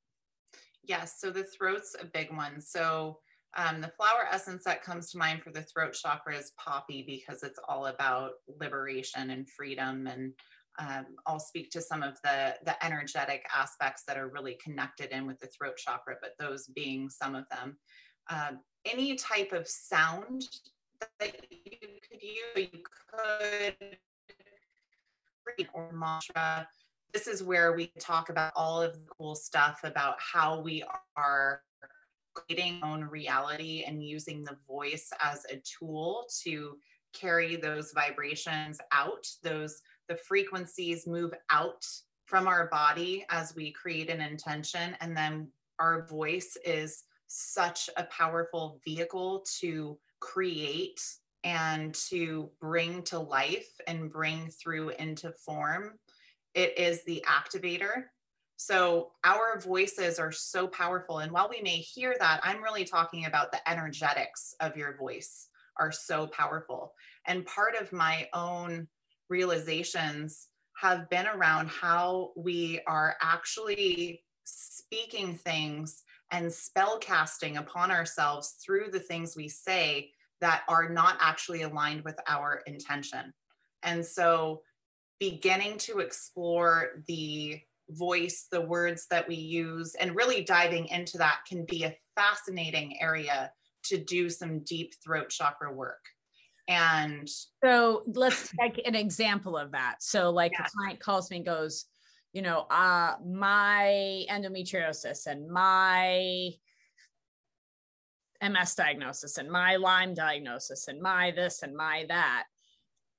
Yes. 0.84 1.20
So 1.20 1.30
the 1.30 1.44
throat's 1.44 1.96
a 2.02 2.06
big 2.06 2.36
one. 2.36 2.62
So 2.62 3.20
um, 3.58 3.82
the 3.82 3.92
flower 3.98 4.28
essence 4.32 4.64
that 4.66 4.84
comes 4.84 5.12
to 5.12 5.18
mind 5.18 5.42
for 5.42 5.52
the 5.52 5.64
throat 5.64 5.94
chakra 5.94 6.36
is 6.36 6.52
poppy 6.58 7.04
because 7.06 7.44
it's 7.44 7.60
all 7.68 7.88
about 7.88 8.32
liberation 8.60 9.32
and 9.32 9.50
freedom. 9.50 10.08
And 10.08 10.34
um, 10.78 11.06
I'll 11.26 11.40
speak 11.40 11.72
to 11.72 11.82
some 11.82 12.04
of 12.04 12.18
the, 12.24 12.56
the 12.66 12.84
energetic 12.86 13.46
aspects 13.56 14.04
that 14.08 14.18
are 14.18 14.30
really 14.30 14.58
connected 14.64 15.10
in 15.12 15.26
with 15.26 15.40
the 15.40 15.48
throat 15.48 15.78
chakra, 15.78 16.16
but 16.22 16.34
those 16.40 16.68
being 16.68 17.10
some 17.10 17.36
of 17.36 17.46
them. 17.50 17.78
Um, 18.30 18.60
any 18.86 19.16
type 19.16 19.52
of 19.52 19.68
sound 19.68 20.44
that 21.20 21.36
you 21.50 21.78
could 22.08 22.22
use, 22.22 22.70
you 22.74 22.84
could 23.12 23.98
or 25.74 25.92
mantra. 25.92 26.68
This 27.14 27.28
is 27.28 27.42
where 27.42 27.74
we 27.74 27.92
talk 28.00 28.30
about 28.30 28.54
all 28.56 28.82
of 28.82 28.94
the 28.94 29.06
cool 29.18 29.36
stuff 29.36 29.82
about 29.84 30.16
how 30.20 30.62
we 30.62 30.84
are 31.18 31.62
creating 32.48 32.80
own 32.84 33.04
reality 33.04 33.84
and 33.88 34.04
using 34.04 34.44
the 34.44 34.58
voice 34.68 35.10
as 35.24 35.46
a 35.52 35.58
tool 35.58 36.26
to 36.44 36.78
carry 37.14 37.56
those 37.56 37.92
vibrations 37.92 38.80
out 38.92 39.26
those 39.44 39.82
the 40.08 40.16
frequencies 40.16 41.08
move 41.08 41.34
out 41.50 41.86
from 42.26 42.48
our 42.48 42.68
body 42.68 43.26
as 43.32 43.56
we 43.56 43.72
create 43.72 44.10
an 44.10 44.22
intention 44.22 44.96
and 45.02 45.18
then 45.18 45.48
our 45.80 46.06
voice 46.06 46.56
is 46.66 47.04
such 47.28 47.90
a 47.98 48.04
powerful 48.06 48.80
vehicle 48.86 49.44
to 49.60 49.98
create 50.20 51.02
and 51.44 51.94
to 51.94 52.50
bring 52.60 53.02
to 53.04 53.20
life 53.20 53.70
and 53.88 54.12
bring 54.12 54.50
through 54.50 54.90
into 54.90 55.32
form. 55.32 55.94
It 56.54 56.78
is 56.78 57.04
the 57.04 57.24
activator 57.28 58.06
so 58.62 59.12
our 59.24 59.58
voices 59.58 60.20
are 60.20 60.34
so 60.34 60.68
powerful. 60.68 61.20
And 61.20 61.32
while 61.32 61.48
we 61.50 61.62
may 61.62 61.78
hear 61.78 62.14
that, 62.20 62.42
I'm 62.44 62.62
really 62.62 62.84
talking 62.84 63.26
about 63.26 63.54
the 63.54 63.70
energetics 63.72 64.54
of 64.60 64.76
your 64.76 64.98
voice 64.98 65.48
are 65.78 65.94
so 65.94 66.28
powerful. 66.28 66.92
And 67.26 67.46
part 67.46 67.76
of 67.80 67.94
my 67.94 68.28
own 68.34 68.90
realizations 69.30 70.50
have 70.76 71.10
been 71.10 71.26
around 71.26 71.70
how 71.70 72.32
we 72.36 72.82
are 72.86 73.16
actually 73.22 74.24
speaking 74.44 75.36
things 75.36 76.04
and 76.32 76.52
spell 76.52 76.98
casting 77.00 77.56
upon 77.56 77.92
ourselves 77.92 78.58
through 78.62 78.92
the 78.92 79.00
things 79.00 79.38
we 79.38 79.48
say 79.48 80.12
that 80.42 80.64
are 80.68 80.90
not 80.90 81.16
actually 81.22 81.62
aligned 81.62 82.04
with 82.04 82.20
our 82.28 82.62
intention. 82.68 83.32
And 83.84 84.06
so 84.06 84.64
beginning 85.18 85.78
to 85.78 86.00
explore 86.00 87.04
the 87.08 87.62
voice, 87.90 88.48
the 88.52 88.62
words 88.62 89.08
that 89.10 89.28
we 89.28 89.36
use, 89.36 89.96
and 89.96 90.16
really 90.16 90.44
diving 90.44 90.88
into 90.88 91.18
that 91.18 91.40
can 91.48 91.66
be 91.66 91.84
a 91.84 91.96
fascinating 92.16 93.02
area 93.02 93.52
to 93.84 93.98
do 93.98 94.30
some 94.30 94.60
deep 94.60 94.94
throat 95.04 95.30
chakra 95.30 95.74
work. 95.74 96.06
And 96.68 97.28
so 97.64 98.04
let's 98.06 98.54
take 98.60 98.88
an 98.88 98.96
example 98.96 99.58
of 99.58 99.72
that. 99.72 99.96
So, 100.02 100.30
like 100.30 100.52
yeah. 100.54 100.66
a 100.66 100.70
client 100.70 101.00
calls 101.00 101.32
me 101.32 101.38
and 101.38 101.46
goes, 101.46 101.86
you 102.32 102.44
know, 102.44 102.68
uh, 102.70 103.16
my 103.26 104.26
endometriosis 104.30 105.26
and 105.26 105.50
my 105.50 106.52
MS 108.42 108.76
diagnosis 108.76 109.38
and 109.38 109.50
my 109.50 109.78
Lyme 109.78 110.14
diagnosis 110.14 110.88
and 110.88 111.02
my 111.02 111.32
this 111.32 111.64
and 111.64 111.76
my 111.76 112.06
that. 112.08 112.44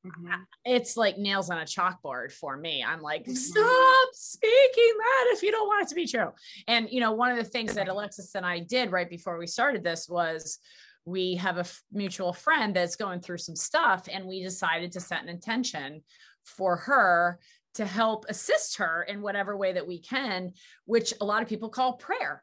Mm-hmm. 0.06 0.42
It's 0.64 0.96
like 0.96 1.18
nails 1.18 1.50
on 1.50 1.58
a 1.58 1.64
chalkboard 1.64 2.32
for 2.32 2.56
me. 2.56 2.82
I'm 2.82 3.02
like, 3.02 3.22
mm-hmm. 3.22 3.34
stop 3.34 4.08
speaking 4.12 4.92
that 4.98 5.30
if 5.32 5.42
you 5.42 5.50
don't 5.50 5.66
want 5.66 5.82
it 5.84 5.88
to 5.88 5.94
be 5.94 6.06
true. 6.06 6.32
And, 6.66 6.88
you 6.90 7.00
know, 7.00 7.12
one 7.12 7.30
of 7.30 7.36
the 7.36 7.44
things 7.44 7.74
that 7.74 7.88
Alexis 7.88 8.34
and 8.34 8.46
I 8.46 8.60
did 8.60 8.92
right 8.92 9.08
before 9.08 9.38
we 9.38 9.46
started 9.46 9.84
this 9.84 10.08
was 10.08 10.58
we 11.04 11.34
have 11.36 11.56
a 11.56 11.60
f- 11.60 11.82
mutual 11.92 12.32
friend 12.32 12.74
that's 12.74 12.96
going 12.96 13.20
through 13.20 13.38
some 13.38 13.56
stuff 13.56 14.08
and 14.10 14.26
we 14.26 14.42
decided 14.42 14.92
to 14.92 15.00
set 15.00 15.22
an 15.22 15.28
intention 15.28 16.02
for 16.44 16.76
her 16.76 17.38
to 17.74 17.86
help 17.86 18.26
assist 18.28 18.78
her 18.78 19.02
in 19.02 19.22
whatever 19.22 19.56
way 19.56 19.72
that 19.72 19.86
we 19.86 20.00
can 20.00 20.52
which 20.84 21.14
a 21.20 21.24
lot 21.24 21.42
of 21.42 21.48
people 21.48 21.68
call 21.68 21.94
prayer 21.94 22.42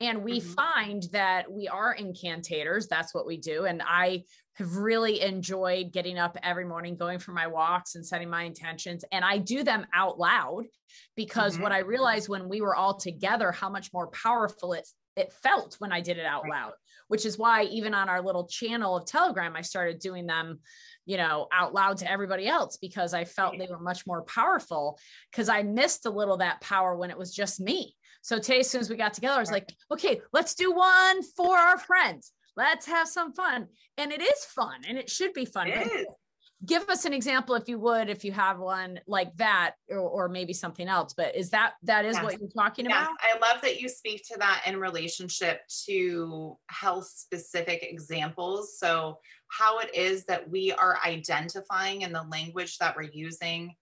and 0.00 0.24
we 0.24 0.40
mm-hmm. 0.40 0.52
find 0.52 1.04
that 1.12 1.50
we 1.50 1.68
are 1.68 1.94
incantators 1.94 2.88
that's 2.88 3.14
what 3.14 3.26
we 3.26 3.36
do 3.36 3.64
and 3.64 3.82
i 3.86 4.22
have 4.54 4.76
really 4.76 5.20
enjoyed 5.20 5.92
getting 5.92 6.18
up 6.18 6.36
every 6.42 6.64
morning 6.64 6.96
going 6.96 7.18
for 7.18 7.32
my 7.32 7.46
walks 7.46 7.94
and 7.94 8.06
setting 8.06 8.28
my 8.28 8.44
intentions 8.44 9.04
and 9.12 9.24
i 9.24 9.38
do 9.38 9.62
them 9.62 9.86
out 9.94 10.18
loud 10.18 10.64
because 11.16 11.54
mm-hmm. 11.54 11.62
what 11.62 11.72
i 11.72 11.78
realized 11.78 12.28
when 12.28 12.48
we 12.48 12.60
were 12.60 12.74
all 12.74 12.94
together 12.94 13.52
how 13.52 13.68
much 13.68 13.92
more 13.92 14.08
powerful 14.08 14.72
it 14.72 14.86
it 15.16 15.32
felt 15.42 15.76
when 15.78 15.92
i 15.92 16.00
did 16.00 16.18
it 16.18 16.26
out 16.26 16.48
loud 16.48 16.72
which 17.08 17.26
is 17.26 17.38
why 17.38 17.64
even 17.64 17.94
on 17.94 18.08
our 18.08 18.22
little 18.22 18.46
channel 18.46 18.96
of 18.96 19.06
telegram 19.06 19.56
i 19.56 19.60
started 19.60 19.98
doing 19.98 20.26
them 20.26 20.58
you 21.06 21.16
know 21.16 21.46
out 21.52 21.74
loud 21.74 21.96
to 21.96 22.10
everybody 22.10 22.46
else 22.46 22.76
because 22.78 23.14
i 23.14 23.24
felt 23.24 23.58
they 23.58 23.68
were 23.70 23.78
much 23.78 24.06
more 24.06 24.22
powerful 24.22 24.98
because 25.30 25.48
i 25.48 25.62
missed 25.62 26.06
a 26.06 26.10
little 26.10 26.38
that 26.38 26.60
power 26.60 26.96
when 26.96 27.10
it 27.10 27.18
was 27.18 27.34
just 27.34 27.60
me 27.60 27.94
so 28.24 28.38
today, 28.38 28.60
as 28.60 28.70
soon 28.70 28.80
as 28.80 28.88
we 28.88 28.96
got 28.96 29.12
together, 29.12 29.36
I 29.36 29.40
was 29.40 29.50
like, 29.50 29.70
okay, 29.92 30.22
let's 30.32 30.54
do 30.54 30.72
one 30.72 31.22
for 31.36 31.58
our 31.58 31.76
friends. 31.76 32.32
Let's 32.56 32.86
have 32.86 33.08
some 33.08 33.32
fun. 33.32 33.68
And 33.98 34.12
it 34.12 34.22
is 34.22 34.44
fun 34.44 34.82
and 34.88 34.98
it 34.98 35.10
should 35.10 35.32
be 35.32 35.44
fun. 35.44 35.70
Give 36.64 36.88
us 36.88 37.04
an 37.04 37.12
example 37.12 37.56
if 37.56 37.68
you 37.68 37.78
would, 37.78 38.08
if 38.08 38.24
you 38.24 38.32
have 38.32 38.58
one 38.58 38.98
like 39.06 39.36
that, 39.36 39.74
or, 39.90 39.98
or 39.98 40.28
maybe 40.28 40.54
something 40.54 40.88
else. 40.88 41.12
But 41.12 41.36
is 41.36 41.50
that 41.50 41.74
that 41.82 42.06
is 42.06 42.14
yes. 42.14 42.24
what 42.24 42.40
you're 42.40 42.48
talking 42.56 42.86
yes. 42.86 42.94
about? 42.94 43.16
I 43.20 43.52
love 43.52 43.60
that 43.62 43.80
you 43.80 43.88
speak 43.88 44.22
to 44.28 44.38
that 44.38 44.62
in 44.66 44.80
relationship 44.80 45.60
to 45.84 46.56
health 46.70 47.06
specific 47.06 47.82
examples. 47.82 48.78
So 48.78 49.18
how 49.48 49.80
it 49.80 49.94
is 49.94 50.24
that 50.26 50.48
we 50.48 50.72
are 50.72 50.98
identifying 51.04 52.02
in 52.02 52.12
the 52.12 52.24
language 52.30 52.78
that 52.78 52.96
we're 52.96 53.10
using 53.12 53.74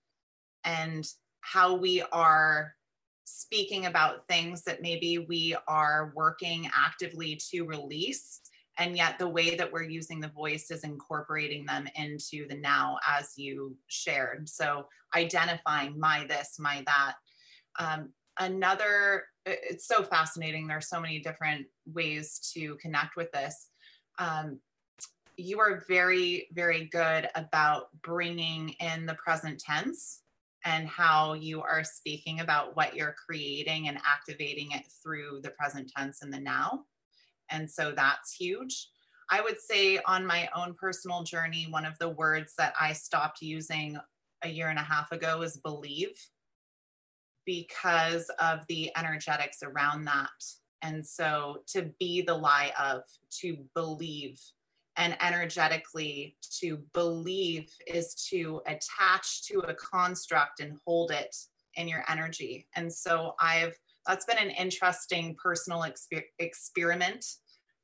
and 0.64 1.06
how 1.40 1.74
we 1.74 2.02
are 2.10 2.74
speaking 3.24 3.86
about 3.86 4.26
things 4.28 4.62
that 4.64 4.82
maybe 4.82 5.18
we 5.18 5.56
are 5.68 6.12
working 6.16 6.68
actively 6.74 7.40
to 7.50 7.62
release 7.62 8.40
and 8.78 8.96
yet 8.96 9.18
the 9.18 9.28
way 9.28 9.54
that 9.56 9.70
we're 9.70 9.82
using 9.82 10.20
the 10.20 10.28
voice 10.28 10.70
is 10.70 10.84
incorporating 10.84 11.66
them 11.66 11.86
into 11.94 12.46
the 12.48 12.56
now 12.56 12.98
as 13.06 13.32
you 13.36 13.76
shared. 13.88 14.48
So 14.48 14.86
identifying 15.14 15.98
my 15.98 16.26
this 16.26 16.56
my 16.58 16.82
that. 16.86 17.14
Um, 17.78 18.10
another 18.38 19.24
it's 19.44 19.86
so 19.86 20.02
fascinating. 20.02 20.66
There's 20.66 20.88
so 20.88 21.00
many 21.00 21.18
different 21.18 21.66
ways 21.86 22.52
to 22.54 22.76
connect 22.76 23.16
with 23.16 23.30
this. 23.32 23.68
Um, 24.18 24.60
you 25.36 25.60
are 25.60 25.82
very 25.88 26.48
very 26.52 26.86
good 26.86 27.28
about 27.34 27.88
bringing 28.02 28.70
in 28.80 29.06
the 29.06 29.14
present 29.14 29.58
tense 29.58 30.20
and 30.64 30.86
how 30.86 31.32
you 31.32 31.60
are 31.60 31.82
speaking 31.82 32.40
about 32.40 32.76
what 32.76 32.94
you're 32.94 33.16
creating 33.26 33.88
and 33.88 33.98
activating 34.08 34.70
it 34.72 34.84
through 35.02 35.40
the 35.42 35.50
present 35.50 35.90
tense 35.96 36.22
and 36.22 36.32
the 36.32 36.38
now. 36.38 36.84
And 37.52 37.70
so 37.70 37.92
that's 37.94 38.34
huge. 38.34 38.88
I 39.30 39.40
would 39.40 39.60
say 39.60 39.98
on 40.06 40.26
my 40.26 40.48
own 40.54 40.74
personal 40.74 41.22
journey, 41.22 41.66
one 41.70 41.86
of 41.86 41.98
the 41.98 42.08
words 42.08 42.54
that 42.58 42.74
I 42.80 42.92
stopped 42.92 43.40
using 43.40 43.96
a 44.42 44.48
year 44.48 44.68
and 44.68 44.78
a 44.78 44.82
half 44.82 45.12
ago 45.12 45.42
is 45.42 45.58
believe 45.58 46.14
because 47.46 48.30
of 48.40 48.60
the 48.68 48.90
energetics 48.96 49.62
around 49.62 50.04
that. 50.04 50.28
And 50.82 51.06
so 51.06 51.58
to 51.68 51.90
be 52.00 52.22
the 52.22 52.34
lie 52.34 52.72
of, 52.78 53.02
to 53.40 53.56
believe 53.74 54.40
and 54.96 55.16
energetically 55.22 56.36
to 56.60 56.78
believe 56.92 57.70
is 57.86 58.14
to 58.30 58.60
attach 58.66 59.44
to 59.44 59.60
a 59.60 59.74
construct 59.74 60.60
and 60.60 60.78
hold 60.86 61.10
it 61.10 61.34
in 61.76 61.88
your 61.88 62.04
energy 62.08 62.66
and 62.76 62.92
so 62.92 63.34
i've 63.40 63.74
that's 64.06 64.26
been 64.26 64.38
an 64.38 64.50
interesting 64.50 65.34
personal 65.42 65.80
exper- 65.80 66.24
experiment 66.38 67.24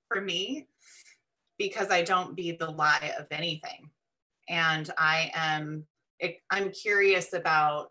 for 0.09 0.21
me 0.21 0.67
because 1.59 1.91
i 1.91 2.03
don't 2.03 2.37
be 2.37 2.53
the 2.53 2.71
lie 2.71 3.13
of 3.19 3.27
anything 3.31 3.91
and 4.49 4.91
i 4.99 5.31
am 5.35 5.87
i'm 6.51 6.71
curious 6.71 7.33
about 7.33 7.91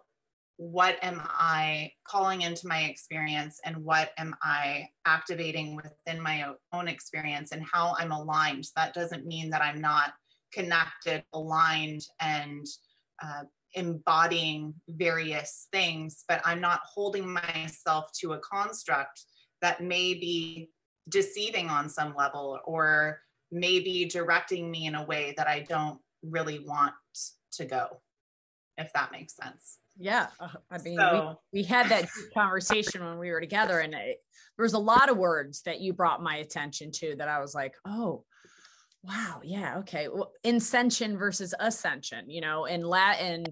what 0.57 0.97
am 1.03 1.21
I 1.23 1.91
calling 2.03 2.41
into 2.41 2.67
my 2.67 2.81
experience 2.81 3.59
and 3.63 3.77
what 3.77 4.11
am 4.17 4.35
I 4.41 4.89
activating 5.05 5.75
within 5.75 6.21
my 6.21 6.51
own 6.73 6.87
experience 6.87 7.51
and 7.51 7.63
how 7.71 7.95
I'm 7.97 8.11
aligned. 8.11 8.65
That 8.75 8.95
doesn't 8.95 9.27
mean 9.27 9.51
that 9.51 9.61
I'm 9.61 9.79
not 9.79 10.13
connected, 10.51 11.23
aligned, 11.33 12.01
and 12.19 12.65
uh, 13.23 13.43
embodying 13.75 14.73
various 14.89 15.67
things, 15.71 16.23
but 16.27 16.41
I'm 16.43 16.59
not 16.59 16.81
holding 16.83 17.31
myself 17.31 18.11
to 18.21 18.33
a 18.33 18.39
construct 18.39 19.21
that 19.61 19.81
may 19.81 20.15
be 20.15 20.69
deceiving 21.09 21.69
on 21.69 21.89
some 21.89 22.15
level 22.15 22.59
or 22.65 23.21
maybe 23.51 24.05
directing 24.05 24.69
me 24.69 24.87
in 24.87 24.95
a 24.95 25.05
way 25.05 25.33
that 25.37 25.47
I 25.47 25.61
don't 25.61 25.99
really 26.21 26.59
want 26.59 26.93
to 27.53 27.65
go, 27.65 28.01
if 28.77 28.91
that 28.93 29.11
makes 29.11 29.35
sense. 29.35 29.79
Yeah. 29.97 30.27
Uh, 30.39 30.49
I 30.69 30.77
mean, 30.79 30.97
so. 30.97 31.39
we, 31.51 31.61
we, 31.61 31.63
had 31.63 31.89
that 31.89 32.07
conversation 32.33 33.03
when 33.03 33.17
we 33.17 33.31
were 33.31 33.39
together, 33.39 33.79
and 33.79 33.93
it, 33.93 34.17
there 34.57 34.63
was 34.63 34.73
a 34.73 34.79
lot 34.79 35.09
of 35.09 35.17
words 35.17 35.61
that 35.63 35.81
you 35.81 35.93
brought 35.93 36.21
my 36.21 36.37
attention 36.37 36.91
to 36.91 37.15
that 37.17 37.27
I 37.27 37.39
was 37.39 37.55
like, 37.55 37.75
oh, 37.85 38.23
wow. 39.03 39.41
Yeah. 39.43 39.77
Okay. 39.79 40.07
Well, 40.07 40.31
incension 40.43 41.17
versus 41.17 41.53
ascension, 41.59 42.29
you 42.29 42.41
know, 42.41 42.65
in 42.65 42.83
Latin, 42.83 43.45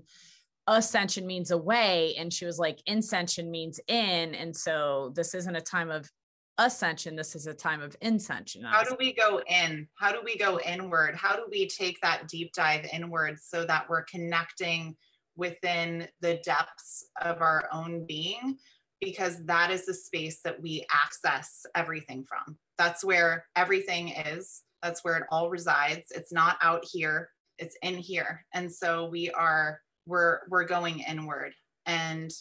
ascension 0.67 1.25
means 1.25 1.51
away. 1.51 2.15
And 2.17 2.31
she 2.31 2.45
was 2.45 2.59
like, 2.59 2.79
incension 2.85 3.49
means 3.49 3.79
in. 3.87 4.35
And 4.35 4.55
so 4.55 5.13
this 5.15 5.33
isn't 5.33 5.55
a 5.55 5.61
time 5.61 5.89
of 5.89 6.09
ascension 6.57 7.15
this 7.15 7.35
is 7.35 7.47
a 7.47 7.53
time 7.53 7.81
of 7.81 7.95
incension 8.01 8.63
how 8.63 8.81
do 8.81 8.95
we 8.97 9.13
go 9.13 9.41
in 9.47 9.85
how 9.99 10.11
do 10.11 10.19
we 10.23 10.37
go 10.37 10.57
inward 10.61 11.13
how 11.13 11.35
do 11.35 11.43
we 11.51 11.67
take 11.67 11.99
that 12.01 12.27
deep 12.29 12.53
dive 12.53 12.87
inward 12.93 13.37
so 13.41 13.65
that 13.65 13.89
we're 13.89 14.03
connecting 14.03 14.95
within 15.35 16.07
the 16.21 16.39
depths 16.45 17.05
of 17.21 17.41
our 17.41 17.67
own 17.73 18.05
being 18.05 18.57
because 19.01 19.43
that 19.45 19.71
is 19.71 19.85
the 19.85 19.93
space 19.93 20.41
that 20.43 20.61
we 20.61 20.85
access 20.91 21.65
everything 21.75 22.23
from. 22.23 22.57
That's 22.77 23.03
where 23.03 23.45
everything 23.55 24.09
is. 24.09 24.63
That's 24.81 25.03
where 25.03 25.17
it 25.17 25.27
all 25.31 25.49
resides. 25.49 26.11
It's 26.11 26.33
not 26.33 26.57
out 26.61 26.83
here, 26.89 27.29
it's 27.59 27.77
in 27.81 27.97
here. 27.97 28.45
And 28.53 28.71
so 28.71 29.07
we 29.09 29.31
are 29.31 29.79
we're 30.07 30.41
we're 30.49 30.65
going 30.65 30.99
inward 30.99 31.53
and 31.85 32.31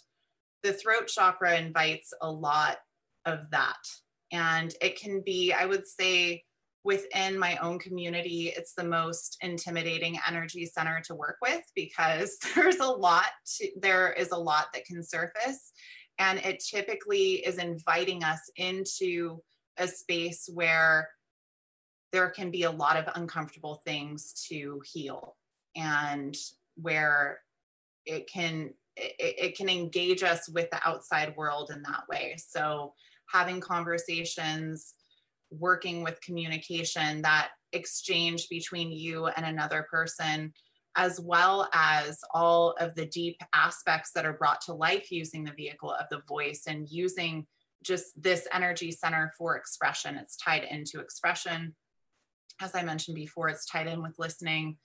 the 0.63 0.73
throat 0.73 1.07
chakra 1.09 1.57
invites 1.57 2.13
a 2.23 2.31
lot 2.31 2.79
of 3.27 3.51
that. 3.51 3.77
And 4.35 4.75
it 4.81 4.99
can 4.99 5.21
be 5.21 5.53
I 5.53 5.65
would 5.65 5.87
say 5.87 6.43
within 6.83 7.39
my 7.39 7.57
own 7.57 7.79
community, 7.79 8.53
it's 8.57 8.75
the 8.75 8.85
most 8.85 9.39
intimidating 9.41 10.19
energy 10.29 10.67
center 10.67 11.01
to 11.07 11.15
work 11.15 11.39
with 11.41 11.63
because 11.75 12.37
there's 12.55 12.81
a 12.81 12.87
lot, 12.87 13.27
to, 13.57 13.69
there 13.81 14.13
is 14.13 14.33
a 14.33 14.37
lot 14.37 14.67
that 14.75 14.85
can 14.85 15.03
surface. 15.03 15.73
And 16.19 16.39
it 16.41 16.63
typically 16.63 17.37
is 17.47 17.59
inviting 17.59 18.23
us 18.25 18.41
into 18.57 19.41
a 19.79 19.89
space 19.89 20.49
where 20.53 21.09
there 22.13 22.31
can 22.31 22.51
be 22.51 22.65
a 22.65 22.71
lot 22.71 22.97
of 22.97 23.13
uncomfortable 23.17 23.81
things 23.85 24.47
to 24.49 24.81
heal 24.85 25.37
and 25.75 26.37
where 26.77 27.41
it 28.07 28.29
can 28.31 28.73
it, 28.97 29.15
it 29.19 29.57
can 29.57 29.69
engage 29.69 30.23
us 30.23 30.49
with 30.49 30.71
the 30.71 30.79
outside 30.87 31.37
world 31.37 31.73
in 31.75 31.83
that 31.83 32.05
way 32.09 32.37
so 32.37 32.95
having 33.35 33.61
conversations 33.61 34.95
working 35.51 36.03
with 36.05 36.21
communication, 36.21 37.21
that 37.23 37.49
exchange 37.73 38.49
between 38.49 38.93
you 38.93 39.27
and 39.27 39.45
another 39.45 39.87
person, 39.91 40.53
as 40.97 41.21
well 41.21 41.69
as 41.73 42.21
all 42.33 42.77
of 42.79 42.95
the 42.95 43.07
deep 43.07 43.37
aspects 43.53 44.13
that 44.15 44.25
are 44.25 44.35
brought 44.35 44.61
to 44.61 44.73
life 44.73 45.11
using 45.11 45.43
the 45.43 45.53
vehicle 45.53 45.93
of 45.93 46.07
the 46.11 46.23
voice 46.29 46.63
and 46.69 46.89
using 46.89 47.45
just 47.83 48.07
this 48.17 48.47
energy 48.53 48.93
center 48.93 49.33
for 49.37 49.57
expression. 49.57 50.17
It's 50.17 50.37
tied 50.37 50.65
into 50.65 51.01
expression. 51.01 51.75
As 52.63 52.75
I 52.75 52.85
mentioned 52.85 53.17
before, 53.17 53.49
it's 53.49 53.67
tied 53.67 53.89
in 53.89 54.01
with 54.01 54.15
listening. 54.17 54.77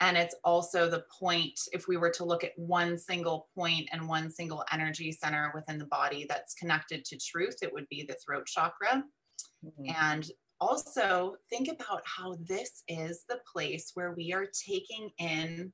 And 0.00 0.16
it's 0.16 0.36
also 0.44 0.88
the 0.88 1.04
point, 1.20 1.58
if 1.72 1.88
we 1.88 1.96
were 1.96 2.10
to 2.10 2.24
look 2.24 2.44
at 2.44 2.52
one 2.56 2.96
single 2.96 3.48
point 3.54 3.88
and 3.92 4.08
one 4.08 4.30
single 4.30 4.64
energy 4.72 5.10
center 5.10 5.50
within 5.54 5.78
the 5.78 5.86
body 5.86 6.24
that's 6.28 6.54
connected 6.54 7.04
to 7.06 7.18
truth, 7.18 7.56
it 7.62 7.72
would 7.72 7.88
be 7.88 8.04
the 8.04 8.16
throat 8.24 8.46
chakra. 8.46 9.02
Mm-hmm. 9.64 9.90
And 9.96 10.30
also 10.60 11.36
think 11.50 11.68
about 11.68 12.02
how 12.04 12.36
this 12.40 12.82
is 12.86 13.24
the 13.28 13.40
place 13.52 13.90
where 13.94 14.12
we 14.12 14.32
are 14.32 14.46
taking 14.46 15.10
in 15.18 15.72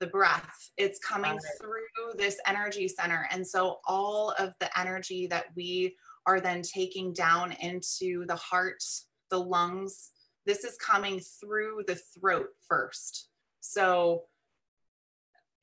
the 0.00 0.06
breath. 0.06 0.70
It's 0.76 0.98
coming 0.98 1.38
through 1.60 2.16
this 2.16 2.38
energy 2.46 2.88
center. 2.88 3.28
And 3.30 3.46
so 3.46 3.78
all 3.86 4.34
of 4.38 4.52
the 4.60 4.78
energy 4.78 5.26
that 5.28 5.46
we 5.56 5.96
are 6.26 6.40
then 6.40 6.62
taking 6.62 7.12
down 7.12 7.52
into 7.60 8.26
the 8.26 8.36
heart, 8.36 8.82
the 9.30 9.38
lungs, 9.38 10.10
this 10.46 10.64
is 10.64 10.76
coming 10.76 11.20
through 11.20 11.84
the 11.86 11.96
throat 11.96 12.48
first. 12.68 13.28
So 13.60 14.24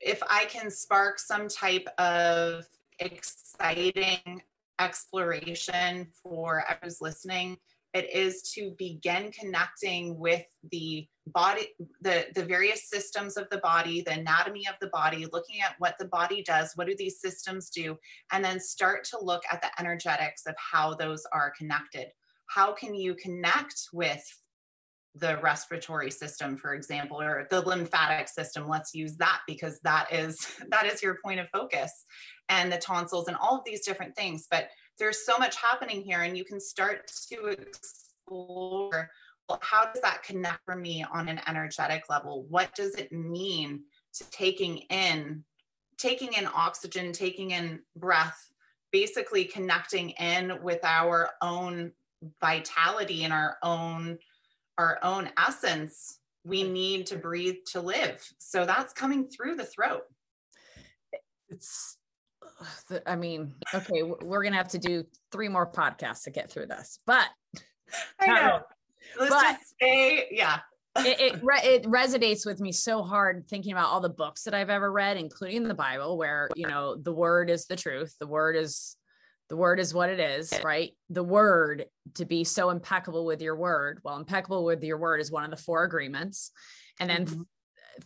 if 0.00 0.22
I 0.28 0.46
can 0.46 0.70
spark 0.70 1.18
some 1.18 1.48
type 1.48 1.86
of 1.98 2.64
exciting 2.98 4.42
exploration 4.80 6.08
for 6.22 6.64
who's 6.82 7.00
listening, 7.00 7.58
it 7.94 8.10
is 8.12 8.42
to 8.54 8.74
begin 8.78 9.30
connecting 9.32 10.18
with 10.18 10.44
the 10.70 11.06
body 11.28 11.68
the 12.00 12.26
the 12.34 12.44
various 12.44 12.88
systems 12.88 13.36
of 13.36 13.48
the 13.50 13.58
body 13.58 14.02
the 14.02 14.12
anatomy 14.12 14.66
of 14.66 14.74
the 14.80 14.88
body 14.88 15.26
looking 15.32 15.60
at 15.60 15.76
what 15.78 15.94
the 15.98 16.06
body 16.06 16.42
does 16.42 16.72
what 16.74 16.88
do 16.88 16.96
these 16.98 17.20
systems 17.20 17.70
do 17.70 17.96
and 18.32 18.44
then 18.44 18.58
start 18.58 19.04
to 19.04 19.18
look 19.20 19.42
at 19.52 19.62
the 19.62 19.80
energetics 19.80 20.46
of 20.46 20.54
how 20.56 20.94
those 20.94 21.22
are 21.32 21.52
connected 21.56 22.08
how 22.48 22.72
can 22.72 22.92
you 22.92 23.14
connect 23.14 23.88
with 23.92 24.41
the 25.16 25.38
respiratory 25.42 26.10
system 26.10 26.56
for 26.56 26.72
example 26.74 27.20
or 27.20 27.46
the 27.50 27.60
lymphatic 27.60 28.28
system 28.28 28.66
let's 28.66 28.94
use 28.94 29.16
that 29.18 29.40
because 29.46 29.78
that 29.80 30.10
is 30.10 30.46
that 30.68 30.86
is 30.86 31.02
your 31.02 31.18
point 31.22 31.38
of 31.38 31.48
focus 31.50 32.04
and 32.48 32.72
the 32.72 32.78
tonsils 32.78 33.28
and 33.28 33.36
all 33.36 33.58
of 33.58 33.64
these 33.64 33.84
different 33.84 34.14
things. 34.14 34.46
But 34.50 34.68
there's 34.98 35.24
so 35.24 35.38
much 35.38 35.56
happening 35.56 36.02
here 36.02 36.20
and 36.20 36.36
you 36.36 36.44
can 36.44 36.60
start 36.60 37.10
to 37.30 37.46
explore 37.46 39.10
well, 39.48 39.58
how 39.60 39.86
does 39.86 40.00
that 40.02 40.22
connect 40.22 40.64
for 40.64 40.76
me 40.76 41.04
on 41.12 41.28
an 41.28 41.40
energetic 41.48 42.04
level? 42.08 42.46
What 42.48 42.74
does 42.74 42.94
it 42.94 43.10
mean 43.10 43.82
to 44.14 44.30
taking 44.30 44.78
in 44.90 45.44
taking 45.98 46.32
in 46.34 46.48
oxygen 46.54 47.12
taking 47.12 47.50
in 47.52 47.80
breath 47.96 48.48
basically 48.92 49.44
connecting 49.44 50.10
in 50.10 50.62
with 50.62 50.80
our 50.84 51.30
own 51.40 51.92
vitality 52.40 53.24
and 53.24 53.32
our 53.32 53.56
own 53.62 54.18
our 54.78 54.98
own 55.02 55.30
essence 55.38 56.18
we 56.44 56.62
need 56.62 57.06
to 57.06 57.16
breathe 57.16 57.56
to 57.66 57.80
live 57.80 58.26
so 58.38 58.64
that's 58.64 58.92
coming 58.92 59.28
through 59.28 59.54
the 59.54 59.64
throat 59.64 60.02
it's 61.48 61.98
I 63.06 63.16
mean, 63.16 63.54
okay, 63.74 64.02
we're 64.02 64.42
gonna 64.42 64.56
have 64.56 64.68
to 64.68 64.78
do 64.78 65.04
three 65.30 65.48
more 65.48 65.66
podcasts 65.66 66.24
to 66.24 66.30
get 66.30 66.50
through 66.50 66.66
this, 66.66 66.98
but 67.06 67.26
I 68.20 68.26
know. 68.26 68.60
Let's 69.18 69.34
but 69.34 69.42
just 69.42 69.74
say, 69.80 70.28
yeah. 70.30 70.60
it, 70.98 71.20
it, 71.20 71.40
re- 71.42 71.60
it 71.62 71.82
resonates 71.84 72.46
with 72.46 72.60
me 72.60 72.72
so 72.72 73.02
hard 73.02 73.46
thinking 73.48 73.72
about 73.72 73.88
all 73.88 74.00
the 74.00 74.08
books 74.08 74.44
that 74.44 74.54
I've 74.54 74.70
ever 74.70 74.92
read, 74.92 75.16
including 75.16 75.64
the 75.64 75.74
Bible, 75.74 76.16
where 76.16 76.48
you 76.54 76.66
know 76.66 76.96
the 76.96 77.12
word 77.12 77.50
is 77.50 77.66
the 77.66 77.76
truth, 77.76 78.14
the 78.18 78.26
word 78.26 78.56
is 78.56 78.96
the 79.52 79.56
word 79.56 79.78
is 79.78 79.92
what 79.92 80.08
it 80.08 80.18
is, 80.18 80.52
right? 80.64 80.92
The 81.10 81.22
word 81.22 81.84
to 82.14 82.24
be 82.24 82.42
so 82.42 82.70
impeccable 82.70 83.26
with 83.26 83.42
your 83.42 83.54
word. 83.54 84.00
Well, 84.02 84.16
impeccable 84.16 84.64
with 84.64 84.82
your 84.82 84.96
word 84.96 85.20
is 85.20 85.30
one 85.30 85.44
of 85.44 85.50
the 85.50 85.62
four 85.62 85.84
agreements, 85.84 86.50
and 86.98 87.10
then 87.10 87.26
mm-hmm. 87.26 87.42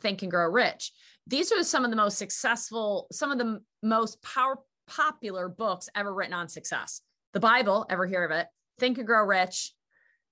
think 0.00 0.22
and 0.22 0.30
grow 0.30 0.48
rich 0.48 0.92
these 1.26 1.50
are 1.52 1.62
some 1.62 1.84
of 1.84 1.90
the 1.90 1.96
most 1.96 2.18
successful, 2.18 3.06
some 3.10 3.32
of 3.32 3.38
the 3.38 3.60
most 3.82 4.22
power 4.22 4.58
popular 4.86 5.48
books 5.48 5.88
ever 5.96 6.14
written 6.14 6.34
on 6.34 6.48
success. 6.48 7.00
The 7.32 7.40
Bible, 7.40 7.86
ever 7.90 8.06
hear 8.06 8.24
of 8.24 8.30
it? 8.30 8.46
Think 8.78 8.98
and 8.98 9.06
Grow 9.06 9.24
Rich, 9.24 9.72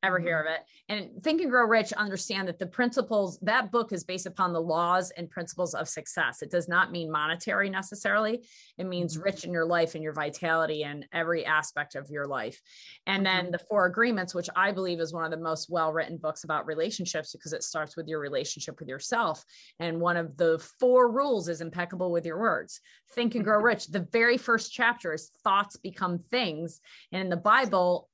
ever 0.06 0.18
hear 0.18 0.38
mm-hmm. 0.38 0.48
of 0.48 0.54
it. 0.54 0.60
And 0.88 1.22
Think 1.22 1.40
and 1.40 1.50
Grow 1.50 1.66
Rich, 1.66 1.92
understand 1.94 2.48
that 2.48 2.58
the 2.58 2.66
principles, 2.66 3.38
that 3.42 3.72
book 3.72 3.92
is 3.92 4.04
based 4.04 4.26
upon 4.26 4.52
the 4.52 4.60
laws 4.60 5.10
and 5.16 5.30
principles 5.30 5.74
of 5.74 5.88
success. 5.88 6.42
It 6.42 6.50
does 6.50 6.68
not 6.68 6.92
mean 6.92 7.10
monetary 7.10 7.70
necessarily. 7.70 8.44
It 8.78 8.84
means 8.84 9.14
mm-hmm. 9.14 9.24
rich 9.24 9.44
in 9.44 9.52
your 9.52 9.64
life 9.64 9.94
and 9.94 10.02
your 10.02 10.12
vitality 10.12 10.84
and 10.84 11.06
every 11.12 11.46
aspect 11.46 11.94
of 11.94 12.10
your 12.10 12.26
life. 12.26 12.60
And 13.06 13.24
then 13.24 13.44
mm-hmm. 13.44 13.52
the 13.52 13.58
Four 13.58 13.86
Agreements, 13.86 14.34
which 14.34 14.48
I 14.56 14.72
believe 14.72 15.00
is 15.00 15.12
one 15.12 15.24
of 15.24 15.30
the 15.30 15.36
most 15.36 15.70
well 15.70 15.92
written 15.92 16.16
books 16.16 16.44
about 16.44 16.66
relationships 16.66 17.32
because 17.32 17.52
it 17.52 17.62
starts 17.62 17.96
with 17.96 18.08
your 18.08 18.20
relationship 18.20 18.78
with 18.78 18.88
yourself. 18.88 19.44
And 19.80 20.00
one 20.00 20.16
of 20.16 20.36
the 20.36 20.58
four 20.78 21.10
rules 21.10 21.48
is 21.48 21.60
impeccable 21.60 22.10
with 22.10 22.26
your 22.26 22.38
words. 22.38 22.80
Think 23.14 23.34
and 23.34 23.44
Grow 23.44 23.60
Rich. 23.60 23.88
The 23.88 24.06
very 24.12 24.36
first 24.36 24.72
chapter 24.72 25.12
is 25.12 25.30
thoughts 25.42 25.76
become 25.76 26.18
things. 26.30 26.80
And 27.12 27.22
in 27.22 27.28
the 27.28 27.36
Bible, 27.36 28.08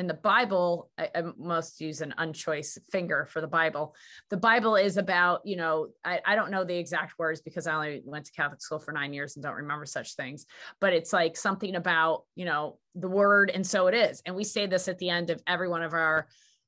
in 0.00 0.06
the 0.06 0.14
Bible, 0.14 0.90
I, 0.96 1.10
I, 1.14 1.22
must 1.36 1.78
use 1.78 2.00
an 2.00 2.14
unchoice 2.16 2.78
finger 2.90 3.26
for 3.30 3.42
the 3.42 3.46
Bible. 3.46 3.94
The 4.30 4.38
Bible 4.38 4.76
is 4.76 4.96
about, 4.96 5.42
you 5.44 5.56
know, 5.56 5.88
I, 6.02 6.20
I 6.24 6.36
don't 6.36 6.50
know 6.50 6.64
the 6.64 6.74
exact 6.74 7.18
words 7.18 7.42
because 7.42 7.66
I 7.66 7.74
only 7.74 8.00
went 8.06 8.24
to 8.24 8.32
Catholic 8.32 8.62
school 8.62 8.78
for 8.78 8.92
nine 8.92 9.12
years 9.12 9.36
and 9.36 9.42
don't 9.42 9.56
remember 9.56 9.84
such 9.84 10.16
things, 10.16 10.46
but 10.80 10.94
it's 10.94 11.12
like 11.12 11.36
something 11.36 11.76
about, 11.76 12.24
you 12.34 12.46
know, 12.46 12.78
the 12.94 13.10
word 13.10 13.50
and 13.50 13.64
so 13.64 13.88
it 13.88 13.94
is. 13.94 14.22
And 14.24 14.34
we 14.34 14.42
say 14.42 14.66
this 14.66 14.88
at 14.88 14.96
the 14.96 15.10
end 15.10 15.28
of 15.28 15.42
every 15.46 15.68
one 15.68 15.82
of 15.82 15.92
our 15.92 16.26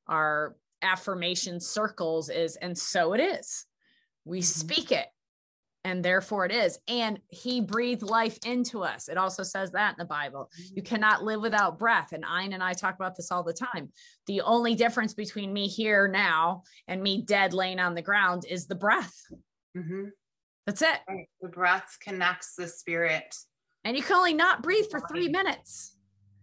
our 0.08 0.54
affirmation 0.82 1.58
circles 1.58 2.28
is 2.28 2.56
and 2.56 2.76
so 2.76 3.14
it 3.14 3.20
is. 3.20 3.64
We 4.26 4.40
mm-hmm. 4.40 4.44
speak 4.44 4.92
it 4.92 5.06
and 5.84 6.04
therefore 6.04 6.44
it 6.44 6.52
is. 6.52 6.78
And 6.86 7.18
he 7.28 7.60
breathed 7.60 8.02
life 8.02 8.38
into 8.44 8.82
us. 8.82 9.08
It 9.08 9.18
also 9.18 9.42
says 9.42 9.72
that 9.72 9.92
in 9.92 9.98
the 9.98 10.04
Bible. 10.04 10.50
You 10.56 10.82
mm-hmm. 10.82 10.94
cannot 10.94 11.24
live 11.24 11.40
without 11.40 11.78
breath. 11.78 12.12
And 12.12 12.24
Ian 12.24 12.52
and 12.52 12.62
I 12.62 12.72
talk 12.72 12.94
about 12.94 13.16
this 13.16 13.32
all 13.32 13.42
the 13.42 13.52
time. 13.52 13.90
The 14.26 14.42
only 14.42 14.74
difference 14.74 15.14
between 15.14 15.52
me 15.52 15.66
here 15.66 16.06
now 16.06 16.62
and 16.86 17.02
me 17.02 17.22
dead 17.22 17.52
laying 17.52 17.80
on 17.80 17.94
the 17.94 18.02
ground 18.02 18.44
is 18.48 18.66
the 18.66 18.74
breath. 18.74 19.14
Mm-hmm. 19.76 20.04
That's 20.66 20.82
it. 20.82 21.00
The 21.40 21.48
breath 21.48 21.98
connects 22.00 22.54
the 22.54 22.68
spirit. 22.68 23.34
And 23.84 23.96
you 23.96 24.02
can 24.02 24.16
only 24.16 24.34
not 24.34 24.62
breathe 24.62 24.86
for 24.90 25.00
three 25.00 25.28
minutes. 25.28 25.96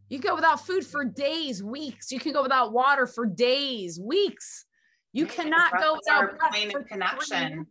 You 0.10 0.19
go 0.19 0.36
without 0.36 0.65
food 0.65 0.86
for 0.86 1.06
days, 1.06 1.63
weeks. 1.63 2.12
You 2.12 2.19
can 2.19 2.34
go 2.34 2.41
without 2.41 2.73
water 2.73 3.08
for 3.08 3.25
days, 3.25 3.99
weeks. 3.99 4.65
You 5.13 5.25
cannot 5.25 5.80
go 5.80 5.95
without 5.95 6.38
breath 6.38 6.71
for 6.71 6.84
connection 6.84 7.67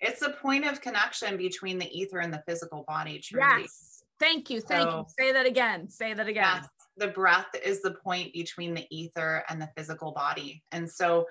it's 0.00 0.22
a 0.22 0.30
point 0.30 0.64
of 0.64 0.80
connection 0.80 1.36
between 1.36 1.78
the 1.78 1.90
ether 1.96 2.18
and 2.20 2.32
the 2.32 2.42
physical 2.46 2.84
body, 2.88 3.18
truly. 3.18 3.62
Yes. 3.62 4.02
Thank 4.18 4.50
you. 4.50 4.60
Thank 4.60 4.90
so, 4.90 4.98
you. 4.98 5.06
Say 5.18 5.32
that 5.32 5.46
again. 5.46 5.88
Say 5.88 6.12
that 6.14 6.28
again. 6.28 6.60
Yes, 6.62 6.68
the 6.96 7.08
breath 7.08 7.48
is 7.64 7.80
the 7.80 7.92
point 7.92 8.32
between 8.32 8.74
the 8.74 8.86
ether 8.90 9.44
and 9.48 9.60
the 9.60 9.70
physical 9.76 10.12
body. 10.12 10.62
And 10.72 10.90
so 10.90 11.26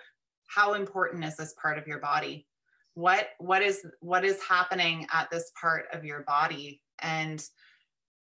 how 0.47 0.73
important 0.73 1.23
is 1.23 1.37
this 1.37 1.53
part 1.61 1.77
of 1.77 1.87
your 1.87 1.99
body? 1.99 2.47
What 2.95 3.29
what 3.37 3.61
is 3.61 3.85
what 4.01 4.25
is 4.25 4.41
happening 4.41 5.07
at 5.13 5.29
this 5.29 5.51
part 5.59 5.85
of 5.93 6.03
your 6.03 6.23
body? 6.23 6.81
And 7.01 7.43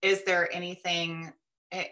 is 0.01 0.23
there 0.25 0.53
anything 0.53 1.31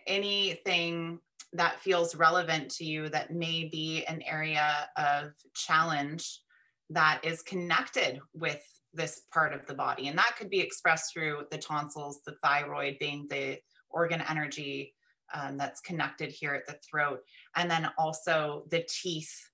anything 0.06 1.20
that 1.54 1.80
feels 1.80 2.16
relevant 2.16 2.70
to 2.70 2.86
you 2.86 3.10
that 3.10 3.32
may 3.32 3.70
be 3.72 4.04
an 4.06 4.22
area 4.24 4.90
of 4.98 5.32
challenge 5.54 6.42
that 6.90 7.22
is 7.24 7.42
connected 7.42 8.20
with 8.34 8.62
this 8.94 9.24
part 9.34 9.54
of 9.54 9.66
the 9.68 9.74
body. 9.74 10.08
And 10.08 10.18
that 10.18 10.36
could 10.38 10.50
be 10.50 10.60
expressed 10.60 11.14
through 11.14 11.46
the 11.52 11.58
tonsils, 11.58 12.22
the 12.26 12.36
thyroid 12.44 12.98
being 13.00 13.28
the 13.30 13.60
organ 13.90 14.24
energy 14.30 14.94
um, 15.34 15.58
that's 15.58 15.82
connected 15.82 16.32
here 16.32 16.54
at 16.54 16.68
the 16.68 16.80
throat, 16.90 17.20
and 17.56 17.70
then 17.70 17.90
also 17.98 18.64
the 18.70 18.86
teeth. 18.88 19.50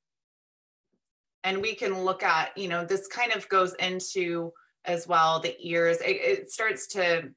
And 1.43 1.61
we 1.61 1.73
can 1.73 2.03
look 2.03 2.23
at, 2.23 2.55
you 2.57 2.67
know, 2.67 2.85
this 2.85 3.07
kind 3.07 3.31
of 3.31 3.49
goes 3.49 3.73
into 3.75 4.51
as 4.85 5.07
well 5.07 5.39
the 5.39 5.55
ears. 5.59 5.97
It, 6.01 6.17
it 6.17 6.51
starts 6.51 6.87
to, 6.87 7.29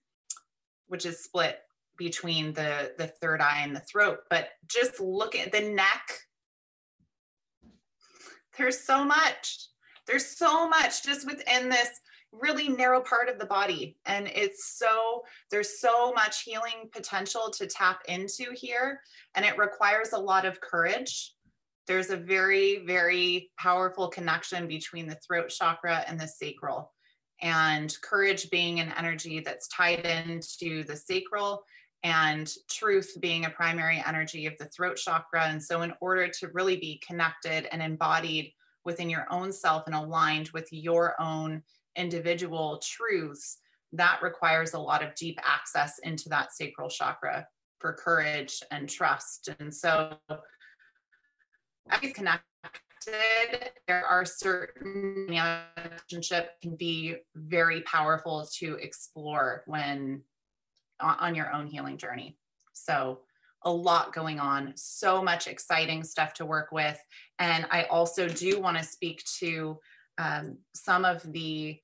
which 0.89 1.07
is 1.07 1.25
split 1.25 1.59
between 1.97 2.53
the 2.53 2.93
the 2.99 3.07
third 3.07 3.41
eye 3.41 3.61
and 3.63 3.75
the 3.75 3.81
throat. 3.81 4.19
But 4.29 4.49
just 4.67 5.01
look 5.01 5.37
at 5.37 5.53
the 5.53 5.61
neck. 5.61 6.19
There's 8.59 8.81
so 8.81 9.05
much 9.05 9.69
there's 10.07 10.27
so 10.27 10.69
much 10.69 11.03
just 11.03 11.27
within 11.27 11.69
this 11.69 11.89
really 12.33 12.69
narrow 12.69 13.01
part 13.01 13.29
of 13.29 13.39
the 13.39 13.47
body 13.47 13.97
and 14.07 14.27
it's 14.27 14.77
so 14.77 15.23
there's 15.51 15.79
so 15.79 16.13
much 16.13 16.43
healing 16.43 16.91
potential 16.93 17.49
to 17.51 17.67
tap 17.67 18.01
into 18.09 18.47
here 18.55 19.01
and 19.37 19.45
it 19.45 19.57
requires 19.57 20.13
a 20.13 20.19
lot 20.19 20.45
of 20.45 20.61
courage. 20.61 21.33
There's 21.87 22.11
a 22.11 22.17
very 22.17 22.85
very 22.87 23.51
powerful 23.59 24.09
connection 24.09 24.67
between 24.67 25.07
the 25.07 25.19
throat 25.27 25.49
chakra 25.51 26.05
and 26.09 26.19
the 26.19 26.27
sacral 26.27 26.93
and 27.41 27.97
courage 28.03 28.51
being 28.51 28.81
an 28.81 28.93
energy 28.99 29.41
that's 29.41 29.69
tied 29.69 30.05
into 30.05 30.83
the 30.85 30.97
sacral 30.97 31.63
and 32.03 32.53
truth 32.69 33.17
being 33.21 33.45
a 33.45 33.51
primary 33.51 34.03
energy 34.07 34.47
of 34.47 34.57
the 34.59 34.67
throat 34.67 34.97
chakra. 34.97 35.47
And 35.47 35.63
so 35.63 35.83
in 35.83 35.93
order 36.01 36.29
to 36.29 36.49
really 36.49 36.77
be 36.77 37.01
connected 37.07 37.67
and 37.73 37.83
embodied 37.83 38.53
within 38.85 39.11
your 39.11 39.27
own 39.31 39.53
self 39.53 39.85
and 39.87 39.95
aligned 39.95 40.51
with 40.51 40.69
your 40.71 41.21
own 41.21 41.63
individual 41.97 42.81
truths, 42.83 43.59
that 43.93 44.21
requires 44.23 44.75
a 44.75 44.79
lot 44.79 45.03
of 45.03 45.15
deep 45.15 45.39
access 45.45 45.99
into 46.03 46.29
that 46.29 46.53
sacral 46.53 46.89
chakra 46.89 47.47
for 47.79 47.93
courage 47.93 48.63
and 48.71 48.89
trust. 48.89 49.49
And 49.61 49.73
so, 49.73 50.17
as 51.91 52.13
connected, 52.13 52.43
there 53.87 54.05
are 54.07 54.25
certain 54.25 55.27
relationship 55.29 56.61
can 56.63 56.77
be 56.77 57.17
very 57.35 57.83
powerful 57.83 58.49
to 58.59 58.77
explore 58.77 59.63
when 59.67 60.23
on 61.01 61.35
your 61.35 61.53
own 61.53 61.67
healing 61.67 61.99
journey. 61.99 62.37
So 62.73 63.21
a 63.65 63.71
lot 63.71 64.15
going 64.15 64.39
on, 64.41 64.73
so 64.77 65.23
much 65.23 65.47
exciting 65.47 66.05
stuff 66.05 66.35
to 66.35 66.47
work 66.47 66.73
with. 66.73 66.99
And 67.39 67.67
I 67.71 67.85
also 67.85 68.29
do 68.29 68.61
want 68.61 68.77
to 68.77 68.85
speak 68.85 69.23
to 69.39 69.79
um, 70.19 70.59
some 70.75 71.05
of 71.05 71.23
the 71.33 71.79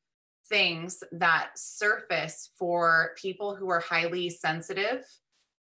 things 0.49 1.03
that 1.13 1.51
surface 1.57 2.51
for 2.59 3.13
people 3.17 3.55
who 3.55 3.71
are 3.71 3.81
highly 3.81 4.29
sensitive 4.29 5.05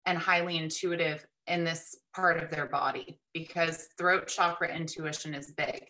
and 0.07 0.18
highly 0.18 0.59
intuitive 0.59 1.25
in 1.46 1.64
this 1.64 1.96
part 2.14 2.42
of 2.42 2.51
their 2.51 2.66
body 2.66 3.18
because 3.33 3.88
throat 3.98 4.27
chakra 4.27 4.75
intuition 4.75 5.35
is 5.35 5.53
big. 5.53 5.85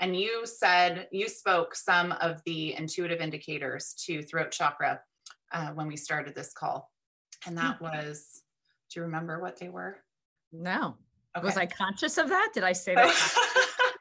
And 0.00 0.16
you 0.16 0.42
said, 0.44 1.08
you 1.10 1.28
spoke 1.28 1.74
some 1.74 2.12
of 2.12 2.40
the 2.46 2.74
intuitive 2.74 3.20
indicators 3.20 3.94
to 4.06 4.22
throat 4.22 4.52
chakra 4.52 5.00
uh, 5.52 5.68
when 5.70 5.88
we 5.88 5.96
started 5.96 6.34
this 6.34 6.52
call. 6.52 6.90
And 7.46 7.56
that 7.58 7.78
hmm. 7.78 7.84
was, 7.84 8.42
do 8.90 9.00
you 9.00 9.04
remember 9.04 9.40
what 9.40 9.58
they 9.58 9.68
were? 9.68 9.98
No. 10.52 10.96
Okay. 11.36 11.44
Was 11.44 11.56
I 11.56 11.66
conscious 11.66 12.18
of 12.18 12.28
that? 12.28 12.50
Did 12.54 12.64
I 12.64 12.72
say 12.72 12.94
that? 12.94 13.14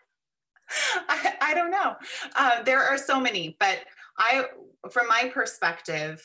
I, 1.09 1.33
I, 1.41 1.53
don't 1.53 1.71
know. 1.71 1.95
Uh, 2.35 2.63
there 2.63 2.81
are 2.81 2.97
so 2.97 3.19
many, 3.19 3.55
but 3.59 3.79
I, 4.17 4.45
from 4.89 5.07
my 5.07 5.29
perspective, 5.33 6.21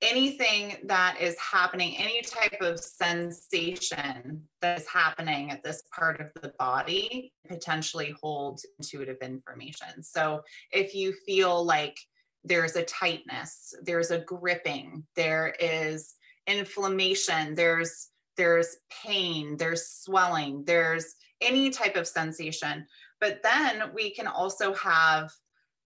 anything 0.00 0.76
that 0.84 1.16
is 1.20 1.36
happening, 1.38 1.96
any 1.98 2.22
type 2.22 2.56
of 2.60 2.78
sensation 2.78 4.42
that 4.60 4.78
is 4.78 4.86
happening 4.88 5.50
at 5.50 5.62
this 5.62 5.82
part 5.94 6.20
of 6.20 6.28
the 6.42 6.52
body 6.58 7.32
potentially 7.48 8.14
holds 8.20 8.64
intuitive 8.78 9.18
information. 9.22 10.02
So 10.02 10.42
if 10.72 10.94
you 10.94 11.12
feel 11.26 11.64
like 11.64 11.98
there's 12.44 12.76
a 12.76 12.84
tightness, 12.84 13.74
there's 13.82 14.10
a 14.10 14.20
gripping, 14.20 15.04
there 15.16 15.54
is 15.60 16.14
inflammation, 16.48 17.54
there's 17.54 18.08
there's 18.36 18.76
pain, 19.04 19.56
there's 19.56 19.88
swelling, 19.88 20.64
there's 20.64 21.14
any 21.40 21.70
type 21.70 21.96
of 21.96 22.06
sensation. 22.06 22.86
But 23.20 23.40
then 23.42 23.90
we 23.94 24.10
can 24.10 24.26
also 24.26 24.74
have 24.74 25.32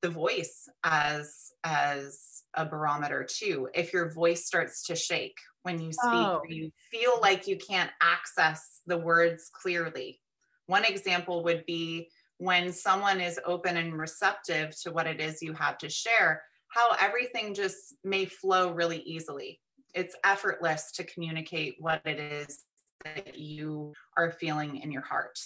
the 0.02 0.08
voice 0.08 0.68
as 0.84 1.52
as 1.64 2.42
a 2.54 2.64
barometer 2.64 3.26
too. 3.28 3.68
If 3.74 3.92
your 3.92 4.10
voice 4.12 4.46
starts 4.46 4.84
to 4.84 4.96
shake 4.96 5.36
when 5.62 5.80
you 5.80 5.92
speak, 5.92 6.12
oh. 6.12 6.42
you 6.48 6.70
feel 6.90 7.18
like 7.20 7.46
you 7.46 7.58
can't 7.58 7.90
access 8.00 8.80
the 8.86 8.96
words 8.96 9.50
clearly. 9.52 10.20
One 10.66 10.84
example 10.84 11.42
would 11.44 11.66
be 11.66 12.08
when 12.38 12.72
someone 12.72 13.20
is 13.20 13.40
open 13.44 13.76
and 13.76 13.98
receptive 13.98 14.78
to 14.82 14.92
what 14.92 15.06
it 15.06 15.20
is 15.20 15.42
you 15.42 15.52
have 15.54 15.78
to 15.78 15.88
share, 15.88 16.42
how 16.68 16.94
everything 17.00 17.54
just 17.54 17.94
may 18.04 18.26
flow 18.26 18.72
really 18.72 18.98
easily. 19.00 19.60
It's 19.96 20.14
effortless 20.24 20.92
to 20.92 21.04
communicate 21.04 21.76
what 21.80 22.02
it 22.04 22.20
is 22.20 22.64
that 23.02 23.38
you 23.38 23.94
are 24.18 24.30
feeling 24.30 24.76
in 24.76 24.92
your 24.92 25.02
heart 25.02 25.38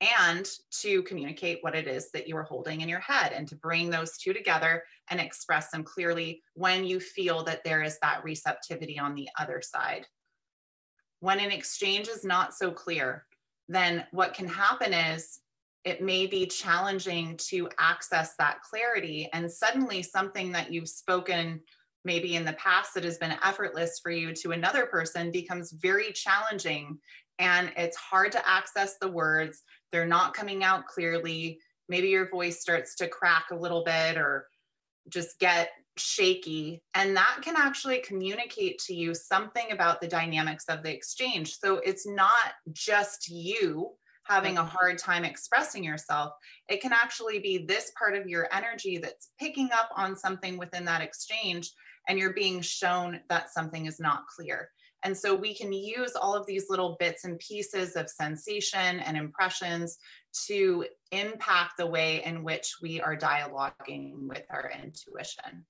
and 0.00 0.48
to 0.70 1.02
communicate 1.02 1.58
what 1.62 1.74
it 1.74 1.88
is 1.88 2.10
that 2.12 2.28
you 2.28 2.36
are 2.36 2.44
holding 2.44 2.82
in 2.82 2.88
your 2.88 3.00
head 3.00 3.32
and 3.32 3.48
to 3.48 3.56
bring 3.56 3.90
those 3.90 4.16
two 4.16 4.32
together 4.32 4.84
and 5.10 5.20
express 5.20 5.70
them 5.70 5.82
clearly 5.82 6.40
when 6.54 6.84
you 6.84 7.00
feel 7.00 7.42
that 7.42 7.64
there 7.64 7.82
is 7.82 7.98
that 8.00 8.22
receptivity 8.22 8.96
on 8.96 9.14
the 9.14 9.28
other 9.40 9.60
side. 9.60 10.06
When 11.18 11.40
an 11.40 11.50
exchange 11.50 12.06
is 12.06 12.24
not 12.24 12.54
so 12.54 12.70
clear, 12.70 13.26
then 13.68 14.06
what 14.12 14.34
can 14.34 14.46
happen 14.46 14.92
is 14.92 15.40
it 15.84 16.00
may 16.00 16.26
be 16.26 16.46
challenging 16.46 17.36
to 17.48 17.68
access 17.78 18.34
that 18.38 18.60
clarity 18.62 19.28
and 19.32 19.50
suddenly 19.50 20.02
something 20.02 20.52
that 20.52 20.72
you've 20.72 20.88
spoken 20.88 21.60
maybe 22.06 22.36
in 22.36 22.44
the 22.44 22.54
past 22.54 22.94
that 22.94 23.04
has 23.04 23.18
been 23.18 23.34
effortless 23.44 23.98
for 24.02 24.10
you 24.10 24.32
to 24.32 24.52
another 24.52 24.86
person 24.86 25.30
becomes 25.30 25.72
very 25.72 26.12
challenging. 26.12 26.98
And 27.38 27.72
it's 27.76 27.96
hard 27.96 28.32
to 28.32 28.48
access 28.48 28.96
the 28.98 29.10
words. 29.10 29.62
They're 29.92 30.06
not 30.06 30.32
coming 30.32 30.64
out 30.64 30.86
clearly. 30.86 31.58
Maybe 31.88 32.08
your 32.08 32.30
voice 32.30 32.60
starts 32.60 32.94
to 32.96 33.08
crack 33.08 33.46
a 33.50 33.56
little 33.56 33.84
bit 33.84 34.16
or 34.16 34.46
just 35.08 35.38
get 35.40 35.70
shaky. 35.98 36.82
And 36.94 37.16
that 37.16 37.38
can 37.42 37.56
actually 37.56 37.98
communicate 37.98 38.78
to 38.86 38.94
you 38.94 39.12
something 39.14 39.72
about 39.72 40.00
the 40.00 40.08
dynamics 40.08 40.64
of 40.68 40.82
the 40.82 40.94
exchange. 40.94 41.58
So 41.58 41.78
it's 41.84 42.06
not 42.06 42.54
just 42.72 43.28
you 43.28 43.90
having 44.24 44.58
a 44.58 44.60
mm-hmm. 44.60 44.70
hard 44.70 44.98
time 44.98 45.24
expressing 45.24 45.84
yourself. 45.84 46.32
It 46.68 46.80
can 46.80 46.92
actually 46.92 47.38
be 47.40 47.64
this 47.66 47.92
part 47.98 48.16
of 48.16 48.26
your 48.26 48.48
energy 48.52 48.98
that's 48.98 49.30
picking 49.40 49.70
up 49.72 49.90
on 49.96 50.16
something 50.16 50.56
within 50.56 50.84
that 50.84 51.02
exchange 51.02 51.70
and 52.08 52.18
you're 52.18 52.32
being 52.32 52.60
shown 52.60 53.20
that 53.28 53.50
something 53.50 53.86
is 53.86 54.00
not 54.00 54.26
clear 54.26 54.70
and 55.06 55.16
so 55.16 55.36
we 55.36 55.54
can 55.54 55.72
use 55.72 56.16
all 56.16 56.34
of 56.34 56.46
these 56.46 56.68
little 56.68 56.96
bits 56.98 57.24
and 57.24 57.38
pieces 57.38 57.94
of 57.94 58.10
sensation 58.10 58.98
and 58.98 59.16
impressions 59.16 59.98
to 60.46 60.84
impact 61.12 61.74
the 61.78 61.86
way 61.86 62.24
in 62.24 62.42
which 62.42 62.78
we 62.82 63.00
are 63.00 63.16
dialoguing 63.16 64.26
with 64.26 64.42
our 64.50 64.72
intuition. 64.82 65.64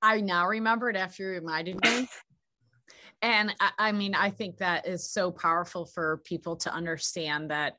I 0.00 0.22
now 0.22 0.46
remember 0.46 0.88
it 0.88 0.96
after 0.96 1.24
you 1.24 1.28
reminded 1.28 1.78
me. 1.84 2.08
and 3.22 3.54
I, 3.60 3.70
I 3.78 3.92
mean, 3.92 4.14
I 4.14 4.30
think 4.30 4.56
that 4.58 4.86
is 4.86 5.10
so 5.10 5.30
powerful 5.30 5.84
for 5.84 6.22
people 6.24 6.56
to 6.56 6.72
understand 6.72 7.50
that 7.50 7.76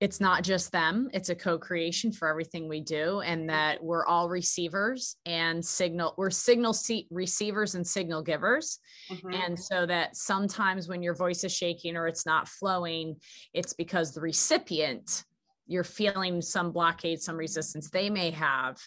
it's 0.00 0.20
not 0.20 0.44
just 0.44 0.70
them 0.70 1.08
it's 1.12 1.28
a 1.28 1.34
co-creation 1.34 2.12
for 2.12 2.28
everything 2.28 2.68
we 2.68 2.80
do 2.80 3.20
and 3.20 3.48
that 3.48 3.82
we're 3.82 4.06
all 4.06 4.28
receivers 4.28 5.16
and 5.26 5.64
signal 5.64 6.14
we're 6.16 6.30
signal 6.30 6.74
receivers 7.10 7.74
and 7.74 7.86
signal 7.86 8.22
givers. 8.22 8.78
Mm-hmm. 9.10 9.32
and 9.32 9.58
so 9.58 9.86
that 9.86 10.16
sometimes 10.16 10.88
when 10.88 11.02
your 11.02 11.14
voice 11.14 11.44
is 11.44 11.52
shaking 11.52 11.96
or 11.96 12.06
it's 12.06 12.26
not 12.26 12.48
flowing 12.48 13.16
it's 13.54 13.72
because 13.72 14.12
the 14.12 14.20
recipient 14.20 15.24
you're 15.70 15.84
feeling 15.84 16.40
some 16.40 16.72
blockade 16.72 17.20
some 17.20 17.36
resistance 17.36 17.90
they 17.90 18.08
may 18.08 18.30
have. 18.30 18.78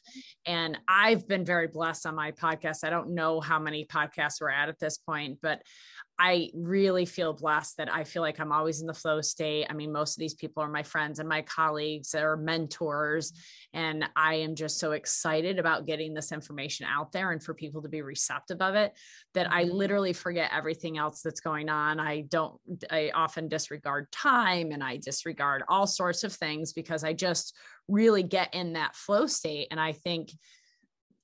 And 0.45 0.77
i've 0.87 1.27
been 1.27 1.45
very 1.45 1.67
blessed 1.67 2.07
on 2.07 2.15
my 2.15 2.31
podcast. 2.31 2.83
I 2.83 2.89
don't 2.89 3.13
know 3.13 3.39
how 3.39 3.59
many 3.59 3.85
podcasts 3.85 4.41
we're 4.41 4.49
at 4.49 4.69
at 4.69 4.79
this 4.79 4.97
point 4.97 5.39
but 5.41 5.61
I 6.23 6.51
really 6.53 7.05
feel 7.05 7.33
blessed 7.33 7.77
that 7.77 7.91
I 7.91 8.03
feel 8.03 8.21
like 8.21 8.39
I'm 8.39 8.51
always 8.51 8.79
in 8.79 8.85
the 8.85 8.93
flow 8.93 9.21
state. 9.21 9.65
I 9.67 9.73
mean, 9.73 9.91
most 9.91 10.15
of 10.15 10.19
these 10.19 10.35
people 10.35 10.61
are 10.61 10.69
my 10.69 10.83
friends 10.83 11.17
and 11.17 11.27
my 11.27 11.41
colleagues 11.41 12.13
or 12.13 12.37
mentors. 12.37 13.33
And 13.73 14.07
I 14.15 14.35
am 14.35 14.53
just 14.53 14.77
so 14.77 14.91
excited 14.91 15.57
about 15.57 15.87
getting 15.87 16.13
this 16.13 16.31
information 16.31 16.85
out 16.87 17.11
there 17.11 17.31
and 17.31 17.41
for 17.41 17.55
people 17.55 17.81
to 17.81 17.89
be 17.89 18.03
receptive 18.03 18.61
of 18.61 18.75
it 18.75 18.95
that 19.33 19.51
I 19.51 19.63
mm-hmm. 19.63 19.73
literally 19.73 20.13
forget 20.13 20.51
everything 20.53 20.99
else 20.99 21.23
that's 21.23 21.41
going 21.41 21.69
on. 21.69 21.99
I 21.99 22.21
don't, 22.29 22.59
I 22.91 23.09
often 23.15 23.47
disregard 23.47 24.11
time 24.11 24.71
and 24.71 24.83
I 24.83 24.97
disregard 24.97 25.63
all 25.69 25.87
sorts 25.87 26.23
of 26.23 26.33
things 26.33 26.71
because 26.71 27.03
I 27.03 27.13
just 27.13 27.57
really 27.87 28.21
get 28.21 28.53
in 28.53 28.73
that 28.73 28.95
flow 28.95 29.25
state. 29.25 29.69
And 29.71 29.79
I 29.79 29.93
think 29.93 30.29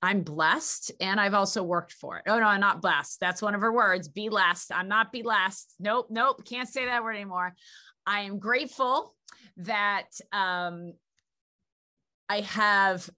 I'm 0.00 0.22
blessed 0.22 0.92
and 1.00 1.20
I've 1.20 1.34
also 1.34 1.62
worked 1.62 1.92
for 1.92 2.18
it. 2.18 2.24
Oh 2.26 2.38
no, 2.38 2.46
I'm 2.46 2.60
not 2.60 2.80
blessed. 2.80 3.18
That's 3.20 3.42
one 3.42 3.54
of 3.54 3.60
her 3.60 3.72
words. 3.72 4.08
Be 4.08 4.28
blessed. 4.28 4.72
I'm 4.72 4.88
not 4.88 5.10
be 5.10 5.22
blessed. 5.22 5.74
Nope, 5.80 6.06
nope, 6.10 6.44
can't 6.44 6.68
say 6.68 6.84
that 6.84 7.02
word 7.02 7.16
anymore. 7.16 7.54
I 8.06 8.20
am 8.20 8.38
grateful 8.38 9.14
that 9.58 10.08
um 10.32 10.92
I 12.28 12.40
have 12.40 13.08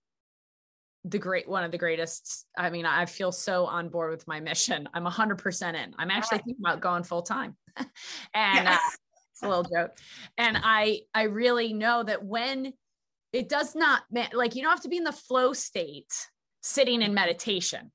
the 1.04 1.18
great 1.18 1.48
one 1.48 1.64
of 1.64 1.70
the 1.70 1.78
greatest. 1.78 2.46
I 2.56 2.70
mean, 2.70 2.86
I 2.86 3.06
feel 3.06 3.32
so 3.32 3.66
on 3.66 3.88
board 3.88 4.10
with 4.10 4.26
my 4.28 4.40
mission. 4.40 4.88
I'm 4.92 5.04
100% 5.04 5.74
in. 5.74 5.94
I'm 5.98 6.10
actually 6.10 6.38
thinking 6.38 6.56
about 6.60 6.80
going 6.80 7.04
full 7.04 7.22
time. 7.22 7.56
and 8.34 8.68
uh, 8.68 8.76
it's 9.32 9.42
a 9.42 9.48
little 9.48 9.64
joke. 9.64 9.96
And 10.38 10.58
I 10.62 11.00
I 11.14 11.24
really 11.24 11.72
know 11.72 12.02
that 12.02 12.24
when 12.24 12.72
it 13.32 13.48
does 13.48 13.74
not 13.74 14.02
like 14.32 14.54
you 14.54 14.62
don't 14.62 14.70
have 14.70 14.82
to 14.82 14.88
be 14.88 14.96
in 14.96 15.04
the 15.04 15.12
flow 15.12 15.52
state 15.52 16.12
sitting 16.60 17.02
in 17.02 17.14
meditation. 17.14 17.90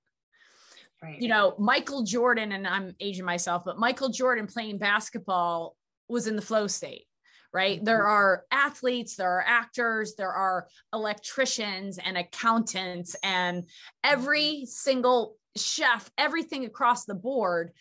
Right. 1.02 1.22
You 1.22 1.28
know, 1.28 1.56
Michael 1.60 2.04
Jordan, 2.04 2.52
and 2.52 2.68
I'm 2.68 2.96
aging 3.00 3.26
myself, 3.26 3.64
but 3.66 3.78
Michael 3.78 4.10
Jordan 4.10 4.48
playing 4.48 4.78
basketball 4.78 5.76
was 6.08 6.28
in 6.28 6.36
the 6.36 6.42
flow 6.42 6.68
state, 6.68 7.06
right? 7.54 7.78
Mm-hmm. 7.78 7.86
There 7.86 8.08
are 8.08 8.46
athletes, 8.52 9.16
there 9.16 9.32
are 9.32 9.44
actors, 9.46 10.16
there 10.16 10.32
are 10.32 10.68
electricians 10.94 12.00
and 12.04 12.18
accountants, 12.18 13.16
and 13.24 13.66
every 14.04 14.42
mm-hmm. 14.42 14.66
single 14.66 15.36
chef, 15.58 16.10
everything 16.18 16.66
across 16.66 17.06
the 17.06 17.16
board, 17.16 17.72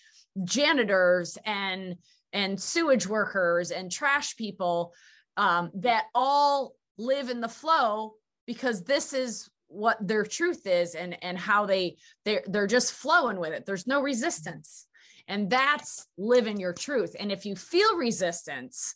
janitors 0.43 1.39
and 1.45 1.97
and 2.33 2.61
sewage 2.61 3.07
workers 3.07 3.71
and 3.71 3.93
trash 3.93 4.37
people 4.37 4.93
um, 5.37 5.71
that 5.75 6.07
all 6.15 6.75
live 6.99 7.31
in 7.31 7.41
the 7.41 7.49
flow 7.49 8.15
because 8.45 8.83
this 8.83 9.13
is 9.13 9.49
what 9.75 9.99
their 10.07 10.25
truth 10.25 10.66
is 10.66 10.95
and 10.95 11.16
and 11.22 11.39
how 11.39 11.66
they 11.66 11.97
they're, 12.25 12.43
they're 12.47 12.66
just 12.66 12.93
flowing 12.93 13.39
with 13.39 13.53
it. 13.53 13.66
There's 13.66 13.87
no 13.87 14.01
resistance. 14.01 14.87
And 15.27 15.49
that's 15.49 16.07
living 16.18 16.61
your 16.61 16.72
truth. 16.75 17.16
And 17.18 17.33
if 17.33 17.47
you 17.47 17.57
feel 17.57 17.97
resistance 17.97 18.95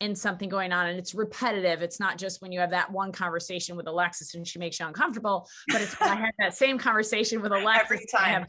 in 0.00 0.14
something 0.14 0.48
going 0.48 0.72
on 0.72 0.88
and 0.88 0.98
it's 0.98 1.14
repetitive 1.14 1.80
it's 1.80 1.98
not 1.98 2.18
just 2.18 2.42
when 2.42 2.52
you 2.52 2.60
have 2.60 2.68
that 2.68 2.92
one 2.92 3.10
conversation 3.10 3.78
with 3.78 3.86
alexis 3.86 4.34
and 4.34 4.46
she 4.46 4.58
makes 4.58 4.78
you 4.78 4.86
uncomfortable 4.86 5.48
but 5.68 5.80
it's 5.80 5.98
when 5.98 6.10
i 6.10 6.14
had 6.14 6.34
that 6.38 6.54
same 6.54 6.76
conversation 6.76 7.40
with 7.40 7.50
alexis 7.60 7.84
every 7.84 8.06
time. 8.14 8.46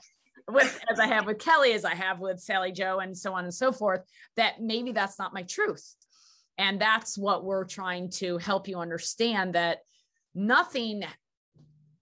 with 0.50 0.80
as 0.90 1.00
I 1.00 1.08
have 1.08 1.26
with 1.26 1.40
Kelly, 1.40 1.74
as 1.74 1.86
I 1.86 1.94
have 1.94 2.20
with 2.20 2.40
Sally 2.40 2.72
Joe, 2.72 3.00
and 3.00 3.18
so 3.18 3.34
on 3.34 3.44
and 3.44 3.54
so 3.54 3.72
forth, 3.72 4.02
that 4.36 4.62
maybe 4.62 4.92
that's 4.92 5.20
not 5.20 5.34
my 5.34 5.44
truth. 5.44 5.96
And 6.58 6.80
that's 6.82 7.18
what 7.18 7.44
we're 7.44 7.66
trying 7.66 8.10
to 8.12 8.38
help 8.38 8.68
you 8.68 8.80
understand 8.80 9.54
that 9.54 9.80
nothing 10.34 11.04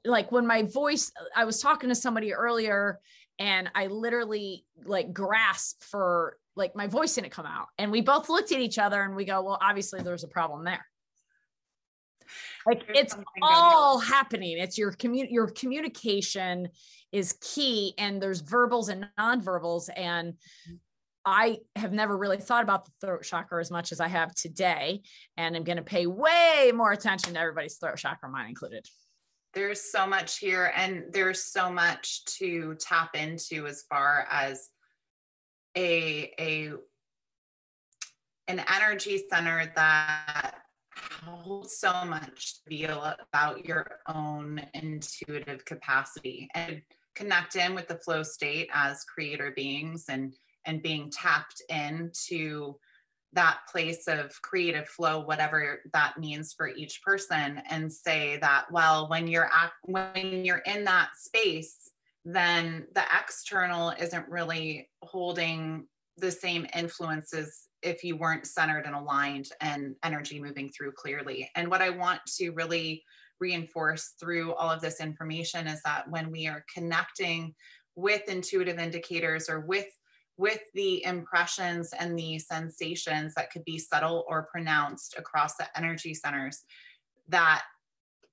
like 0.05 0.31
when 0.31 0.47
my 0.47 0.63
voice, 0.63 1.11
I 1.35 1.45
was 1.45 1.59
talking 1.59 1.89
to 1.89 1.95
somebody 1.95 2.33
earlier 2.33 2.99
and 3.39 3.69
I 3.75 3.87
literally 3.87 4.65
like 4.85 5.13
grasped 5.13 5.83
for 5.83 6.37
like 6.55 6.75
my 6.75 6.87
voice 6.87 7.15
didn't 7.15 7.31
come 7.31 7.45
out. 7.45 7.67
And 7.77 7.91
we 7.91 8.01
both 8.01 8.29
looked 8.29 8.51
at 8.51 8.59
each 8.59 8.77
other 8.77 9.01
and 9.01 9.15
we 9.15 9.25
go, 9.25 9.41
well, 9.41 9.57
obviously 9.61 10.01
there's 10.01 10.23
a 10.23 10.27
problem 10.27 10.63
there. 10.63 10.85
Like 12.65 12.85
There's 12.87 12.99
it's 12.99 13.15
all 13.41 13.99
happening. 13.99 14.57
It's 14.57 14.77
your 14.77 14.91
commu- 14.93 15.29
your 15.29 15.47
communication 15.47 16.69
is 17.11 17.37
key 17.41 17.93
and 17.97 18.21
there's 18.21 18.41
verbals 18.41 18.89
and 18.89 19.07
nonverbals 19.19 19.89
and 19.95 20.33
I 21.27 21.57
have 21.75 21.91
never 21.91 22.17
really 22.17 22.37
thought 22.37 22.63
about 22.63 22.85
the 22.85 22.91
throat 23.01 23.23
chakra 23.23 23.59
as 23.59 23.71
much 23.71 23.91
as 23.91 23.99
I 23.99 24.07
have 24.07 24.33
today 24.35 25.01
and 25.37 25.55
I'm 25.55 25.63
going 25.63 25.77
to 25.77 25.83
pay 25.83 26.07
way 26.07 26.71
more 26.73 26.91
attention 26.91 27.33
to 27.33 27.39
everybody's 27.39 27.77
throat 27.77 27.97
chakra 27.97 28.29
mine 28.29 28.49
included. 28.49 28.87
There's 29.55 29.81
so 29.81 30.05
much 30.05 30.37
here 30.37 30.73
and 30.75 31.05
there's 31.11 31.41
so 31.41 31.71
much 31.71 32.25
to 32.25 32.75
tap 32.75 33.15
into 33.15 33.65
as 33.67 33.85
far 33.89 34.27
as 34.29 34.69
a 35.77 36.33
a 36.37 36.73
an 38.47 38.61
energy 38.73 39.23
center 39.31 39.71
that 39.75 40.55
holds 41.23 41.77
so 41.77 42.05
much 42.05 42.55
to 42.55 42.69
be 42.69 42.83
about 42.83 43.65
your 43.65 43.99
own 44.07 44.61
intuitive 44.73 45.63
capacity 45.65 46.49
and 46.53 46.81
connect 47.15 47.55
in 47.55 47.73
with 47.73 47.87
the 47.87 47.97
flow 47.97 48.23
state 48.23 48.69
as 48.73 49.05
creator 49.05 49.51
beings 49.55 50.05
and 50.09 50.35
and 50.65 50.83
being 50.83 51.09
tapped 51.09 51.61
into 51.69 52.75
that 53.35 53.59
place 53.71 54.07
of 54.07 54.31
creative 54.41 54.87
flow 54.87 55.19
whatever 55.19 55.81
that 55.93 56.17
means 56.17 56.53
for 56.53 56.69
each 56.69 57.01
person 57.03 57.61
and 57.69 57.91
say 57.91 58.37
that 58.41 58.65
well 58.71 59.07
when 59.09 59.27
you're 59.27 59.45
at, 59.45 59.71
when 59.83 60.43
you're 60.43 60.63
in 60.65 60.83
that 60.83 61.09
space 61.17 61.91
then 62.25 62.87
the 62.95 63.03
external 63.21 63.91
isn't 63.91 64.27
really 64.27 64.89
holding 65.03 65.85
the 66.17 66.31
same 66.31 66.65
influences 66.75 67.67
if 67.81 68.03
you 68.03 68.17
weren't 68.17 68.47
centered 68.47 68.85
and 68.85 68.95
aligned 68.95 69.49
and 69.61 69.95
energy 70.03 70.41
moving 70.41 70.71
through 70.71 70.91
clearly. 70.93 71.49
And 71.55 71.69
what 71.69 71.81
I 71.81 71.91
want 71.91 72.19
to 72.37 72.49
really 72.51 73.03
reinforce 73.39 74.13
through 74.19 74.53
all 74.55 74.71
of 74.71 74.81
this 74.81 74.99
information 74.99 75.67
is 75.67 75.81
that 75.83 76.09
when 76.09 76.31
we 76.31 76.47
are 76.47 76.65
connecting 76.73 77.53
with 77.95 78.27
intuitive 78.27 78.79
indicators 78.79 79.49
or 79.49 79.61
with 79.61 79.85
with 80.37 80.59
the 80.73 81.03
impressions 81.05 81.93
and 81.97 82.17
the 82.17 82.39
sensations 82.39 83.33
that 83.35 83.51
could 83.51 83.63
be 83.63 83.77
subtle 83.77 84.25
or 84.27 84.47
pronounced 84.51 85.15
across 85.17 85.55
the 85.55 85.65
energy 85.77 86.13
centers 86.13 86.63
that 87.29 87.63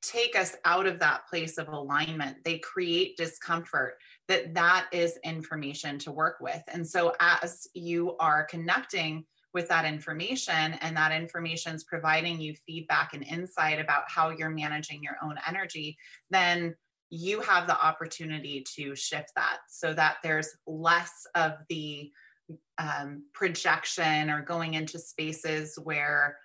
take 0.03 0.37
us 0.37 0.57
out 0.65 0.87
of 0.87 0.99
that 0.99 1.29
place 1.29 1.59
of 1.59 1.69
alignment. 1.69 2.37
They 2.45 2.59
create 2.59 3.17
discomfort 3.17 3.99
that 4.27 4.53
that 4.55 4.89
is 4.93 5.19
information 5.23 5.99
to 6.01 6.11
work 6.11 6.39
with. 6.41 6.63
And 6.69 6.87
so 6.87 7.15
as 7.21 7.69
you 7.73 8.17
are 8.19 8.45
connecting 8.45 9.25
with 9.55 9.69
that 9.69 9.85
information 9.85 10.75
and 10.81 10.97
that 10.97 11.13
information 11.13 11.75
is 11.75 11.85
providing 11.85 12.41
you 12.41 12.55
feedback 12.67 13.15
and 13.15 13.23
insight 13.23 13.79
about 13.79 14.05
how 14.09 14.31
you're 14.31 14.51
managing 14.51 15.03
your 15.03 15.17
own 15.23 15.37
energy 15.47 15.97
then 16.31 16.75
you 17.15 17.43
have 17.43 17.67
the 17.67 17.79
opportunity 17.79 18.65
to 18.75 18.97
shift 18.97 19.33
that 19.37 19.59
so 19.69 19.93
that 19.93 20.17
there's 20.23 20.57
less 20.67 21.27
of 21.35 21.53
the 21.69 22.11
um, 22.79 23.25
projection 23.35 24.31
or 24.31 24.41
going 24.41 24.73
into 24.73 24.99
spaces 24.99 25.79
where 25.85 26.39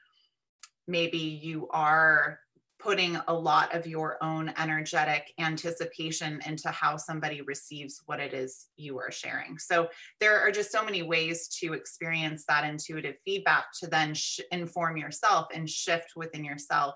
maybe 0.85 1.17
you 1.17 1.69
are 1.69 2.41
putting 2.79 3.17
a 3.29 3.33
lot 3.33 3.73
of 3.73 3.87
your 3.87 4.21
own 4.21 4.53
energetic 4.57 5.33
anticipation 5.39 6.41
into 6.45 6.69
how 6.69 6.97
somebody 6.97 7.41
receives 7.41 8.03
what 8.05 8.19
it 8.19 8.33
is 8.33 8.67
you 8.75 8.99
are 8.99 9.09
sharing. 9.09 9.57
So 9.57 9.87
there 10.19 10.37
are 10.41 10.51
just 10.51 10.71
so 10.73 10.83
many 10.83 11.01
ways 11.01 11.47
to 11.59 11.73
experience 11.73 12.43
that 12.49 12.65
intuitive 12.65 13.15
feedback 13.23 13.67
to 13.79 13.87
then 13.87 14.13
sh- 14.13 14.41
inform 14.51 14.97
yourself 14.97 15.47
and 15.53 15.67
shift 15.67 16.11
within 16.17 16.43
yourself 16.43 16.95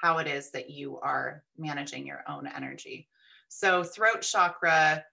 how 0.00 0.18
it 0.18 0.26
is 0.26 0.50
that 0.52 0.70
you 0.70 0.98
are 1.00 1.42
managing 1.58 2.06
your 2.06 2.22
own 2.28 2.46
energy. 2.46 3.08
So 3.48 3.82
throat 3.82 4.22
chakra 4.22 5.04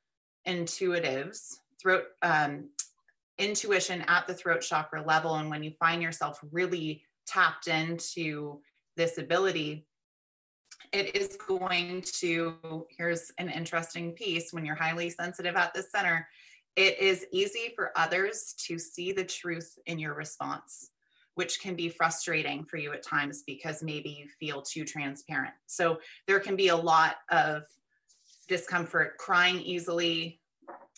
intuitives, 0.47 1.55
throat 1.81 2.05
um, 2.21 2.69
intuition 3.37 4.03
at 4.07 4.27
the 4.27 4.33
throat 4.33 4.61
chakra 4.61 5.03
level, 5.03 5.35
and 5.35 5.49
when 5.49 5.63
you 5.63 5.71
find 5.79 6.01
yourself 6.01 6.39
really 6.51 7.03
tapped 7.25 7.67
into 7.67 8.61
this 8.95 9.17
ability 9.17 9.85
it 10.91 11.15
is 11.15 11.37
going 11.47 12.03
to, 12.19 12.85
here's 12.89 13.31
an 13.37 13.49
interesting 13.49 14.13
piece 14.13 14.53
when 14.53 14.65
you're 14.65 14.75
highly 14.75 15.09
sensitive 15.09 15.55
at 15.55 15.73
the 15.73 15.83
center, 15.83 16.27
it 16.75 16.99
is 16.99 17.25
easy 17.31 17.73
for 17.75 17.91
others 17.95 18.53
to 18.67 18.77
see 18.77 19.11
the 19.11 19.23
truth 19.23 19.77
in 19.85 19.99
your 19.99 20.13
response, 20.13 20.91
which 21.37 21.61
can 21.61 21.75
be 21.75 21.87
frustrating 21.87 22.65
for 22.65 22.77
you 22.77 22.91
at 22.93 23.03
times 23.03 23.43
because 23.45 23.83
maybe 23.83 24.09
you 24.09 24.27
feel 24.39 24.59
too 24.59 24.83
transparent. 24.83 25.53
So 25.67 25.99
there 26.25 26.39
can 26.39 26.55
be 26.55 26.69
a 26.69 26.75
lot 26.75 27.17
of 27.29 27.61
discomfort, 28.47 29.19
crying 29.19 29.61
easily, 29.61 30.41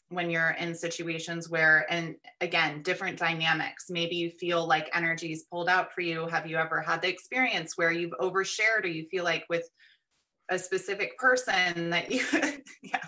when 0.08 0.30
you're 0.30 0.52
in 0.52 0.74
situations 0.74 1.50
where 1.50 1.86
and 1.92 2.16
again 2.40 2.82
different 2.84 3.20
dynamics. 3.20 3.88
Maybe 3.90 4.16
you 4.16 4.32
feel 4.32 4.66
like 4.66 4.90
energy 4.94 5.34
is 5.34 5.44
pulled 5.44 5.68
out 5.68 5.94
for 5.94 6.02
you. 6.02 6.26
Have 6.28 6.48
you 6.48 6.56
ever 6.56 6.82
had 6.82 7.02
the 7.02 7.10
experience 7.10 7.74
where 7.76 7.92
you've 7.92 8.14
overshared 8.20 8.86
or 8.86 8.88
you 8.88 9.06
feel 9.12 9.26
like 9.26 9.46
with 9.50 9.70
a 10.50 10.58
specific 10.58 11.18
person 11.18 11.90
that 11.90 12.10
you 12.10 12.24
yeah. 12.82 13.02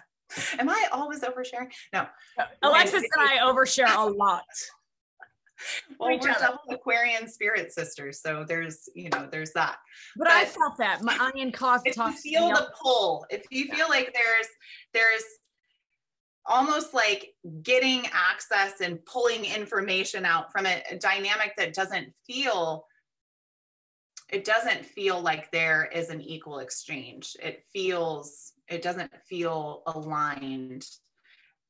Am 0.59 0.69
i 0.69 0.87
always 0.91 1.21
oversharing? 1.21 1.71
No. 1.91 2.05
Alexis 2.61 3.03
and, 3.03 3.29
i 3.29 3.39
overshare 3.39 3.95
a 3.97 4.05
lot 4.05 4.43
well 5.99 6.17
we're 6.19 6.33
double 6.33 6.59
aquarian 6.69 7.27
spirit 7.27 7.71
sisters 7.71 8.21
so 8.21 8.45
there's 8.47 8.89
you 8.95 9.09
know 9.09 9.27
there's 9.31 9.51
that. 9.53 9.77
But, 10.15 10.25
but 10.25 10.33
i 10.33 10.45
felt 10.45 10.77
that. 10.77 11.01
My 11.01 11.17
onion 11.17 11.51
cough 11.51 11.81
if 11.85 11.97
you 11.97 12.11
feel 12.13 12.49
the 12.49 12.71
pull 12.81 13.25
if 13.29 13.43
you 13.49 13.67
feel 13.73 13.89
like 13.89 14.13
there's 14.13 14.47
there's 14.93 15.23
almost 16.45 16.93
like 16.93 17.33
getting 17.61 18.07
access 18.11 18.81
and 18.81 19.03
pulling 19.05 19.45
information 19.45 20.25
out 20.25 20.51
from 20.51 20.65
a, 20.65 20.81
a 20.89 20.97
dynamic 20.97 21.53
that 21.57 21.73
doesn't 21.73 22.11
feel 22.25 22.85
it 24.31 24.45
doesn't 24.45 24.85
feel 24.85 25.21
like 25.21 25.51
there 25.51 25.89
is 25.93 26.09
an 26.09 26.21
equal 26.21 26.59
exchange. 26.59 27.35
It 27.43 27.63
feels 27.71 28.53
it 28.67 28.81
doesn't 28.81 29.11
feel 29.27 29.83
aligned 29.87 30.85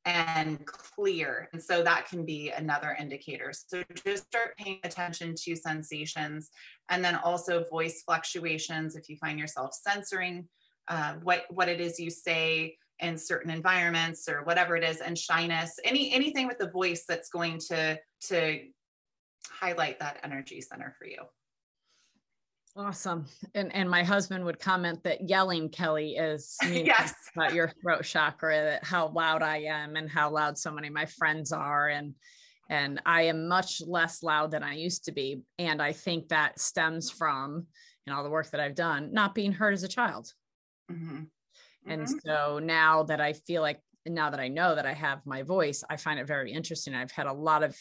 and 0.04 0.64
clear. 0.66 1.48
And 1.52 1.62
so 1.62 1.82
that 1.82 2.08
can 2.08 2.24
be 2.24 2.50
another 2.50 2.96
indicator. 2.98 3.52
So 3.52 3.82
just 4.04 4.26
start 4.26 4.56
paying 4.56 4.80
attention 4.84 5.34
to 5.44 5.54
sensations 5.54 6.50
and 6.88 7.04
then 7.04 7.16
also 7.16 7.64
voice 7.70 8.02
fluctuations 8.02 8.96
if 8.96 9.08
you 9.08 9.16
find 9.16 9.38
yourself 9.38 9.74
censoring 9.74 10.48
uh, 10.88 11.14
what 11.22 11.44
what 11.50 11.68
it 11.68 11.80
is 11.80 12.00
you 12.00 12.10
say 12.10 12.76
in 13.00 13.16
certain 13.16 13.50
environments 13.50 14.28
or 14.28 14.42
whatever 14.44 14.76
it 14.76 14.84
is 14.84 15.00
and 15.00 15.16
shyness 15.16 15.78
any 15.84 16.12
anything 16.12 16.46
with 16.46 16.58
the 16.58 16.70
voice 16.70 17.04
that's 17.08 17.28
going 17.28 17.58
to 17.58 17.98
to 18.20 18.60
highlight 19.48 19.98
that 19.98 20.18
energy 20.24 20.60
center 20.60 20.94
for 20.98 21.06
you 21.06 21.18
awesome 22.74 23.26
and 23.54 23.74
and 23.74 23.88
my 23.88 24.02
husband 24.02 24.42
would 24.42 24.58
comment 24.58 25.02
that 25.02 25.28
yelling 25.28 25.68
kelly 25.68 26.16
is 26.16 26.56
yes 26.62 27.12
about 27.36 27.52
your 27.52 27.70
throat 27.82 28.02
chakra 28.02 28.62
that 28.62 28.84
how 28.84 29.08
loud 29.08 29.42
i 29.42 29.58
am 29.58 29.96
and 29.96 30.10
how 30.10 30.30
loud 30.30 30.56
so 30.56 30.70
many 30.70 30.88
of 30.88 30.94
my 30.94 31.04
friends 31.04 31.52
are 31.52 31.88
and 31.88 32.14
and 32.70 32.98
i 33.04 33.22
am 33.22 33.46
much 33.46 33.82
less 33.86 34.22
loud 34.22 34.50
than 34.50 34.62
i 34.62 34.74
used 34.74 35.04
to 35.04 35.12
be 35.12 35.42
and 35.58 35.82
i 35.82 35.92
think 35.92 36.28
that 36.28 36.58
stems 36.58 37.10
from 37.10 37.66
you 38.06 38.10
know 38.10 38.16
all 38.16 38.24
the 38.24 38.30
work 38.30 38.50
that 38.50 38.60
i've 38.60 38.74
done 38.74 39.12
not 39.12 39.34
being 39.34 39.52
heard 39.52 39.74
as 39.74 39.82
a 39.82 39.88
child 39.88 40.32
mm-hmm. 40.90 41.24
And 41.86 42.02
mm-hmm. 42.02 42.18
so 42.24 42.58
now 42.58 43.02
that 43.04 43.20
I 43.20 43.32
feel 43.32 43.62
like, 43.62 43.80
now 44.06 44.30
that 44.30 44.40
I 44.40 44.48
know 44.48 44.74
that 44.74 44.86
I 44.86 44.92
have 44.92 45.24
my 45.26 45.42
voice, 45.42 45.84
I 45.88 45.96
find 45.96 46.18
it 46.18 46.26
very 46.26 46.52
interesting. 46.52 46.94
I've 46.94 47.12
had 47.12 47.26
a 47.26 47.32
lot 47.32 47.62
of 47.62 47.76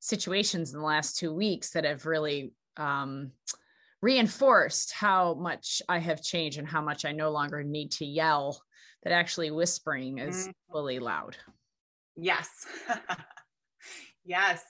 situations 0.00 0.72
in 0.72 0.78
the 0.78 0.84
last 0.84 1.18
two 1.18 1.34
weeks 1.34 1.70
that 1.70 1.84
have 1.84 2.06
really 2.06 2.52
um, 2.76 3.32
reinforced 4.00 4.92
how 4.92 5.34
much 5.34 5.82
I 5.88 5.98
have 5.98 6.22
changed 6.22 6.58
and 6.58 6.68
how 6.68 6.80
much 6.80 7.04
I 7.04 7.12
no 7.12 7.30
longer 7.30 7.62
need 7.62 7.90
to 7.92 8.04
yell, 8.04 8.60
that 9.02 9.12
actually 9.12 9.50
whispering 9.50 10.18
is 10.18 10.42
mm-hmm. 10.42 10.50
fully 10.72 10.98
loud. 10.98 11.36
Yes. 12.16 12.48
yes. 14.24 14.62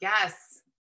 Yes. 0.00 0.34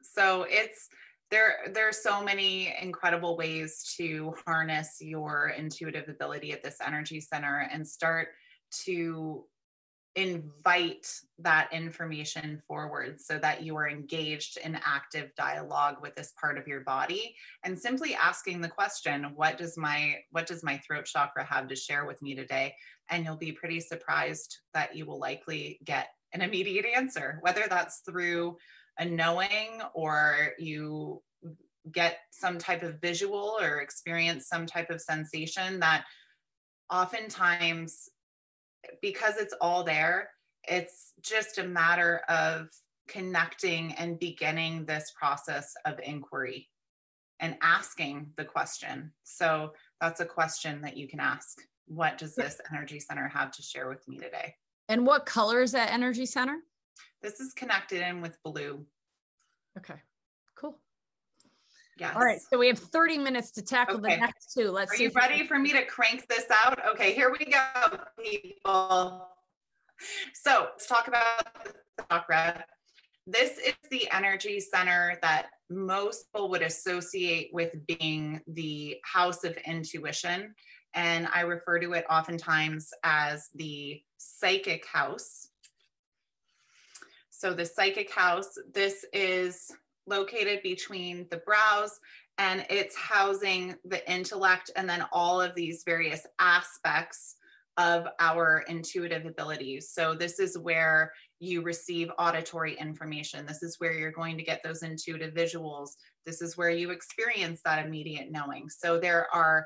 So 0.02 0.46
it's, 0.50 0.90
there 1.32 1.60
there 1.74 1.88
are 1.88 1.94
so 1.94 2.22
many 2.22 2.76
incredible 2.82 3.38
ways 3.38 3.96
to 3.96 4.34
harness 4.46 4.98
your 5.00 5.54
intuitive 5.58 6.10
ability 6.10 6.52
at 6.52 6.62
this 6.62 6.78
energy 6.86 7.22
center 7.22 7.70
and 7.72 7.88
start 7.88 8.28
to 8.84 9.46
invite 10.16 11.08
that 11.40 11.72
information 11.72 12.62
forward 12.68 13.20
so 13.22 13.38
that 13.38 13.64
you 13.64 13.78
are 13.78 13.88
engaged 13.88 14.58
in 14.58 14.78
active 14.84 15.34
dialogue 15.36 15.96
with 16.02 16.14
this 16.16 16.34
part 16.40 16.58
of 16.58 16.68
your 16.68 16.82
body 16.82 17.34
and 17.64 17.80
simply 17.80 18.14
asking 18.14 18.60
the 18.60 18.68
question 18.68 19.32
what 19.36 19.58
does 19.58 19.78
my 19.78 20.18
what 20.32 20.46
does 20.46 20.64
my 20.64 20.78
throat 20.80 21.06
chakra 21.06 21.46
have 21.46 21.68
to 21.68 21.76
share 21.76 22.06
with 22.06 22.22
me 22.22 22.36
today? 22.36 22.76
And 23.10 23.24
you'll 23.24 23.38
be 23.38 23.54
pretty 23.54 23.80
surprised 23.80 24.58
that 24.74 24.96
you 24.96 25.06
will 25.06 25.20
likely 25.20 25.80
get 25.86 26.10
an 26.34 26.42
immediate 26.42 26.86
answer 26.86 27.38
whether 27.42 27.64
that's 27.70 28.02
through 28.06 28.58
a 29.00 29.06
knowing 29.06 29.82
or 29.94 30.52
you 30.60 31.22
get 31.92 32.18
some 32.32 32.58
type 32.58 32.84
of 32.84 33.00
visual 33.00 33.58
or 33.60 33.80
experience 33.80 34.48
some 34.48 34.66
type 34.66 34.90
of 34.90 35.02
sensation 35.02 35.80
that 35.80 36.04
oftentimes 36.92 38.10
because 39.02 39.38
it's 39.38 39.54
all 39.62 39.84
there, 39.84 40.30
it's 40.64 41.14
just 41.22 41.58
a 41.58 41.64
matter 41.64 42.22
of 42.30 42.68
connecting 43.08 43.94
and 43.94 44.20
beginning 44.20 44.86
this 44.86 45.12
process 45.20 45.74
of 45.86 46.00
inquiry 46.04 46.70
and 47.40 47.58
asking 47.62 48.32
the 48.38 48.46
question. 48.46 49.12
So 49.24 49.74
that's 50.00 50.20
a 50.20 50.26
question 50.26 50.82
that 50.82 50.96
you 50.96 51.08
can 51.08 51.20
ask. 51.20 51.60
What 51.88 52.18
does 52.18 52.36
this 52.36 52.62
energy 52.72 53.00
center 53.00 53.28
have 53.28 53.52
to 53.52 53.62
share 53.62 53.90
with 53.90 54.08
me 54.08 54.18
today? 54.18 54.56
And 54.88 55.06
what 55.06 55.26
color 55.26 55.62
is 55.62 55.72
that 55.72 55.92
energy 55.92 56.26
center? 56.26 56.60
This 57.22 57.40
is 57.40 57.54
connected 57.54 58.02
in 58.02 58.22
with 58.22 58.38
blue. 58.44 58.86
Okay. 59.78 59.96
Yes. 62.02 62.16
All 62.16 62.24
right. 62.24 62.40
So 62.42 62.58
we 62.58 62.66
have 62.66 62.80
30 62.80 63.20
minutes 63.20 63.52
to 63.52 63.62
tackle 63.62 63.98
Okay. 63.98 64.16
the 64.16 64.22
next 64.22 64.56
two. 64.56 64.72
Let's 64.72 64.92
Are 64.92 64.96
see. 64.96 65.04
you 65.04 65.10
if 65.10 65.14
we 65.14 65.22
ready 65.22 65.46
for 65.46 65.60
me 65.60 65.72
to 65.72 65.86
crank 65.86 66.28
this 66.28 66.46
out? 66.50 66.84
Okay, 66.84 67.14
here 67.14 67.32
we 67.32 67.46
go, 67.46 68.00
people. 68.20 69.28
So 70.34 70.70
let's 70.72 70.88
talk 70.88 71.08
about 71.08 71.64
the 71.64 71.74
chakra. 72.10 72.66
This 73.28 73.60
is 73.60 73.76
the 73.92 74.10
energy 74.12 74.60
center 74.60 75.20
that 75.22 75.50
most 75.70 76.26
people 76.34 76.50
would 76.50 76.64
associate 76.64 77.52
with 77.54 77.76
being 77.86 78.42
the 78.48 78.98
house 79.04 79.44
of 79.44 79.56
intuition. 79.68 80.56
And 80.96 81.28
I 81.32 81.42
refer 81.42 81.78
to 81.82 81.94
it 81.94 82.06
oftentimes 82.10 82.90
as 83.04 83.50
the 83.54 84.02
psychic 84.18 84.88
house. 84.88 85.50
So 87.30 87.54
the 87.54 87.66
psychic 87.68 88.12
house, 88.12 88.58
this 88.74 89.06
is 89.14 89.72
located 90.12 90.62
between 90.62 91.26
the 91.32 91.38
brows 91.38 92.00
and 92.38 92.66
it's 92.70 92.96
housing 92.96 93.76
the 93.86 94.12
intellect 94.12 94.70
and 94.76 94.88
then 94.88 95.06
all 95.12 95.42
of 95.42 95.56
these 95.56 95.84
various 95.84 96.28
aspects 96.40 97.36
of 97.78 98.08
our 98.20 98.64
intuitive 98.68 99.26
abilities. 99.26 99.90
So, 99.90 100.14
this 100.14 100.40
is 100.40 100.58
where 100.58 101.14
you 101.40 101.62
receive 101.62 102.12
auditory 102.20 102.78
information. 102.78 103.46
This 103.46 103.64
is 103.64 103.80
where 103.80 103.94
you're 103.94 104.12
going 104.12 104.38
to 104.38 104.44
get 104.44 104.62
those 104.64 104.84
intuitive 104.84 105.34
visuals. 105.34 105.92
This 106.26 106.42
is 106.42 106.58
where 106.58 106.70
you 106.70 106.92
experience 106.92 107.62
that 107.64 107.84
immediate 107.84 108.32
knowing. 108.32 108.70
So, 108.70 109.00
there 109.00 109.28
are 109.34 109.66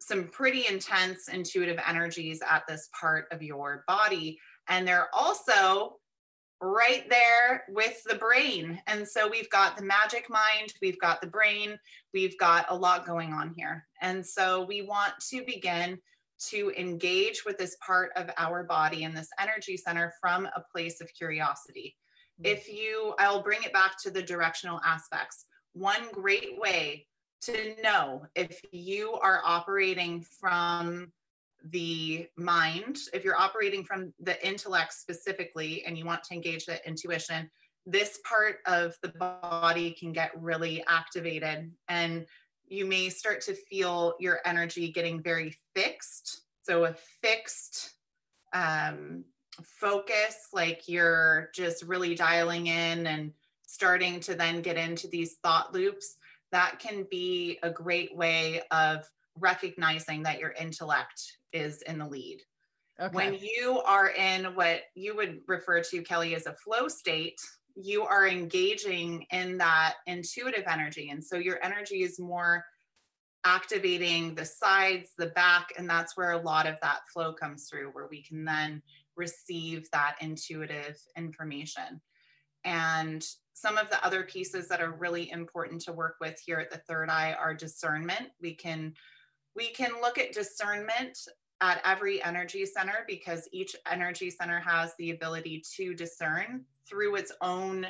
some 0.00 0.24
pretty 0.24 0.66
intense 0.66 1.28
intuitive 1.28 1.78
energies 1.86 2.40
at 2.48 2.64
this 2.68 2.88
part 2.98 3.26
of 3.30 3.42
your 3.42 3.84
body. 3.86 4.38
And 4.68 4.86
they're 4.86 5.08
also 5.14 5.96
right 6.60 7.08
there 7.08 7.64
with 7.68 8.02
the 8.04 8.16
brain. 8.16 8.80
And 8.86 9.06
so 9.06 9.28
we've 9.28 9.48
got 9.50 9.76
the 9.76 9.84
magic 9.84 10.28
mind, 10.28 10.74
we've 10.82 11.00
got 11.00 11.20
the 11.20 11.26
brain, 11.26 11.78
we've 12.12 12.38
got 12.38 12.66
a 12.68 12.74
lot 12.74 13.06
going 13.06 13.32
on 13.32 13.54
here. 13.56 13.86
And 14.02 14.24
so 14.24 14.64
we 14.64 14.82
want 14.82 15.14
to 15.30 15.42
begin 15.44 15.98
to 16.48 16.72
engage 16.76 17.44
with 17.44 17.58
this 17.58 17.76
part 17.84 18.10
of 18.16 18.30
our 18.38 18.64
body 18.64 19.04
and 19.04 19.16
this 19.16 19.28
energy 19.38 19.76
center 19.76 20.12
from 20.20 20.46
a 20.46 20.64
place 20.72 21.00
of 21.00 21.12
curiosity. 21.14 21.96
Mm-hmm. 22.40 22.52
If 22.52 22.68
you, 22.68 23.14
I'll 23.18 23.42
bring 23.42 23.62
it 23.62 23.72
back 23.72 24.00
to 24.02 24.10
the 24.10 24.22
directional 24.22 24.80
aspects. 24.84 25.46
One 25.72 26.10
great 26.12 26.58
way 26.58 27.06
to 27.42 27.74
know 27.82 28.26
if 28.34 28.60
you 28.70 29.12
are 29.12 29.40
operating 29.44 30.24
from 30.40 31.12
the 31.70 32.26
mind, 32.36 32.98
if 33.12 33.24
you're 33.24 33.38
operating 33.38 33.84
from 33.84 34.12
the 34.20 34.46
intellect 34.46 34.94
specifically 34.94 35.84
and 35.84 35.96
you 35.98 36.04
want 36.04 36.24
to 36.24 36.34
engage 36.34 36.66
the 36.66 36.86
intuition, 36.86 37.50
this 37.86 38.18
part 38.28 38.58
of 38.66 38.94
the 39.02 39.08
body 39.18 39.92
can 39.92 40.12
get 40.12 40.30
really 40.40 40.84
activated 40.88 41.70
and 41.88 42.26
you 42.70 42.86
may 42.86 43.08
start 43.08 43.40
to 43.42 43.54
feel 43.54 44.14
your 44.20 44.38
energy 44.44 44.92
getting 44.92 45.20
very 45.20 45.56
fixed. 45.74 46.42
So, 46.62 46.84
a 46.84 46.94
fixed 47.20 47.94
um, 48.52 49.24
focus, 49.62 50.48
like 50.52 50.82
you're 50.86 51.50
just 51.54 51.82
really 51.82 52.14
dialing 52.14 52.68
in 52.68 53.06
and 53.06 53.32
starting 53.66 54.20
to 54.20 54.34
then 54.34 54.62
get 54.62 54.76
into 54.76 55.08
these 55.08 55.36
thought 55.42 55.74
loops, 55.74 56.16
that 56.52 56.78
can 56.78 57.06
be 57.10 57.58
a 57.62 57.70
great 57.70 58.14
way 58.16 58.62
of 58.70 59.08
recognizing 59.40 60.22
that 60.22 60.38
your 60.38 60.52
intellect 60.52 61.20
is 61.52 61.82
in 61.82 61.98
the 61.98 62.06
lead. 62.06 62.40
Okay. 63.00 63.14
When 63.14 63.34
you 63.34 63.80
are 63.86 64.10
in 64.10 64.44
what 64.54 64.82
you 64.94 65.16
would 65.16 65.40
refer 65.48 65.80
to, 65.82 66.02
Kelly, 66.02 66.34
as 66.34 66.46
a 66.46 66.54
flow 66.54 66.86
state, 66.86 67.40
you 67.74 68.02
are 68.02 68.28
engaging 68.28 69.24
in 69.30 69.56
that 69.58 69.94
intuitive 70.06 70.64
energy. 70.66 71.08
And 71.10 71.24
so 71.24 71.36
your 71.36 71.58
energy 71.64 72.02
is 72.02 72.20
more 72.20 72.64
activating 73.44 74.34
the 74.34 74.44
sides, 74.44 75.12
the 75.16 75.28
back, 75.28 75.68
and 75.78 75.88
that's 75.88 76.16
where 76.16 76.32
a 76.32 76.42
lot 76.42 76.66
of 76.66 76.76
that 76.82 77.00
flow 77.10 77.32
comes 77.32 77.68
through, 77.68 77.88
where 77.92 78.08
we 78.10 78.22
can 78.22 78.44
then 78.44 78.82
receive 79.16 79.88
that 79.92 80.16
intuitive 80.20 80.98
information. 81.16 82.02
And 82.64 83.26
some 83.54 83.78
of 83.78 83.88
the 83.88 84.04
other 84.04 84.24
pieces 84.24 84.68
that 84.68 84.82
are 84.82 84.92
really 84.92 85.30
important 85.30 85.80
to 85.82 85.92
work 85.92 86.16
with 86.20 86.38
here 86.44 86.58
at 86.58 86.70
the 86.70 86.82
third 86.88 87.08
eye 87.08 87.34
are 87.38 87.54
discernment. 87.54 88.28
We 88.42 88.54
can 88.54 88.94
we 89.54 89.70
can 89.70 90.00
look 90.00 90.18
at 90.18 90.32
discernment 90.32 91.18
at 91.60 91.80
every 91.84 92.22
energy 92.22 92.64
center 92.64 93.04
because 93.06 93.48
each 93.52 93.76
energy 93.90 94.30
center 94.30 94.60
has 94.60 94.94
the 94.98 95.10
ability 95.10 95.62
to 95.76 95.94
discern 95.94 96.64
through 96.88 97.16
its 97.16 97.32
own 97.40 97.86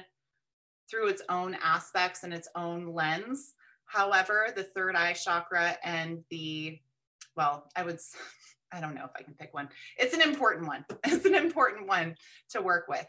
through 0.91 1.09
its 1.09 1.23
own 1.29 1.57
aspects 1.63 2.25
and 2.25 2.35
its 2.35 2.49
own 2.57 2.93
lens. 2.93 3.55
However 3.85 4.49
the 4.55 4.65
third 4.65 4.97
eye 4.97 5.13
chakra 5.13 5.77
and 5.85 6.25
the 6.31 6.79
well 7.37 7.69
i 7.77 7.83
would 7.83 7.99
I 8.73 8.81
don't 8.81 8.95
know 8.95 9.05
if 9.05 9.11
i 9.17 9.23
can 9.23 9.35
pick 9.35 9.53
one. 9.53 9.69
It's 9.99 10.15
an 10.15 10.23
important 10.23 10.67
one. 10.67 10.85
It's 11.05 11.27
an 11.27 11.35
important 11.35 11.87
one 11.89 12.17
to 12.51 12.61
work 12.61 12.87
with. 12.89 13.07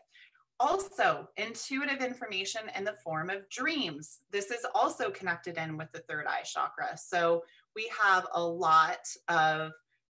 Also 0.60 1.28
intuitive 1.38 2.02
information 2.02 2.62
in 2.78 2.84
the 2.84 2.95
form 3.04 3.32
of 3.32 3.49
dreams. 3.49 4.20
This 4.32 4.52
is 4.52 4.66
also 4.76 5.10
connected 5.10 5.58
in 5.58 5.76
with 5.76 5.91
the 5.91 6.02
third 6.02 6.28
eye 6.28 6.43
chakra. 6.43 6.95
So 6.97 7.43
we 7.76 7.92
have 8.02 8.28
a 8.34 8.44
lot 8.44 9.08
of 9.28 9.72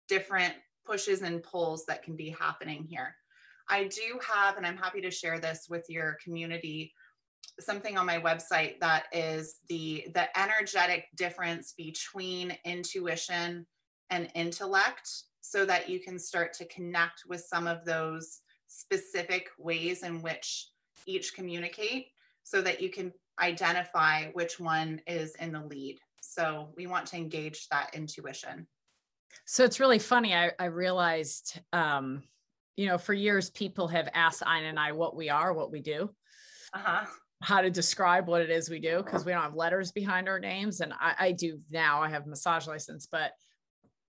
different 0.07 0.53
pushes 0.85 1.21
and 1.21 1.43
pulls 1.43 1.85
that 1.85 2.03
can 2.03 2.15
be 2.15 2.29
happening 2.29 2.85
here. 2.89 3.15
I 3.69 3.85
do 3.85 4.19
have, 4.27 4.57
and 4.57 4.65
I'm 4.65 4.77
happy 4.77 5.01
to 5.01 5.09
share 5.09 5.39
this 5.39 5.67
with 5.69 5.85
your 5.89 6.17
community, 6.23 6.93
something 7.59 7.97
on 7.97 8.05
my 8.05 8.19
website 8.19 8.79
that 8.81 9.05
is 9.11 9.59
the 9.69 10.07
the 10.13 10.27
energetic 10.39 11.05
difference 11.15 11.73
between 11.75 12.55
intuition 12.65 13.65
and 14.09 14.29
intellect 14.35 15.09
so 15.41 15.65
that 15.65 15.89
you 15.89 15.99
can 15.99 16.19
start 16.19 16.53
to 16.53 16.65
connect 16.65 17.23
with 17.27 17.41
some 17.41 17.67
of 17.67 17.85
those 17.85 18.41
specific 18.67 19.47
ways 19.57 20.03
in 20.03 20.21
which 20.21 20.69
each 21.05 21.33
communicate 21.33 22.07
so 22.43 22.61
that 22.61 22.81
you 22.81 22.89
can 22.89 23.11
identify 23.41 24.27
which 24.33 24.59
one 24.59 25.01
is 25.07 25.35
in 25.35 25.51
the 25.51 25.61
lead. 25.61 25.99
So 26.35 26.73
we 26.75 26.85
want 26.85 27.05
to 27.07 27.15
engage 27.15 27.67
that 27.69 27.91
intuition. 27.93 28.67
So 29.45 29.63
it's 29.63 29.79
really 29.79 29.99
funny. 29.99 30.35
I, 30.35 30.51
I 30.59 30.65
realized, 30.65 31.59
um, 31.71 32.23
you 32.75 32.87
know, 32.87 32.97
for 32.97 33.13
years 33.13 33.49
people 33.49 33.87
have 33.87 34.09
asked 34.13 34.43
Ian 34.45 34.65
and 34.65 34.77
I 34.77 34.91
what 34.91 35.15
we 35.15 35.29
are, 35.29 35.53
what 35.53 35.71
we 35.71 35.79
do, 35.79 36.09
Uh-huh. 36.73 37.05
how 37.41 37.61
to 37.61 37.69
describe 37.69 38.27
what 38.27 38.41
it 38.41 38.49
is 38.49 38.69
we 38.69 38.79
do, 38.79 39.01
because 39.01 39.23
we 39.23 39.31
don't 39.31 39.43
have 39.43 39.55
letters 39.55 39.93
behind 39.93 40.27
our 40.27 40.39
names. 40.39 40.81
And 40.81 40.91
I, 40.93 41.15
I 41.19 41.31
do 41.31 41.59
now. 41.69 42.01
I 42.01 42.09
have 42.09 42.27
massage 42.27 42.67
license, 42.67 43.07
but 43.09 43.31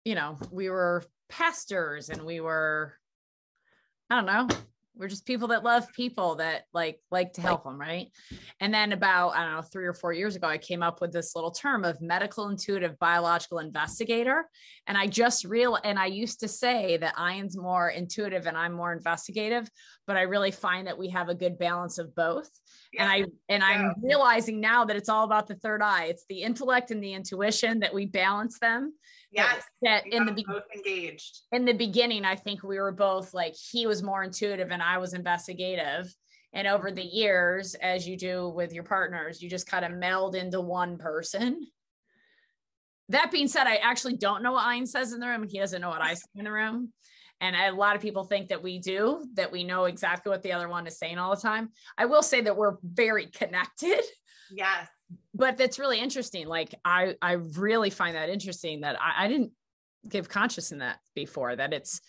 you 0.04 0.16
know, 0.16 0.36
we 0.50 0.68
were 0.68 1.04
pastors 1.28 2.08
and 2.08 2.22
we 2.22 2.40
were, 2.40 2.94
I 4.10 4.16
don't 4.16 4.26
know, 4.26 4.48
we're 4.96 5.08
just 5.08 5.26
people 5.26 5.48
that 5.48 5.64
love 5.64 5.86
people 5.92 6.36
that 6.36 6.64
like 6.72 6.98
like 7.10 7.32
to 7.34 7.40
help 7.40 7.64
them 7.64 7.78
right? 7.78 8.08
And 8.60 8.72
then 8.72 8.92
about 8.92 9.30
i 9.30 9.44
don't 9.44 9.54
know 9.54 9.62
three 9.62 9.86
or 9.86 9.94
four 9.94 10.12
years 10.12 10.36
ago 10.36 10.46
i 10.46 10.58
came 10.58 10.82
up 10.82 11.00
with 11.00 11.12
this 11.12 11.34
little 11.36 11.50
term 11.50 11.84
of 11.84 12.00
medical 12.00 12.48
intuitive 12.48 12.98
biological 12.98 13.58
investigator. 13.58 14.48
And 14.86 14.96
i 14.96 15.06
just 15.06 15.44
real 15.44 15.78
and 15.84 15.98
i 15.98 16.06
used 16.06 16.40
to 16.40 16.48
say 16.48 16.96
that 16.98 17.14
ian's 17.18 17.56
more 17.56 17.90
intuitive 17.90 18.46
and 18.46 18.56
i'm 18.56 18.72
more 18.72 18.92
investigative 18.92 19.68
but 20.06 20.16
i 20.16 20.22
really 20.22 20.50
find 20.50 20.86
that 20.86 20.98
we 20.98 21.08
have 21.10 21.28
a 21.28 21.34
good 21.34 21.58
balance 21.58 21.98
of 21.98 22.14
both. 22.14 22.50
And 22.98 23.08
i 23.10 23.24
and 23.48 23.62
i'm 23.62 23.94
realizing 24.02 24.60
now 24.60 24.84
that 24.84 24.96
it's 24.96 25.08
all 25.08 25.24
about 25.24 25.46
the 25.46 25.56
third 25.56 25.82
eye. 25.82 26.06
It's 26.06 26.24
the 26.28 26.42
intellect 26.42 26.90
and 26.90 27.02
the 27.02 27.14
intuition 27.14 27.80
that 27.80 27.92
we 27.92 28.06
balance 28.06 28.58
them 28.58 28.94
Yes. 29.36 29.64
That, 29.82 30.06
in 30.06 30.24
the 30.24 30.32
be- 30.32 30.44
both 30.46 30.64
engaged. 30.74 31.40
In 31.52 31.64
the 31.64 31.74
beginning, 31.74 32.24
I 32.24 32.36
think 32.36 32.62
we 32.62 32.78
were 32.78 32.92
both 32.92 33.34
like 33.34 33.54
he 33.54 33.86
was 33.86 34.02
more 34.02 34.24
intuitive 34.24 34.70
and 34.70 34.82
I 34.82 34.98
was 34.98 35.14
investigative. 35.14 36.12
And 36.52 36.66
over 36.66 36.90
the 36.90 37.02
mm-hmm. 37.02 37.16
years, 37.16 37.74
as 37.74 38.08
you 38.08 38.16
do 38.16 38.48
with 38.48 38.72
your 38.72 38.84
partners, 38.84 39.42
you 39.42 39.50
just 39.50 39.66
kind 39.66 39.84
of 39.84 39.92
meld 39.92 40.34
into 40.34 40.60
one 40.60 40.96
person. 40.96 41.66
That 43.10 43.30
being 43.30 43.46
said, 43.46 43.66
I 43.66 43.76
actually 43.76 44.16
don't 44.16 44.42
know 44.42 44.52
what 44.52 44.74
Ian 44.74 44.86
says 44.86 45.12
in 45.12 45.20
the 45.20 45.28
room, 45.28 45.42
and 45.42 45.50
he 45.50 45.58
doesn't 45.58 45.80
know 45.80 45.90
what 45.90 46.02
I 46.02 46.14
say 46.14 46.26
in 46.34 46.44
the 46.44 46.50
room. 46.50 46.92
And 47.40 47.54
a 47.54 47.70
lot 47.70 47.94
of 47.94 48.02
people 48.02 48.24
think 48.24 48.48
that 48.48 48.62
we 48.62 48.78
do, 48.78 49.22
that 49.34 49.52
we 49.52 49.62
know 49.62 49.84
exactly 49.84 50.30
what 50.30 50.42
the 50.42 50.52
other 50.52 50.68
one 50.68 50.86
is 50.86 50.98
saying 50.98 51.18
all 51.18 51.34
the 51.34 51.40
time. 51.40 51.68
I 51.98 52.06
will 52.06 52.22
say 52.22 52.40
that 52.40 52.56
we're 52.56 52.76
very 52.82 53.26
connected. 53.26 54.00
Yes. 54.50 54.88
But 55.34 55.56
that's 55.56 55.78
really 55.78 56.00
interesting. 56.00 56.46
Like 56.46 56.74
I 56.84 57.14
I 57.20 57.32
really 57.32 57.90
find 57.90 58.16
that 58.16 58.28
interesting 58.28 58.80
that 58.80 58.96
I, 59.00 59.24
I 59.24 59.28
didn't 59.28 59.52
give 60.08 60.28
conscious 60.28 60.72
in 60.72 60.78
that 60.78 60.98
before, 61.14 61.54
that 61.56 61.72
it's 61.72 62.00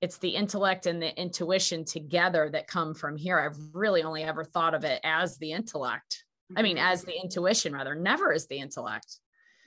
it's 0.00 0.18
the 0.18 0.30
intellect 0.30 0.86
and 0.86 1.00
the 1.00 1.18
intuition 1.18 1.84
together 1.84 2.50
that 2.50 2.66
come 2.66 2.94
from 2.94 3.16
here. 3.16 3.38
I've 3.38 3.58
really 3.72 4.02
only 4.02 4.22
ever 4.22 4.44
thought 4.44 4.74
of 4.74 4.84
it 4.84 5.00
as 5.02 5.38
the 5.38 5.52
intellect. 5.52 6.24
I 6.56 6.62
mean, 6.62 6.76
as 6.76 7.04
the 7.04 7.18
intuition 7.18 7.72
rather, 7.72 7.94
never 7.94 8.32
as 8.32 8.46
the 8.46 8.58
intellect. 8.58 9.18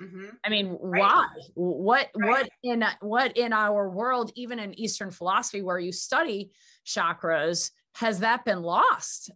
Mm-hmm. 0.01 0.25
I 0.43 0.49
mean, 0.49 0.77
right. 0.79 1.01
why? 1.01 1.27
What 1.55 2.09
right. 2.15 2.29
what 2.29 2.49
in 2.63 2.85
what 3.01 3.35
in 3.35 3.51
our 3.51 3.89
world, 3.89 4.31
even 4.35 4.59
in 4.59 4.79
Eastern 4.79 5.09
philosophy, 5.09 5.61
where 5.61 5.79
you 5.79 5.91
study 5.91 6.51
chakras, 6.85 7.71
has 7.95 8.19
that 8.19 8.45
been 8.45 8.61
lost? 8.61 9.31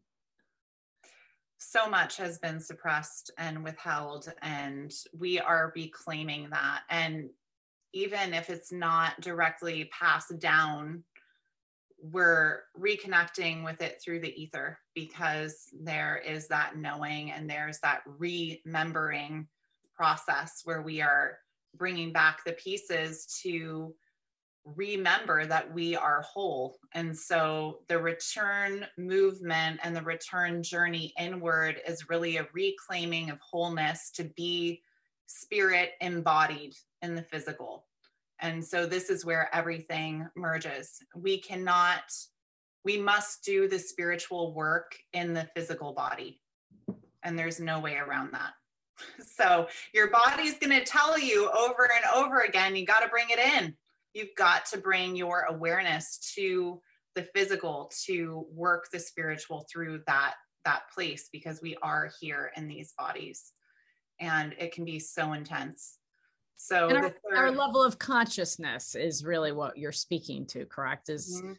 So 1.63 1.87
much 1.87 2.17
has 2.17 2.39
been 2.39 2.59
suppressed 2.59 3.29
and 3.37 3.63
withheld, 3.63 4.33
and 4.41 4.91
we 5.15 5.39
are 5.39 5.71
reclaiming 5.75 6.49
that. 6.49 6.81
And 6.89 7.29
even 7.93 8.33
if 8.33 8.49
it's 8.49 8.71
not 8.71 9.21
directly 9.21 9.87
passed 9.97 10.39
down, 10.39 11.03
we're 12.01 12.61
reconnecting 12.75 13.63
with 13.63 13.79
it 13.79 14.01
through 14.03 14.21
the 14.21 14.41
ether 14.41 14.79
because 14.95 15.67
there 15.83 16.17
is 16.17 16.47
that 16.47 16.77
knowing 16.77 17.31
and 17.31 17.47
there's 17.47 17.77
that 17.81 18.01
remembering 18.07 19.47
process 19.95 20.61
where 20.63 20.81
we 20.81 20.99
are 20.99 21.37
bringing 21.75 22.11
back 22.11 22.43
the 22.43 22.53
pieces 22.53 23.39
to 23.43 23.93
remember 24.65 25.45
that 25.45 25.73
we 25.73 25.95
are 25.95 26.21
whole. 26.21 26.77
And 26.93 27.17
so 27.17 27.79
the 27.87 27.97
return 27.97 28.85
movement 28.97 29.79
and 29.83 29.95
the 29.95 30.01
return 30.01 30.61
journey 30.61 31.13
inward 31.19 31.81
is 31.87 32.09
really 32.09 32.37
a 32.37 32.47
reclaiming 32.53 33.29
of 33.29 33.39
wholeness 33.39 34.11
to 34.11 34.25
be 34.35 34.81
spirit 35.25 35.91
embodied 36.01 36.73
in 37.01 37.15
the 37.15 37.23
physical. 37.23 37.87
And 38.39 38.63
so 38.63 38.85
this 38.85 39.09
is 39.09 39.25
where 39.25 39.53
everything 39.53 40.27
merges. 40.35 40.99
We 41.15 41.39
cannot, 41.39 42.03
we 42.83 42.97
must 42.97 43.43
do 43.43 43.67
the 43.67 43.79
spiritual 43.79 44.53
work 44.53 44.95
in 45.13 45.33
the 45.33 45.47
physical 45.55 45.93
body. 45.93 46.41
And 47.23 47.37
there's 47.37 47.59
no 47.59 47.79
way 47.79 47.97
around 47.97 48.33
that. 48.33 48.53
So 49.35 49.67
your 49.95 50.11
body's 50.11 50.59
going 50.59 50.77
to 50.77 50.85
tell 50.85 51.17
you 51.17 51.49
over 51.49 51.89
and 51.95 52.05
over 52.13 52.41
again, 52.41 52.75
you 52.75 52.85
got 52.85 52.99
to 52.99 53.07
bring 53.07 53.25
it 53.29 53.39
in. 53.39 53.75
You've 54.13 54.35
got 54.37 54.65
to 54.67 54.77
bring 54.77 55.15
your 55.15 55.45
awareness 55.49 56.33
to 56.35 56.81
the 57.15 57.23
physical 57.35 57.91
to 58.05 58.45
work 58.51 58.87
the 58.91 58.99
spiritual 58.99 59.65
through 59.71 60.01
that 60.07 60.35
that 60.63 60.83
place 60.93 61.27
because 61.31 61.59
we 61.61 61.75
are 61.81 62.11
here 62.19 62.51
in 62.55 62.67
these 62.67 62.93
bodies 62.97 63.51
and 64.19 64.53
it 64.59 64.71
can 64.71 64.85
be 64.85 64.99
so 64.99 65.33
intense 65.33 65.97
so 66.55 66.95
our, 66.95 67.09
third, 67.09 67.13
our, 67.35 67.51
level 67.51 67.83
of 67.83 67.97
consciousness 67.97 68.93
is 68.93 69.25
really 69.25 69.51
what 69.51 69.75
you're 69.75 69.91
speaking 69.91 70.45
to 70.45 70.63
correct 70.65 71.09
is 71.09 71.41
mm-hmm. 71.41 71.53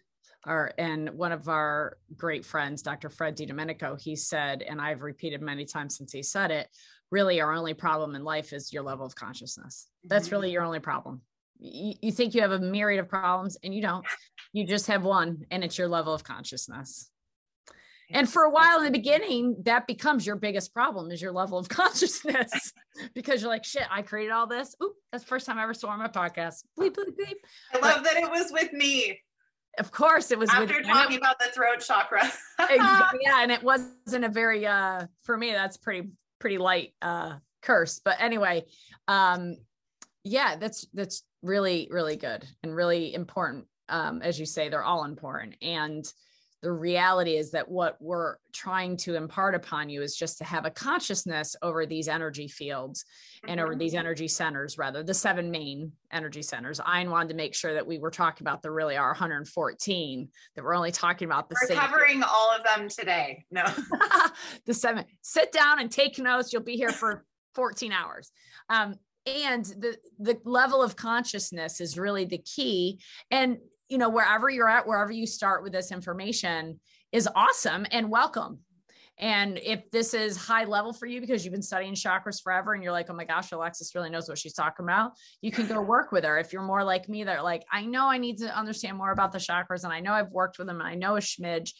our 0.46 0.72
and 0.78 1.10
one 1.10 1.32
of 1.32 1.48
our 1.48 1.98
great 2.16 2.46
friends 2.46 2.80
dr 2.80 3.10
fred 3.10 3.36
DiDomenico 3.36 4.00
he 4.00 4.14
said 4.14 4.62
and 4.62 4.80
i've 4.80 5.02
repeated 5.02 5.42
many 5.42 5.64
times 5.64 5.98
since 5.98 6.12
he 6.12 6.22
said 6.22 6.52
it 6.52 6.68
really 7.12 7.40
our 7.40 7.52
only 7.52 7.74
problem 7.74 8.16
in 8.16 8.24
life 8.24 8.52
is 8.52 8.72
your 8.72 8.82
level 8.82 9.06
of 9.06 9.14
consciousness. 9.14 9.86
That's 10.04 10.26
mm-hmm. 10.26 10.34
really 10.34 10.50
your 10.50 10.64
only 10.64 10.80
problem. 10.80 11.20
You, 11.62 11.94
you 12.02 12.12
think 12.12 12.34
you 12.34 12.42
have 12.42 12.50
a 12.50 12.58
myriad 12.58 13.00
of 13.00 13.08
problems 13.08 13.56
and 13.62 13.74
you 13.74 13.82
don't. 13.82 14.04
You 14.52 14.66
just 14.66 14.88
have 14.88 15.04
one, 15.04 15.46
and 15.50 15.64
it's 15.64 15.78
your 15.78 15.88
level 15.88 16.12
of 16.12 16.24
consciousness. 16.24 17.08
And 18.10 18.28
for 18.28 18.42
a 18.42 18.50
while 18.50 18.78
in 18.78 18.84
the 18.84 18.90
beginning, 18.90 19.56
that 19.64 19.86
becomes 19.86 20.26
your 20.26 20.36
biggest 20.36 20.74
problem 20.74 21.10
is 21.10 21.22
your 21.22 21.32
level 21.32 21.58
of 21.58 21.68
consciousness 21.70 22.72
because 23.14 23.40
you're 23.40 23.50
like, 23.50 23.64
shit, 23.64 23.84
I 23.90 24.02
created 24.02 24.32
all 24.32 24.46
this. 24.46 24.74
Oop, 24.82 24.92
that's 25.10 25.24
the 25.24 25.28
first 25.28 25.46
time 25.46 25.58
I 25.58 25.62
ever 25.62 25.72
saw 25.72 25.88
on 25.88 25.98
my 25.98 26.08
podcast. 26.08 26.64
Bleep, 26.78 26.94
bleep, 26.94 27.16
bleep. 27.16 27.36
I 27.72 27.78
love 27.78 28.02
but, 28.02 28.04
that 28.04 28.16
it 28.16 28.30
was 28.30 28.52
with 28.52 28.72
me. 28.72 29.20
Of 29.78 29.90
course, 29.90 30.30
it 30.30 30.38
was 30.38 30.50
after 30.50 30.76
with, 30.76 30.86
talking 30.86 31.16
about 31.16 31.38
the 31.38 31.46
throat 31.46 31.80
chakra. 31.80 32.30
yeah, 32.70 33.42
and 33.42 33.50
it 33.50 33.62
wasn't 33.62 34.24
a 34.24 34.28
very 34.28 34.66
uh 34.66 35.06
for 35.22 35.36
me, 35.36 35.52
that's 35.52 35.78
pretty 35.78 36.10
pretty 36.38 36.58
light 36.58 36.92
uh 37.00 37.36
curse 37.62 38.00
but 38.04 38.16
anyway 38.18 38.64
um 39.06 39.56
yeah 40.24 40.56
that's 40.56 40.86
that's 40.94 41.22
really 41.42 41.88
really 41.90 42.16
good 42.16 42.46
and 42.62 42.74
really 42.74 43.14
important 43.14 43.66
um 43.88 44.22
as 44.22 44.38
you 44.38 44.46
say 44.46 44.68
they're 44.68 44.84
all 44.84 45.04
important 45.04 45.54
and 45.62 46.12
the 46.62 46.70
reality 46.70 47.36
is 47.36 47.50
that 47.50 47.68
what 47.68 47.96
we're 48.00 48.36
trying 48.52 48.96
to 48.96 49.16
impart 49.16 49.56
upon 49.56 49.90
you 49.90 50.00
is 50.00 50.16
just 50.16 50.38
to 50.38 50.44
have 50.44 50.64
a 50.64 50.70
consciousness 50.70 51.56
over 51.60 51.86
these 51.86 52.06
energy 52.06 52.46
fields 52.46 53.04
and 53.48 53.58
over 53.58 53.72
mm-hmm. 53.72 53.80
these 53.80 53.94
energy 53.96 54.28
centers, 54.28 54.78
rather 54.78 55.02
the 55.02 55.12
seven 55.12 55.50
main 55.50 55.90
energy 56.12 56.40
centers. 56.40 56.80
I 56.84 57.04
wanted 57.08 57.30
to 57.30 57.34
make 57.34 57.56
sure 57.56 57.74
that 57.74 57.84
we 57.84 57.98
were 57.98 58.12
talking 58.12 58.46
about 58.46 58.62
the 58.62 58.70
really 58.70 58.96
are 58.96 59.08
114, 59.08 60.28
that 60.54 60.64
we're 60.64 60.76
only 60.76 60.92
talking 60.92 61.26
about 61.26 61.48
the 61.48 61.56
we're 61.68 61.74
covering 61.74 62.22
all 62.22 62.52
of 62.52 62.62
them 62.62 62.88
today. 62.88 63.44
No, 63.50 63.64
the 64.64 64.72
seven. 64.72 65.04
Sit 65.20 65.50
down 65.50 65.80
and 65.80 65.90
take 65.90 66.16
notes. 66.20 66.52
You'll 66.52 66.62
be 66.62 66.76
here 66.76 66.92
for 66.92 67.24
14 67.56 67.90
hours. 67.90 68.30
Um, 68.68 68.94
and 69.26 69.64
the 69.64 69.96
the 70.18 70.38
level 70.44 70.82
of 70.82 70.96
consciousness 70.96 71.80
is 71.80 71.98
really 71.98 72.24
the 72.24 72.38
key 72.38 73.00
and 73.30 73.58
you 73.92 73.98
know, 73.98 74.08
wherever 74.08 74.48
you're 74.48 74.70
at, 74.70 74.86
wherever 74.86 75.12
you 75.12 75.26
start 75.26 75.62
with 75.62 75.72
this 75.72 75.92
information 75.92 76.80
is 77.12 77.28
awesome 77.36 77.86
and 77.90 78.08
welcome. 78.08 78.60
And 79.18 79.58
if 79.62 79.90
this 79.90 80.14
is 80.14 80.38
high 80.38 80.64
level 80.64 80.94
for 80.94 81.04
you 81.04 81.20
because 81.20 81.44
you've 81.44 81.52
been 81.52 81.60
studying 81.60 81.92
chakras 81.92 82.42
forever 82.42 82.72
and 82.72 82.82
you're 82.82 82.90
like, 82.90 83.10
oh 83.10 83.14
my 83.14 83.26
gosh, 83.26 83.52
Alexis 83.52 83.94
really 83.94 84.08
knows 84.08 84.30
what 84.30 84.38
she's 84.38 84.54
talking 84.54 84.84
about, 84.84 85.12
you 85.42 85.52
can 85.52 85.66
go 85.66 85.82
work 85.82 86.10
with 86.10 86.24
her. 86.24 86.38
If 86.38 86.54
you're 86.54 86.62
more 86.62 86.82
like 86.82 87.06
me, 87.10 87.22
that 87.24 87.36
are 87.36 87.42
like, 87.42 87.64
I 87.70 87.84
know 87.84 88.08
I 88.08 88.16
need 88.16 88.38
to 88.38 88.58
understand 88.58 88.96
more 88.96 89.12
about 89.12 89.30
the 89.30 89.38
chakras 89.38 89.84
and 89.84 89.92
I 89.92 90.00
know 90.00 90.14
I've 90.14 90.30
worked 90.30 90.56
with 90.56 90.66
them 90.66 90.80
and 90.80 90.88
I 90.88 90.94
know 90.94 91.16
a 91.16 91.20
smidge, 91.20 91.72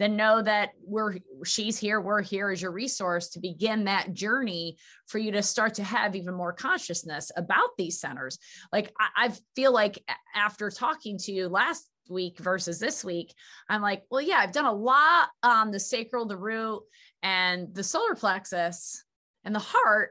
then 0.00 0.16
know 0.16 0.42
that 0.42 0.70
we're 0.82 1.18
she's 1.44 1.78
here 1.78 2.00
we're 2.00 2.22
here 2.22 2.50
as 2.50 2.60
your 2.60 2.72
resource 2.72 3.28
to 3.28 3.40
begin 3.40 3.84
that 3.84 4.12
journey 4.12 4.76
for 5.06 5.18
you 5.18 5.30
to 5.30 5.42
start 5.42 5.74
to 5.74 5.84
have 5.84 6.16
even 6.16 6.34
more 6.34 6.52
consciousness 6.52 7.30
about 7.36 7.68
these 7.78 8.00
centers. 8.00 8.38
Like 8.72 8.92
I, 8.98 9.26
I 9.26 9.32
feel 9.54 9.72
like 9.72 10.02
after 10.34 10.70
talking 10.70 11.18
to 11.18 11.32
you 11.32 11.48
last 11.48 11.88
week 12.08 12.40
versus 12.40 12.80
this 12.80 13.04
week 13.04 13.32
i'm 13.68 13.80
like 13.80 14.02
well 14.10 14.20
yeah 14.20 14.38
i've 14.38 14.50
done 14.50 14.64
a 14.64 14.72
lot 14.72 15.28
on 15.44 15.70
the 15.70 15.78
sacral 15.78 16.26
the 16.26 16.36
root 16.36 16.82
and 17.22 17.72
the 17.72 17.84
solar 17.84 18.16
plexus 18.16 19.04
and 19.44 19.54
the 19.54 19.60
heart 19.60 20.10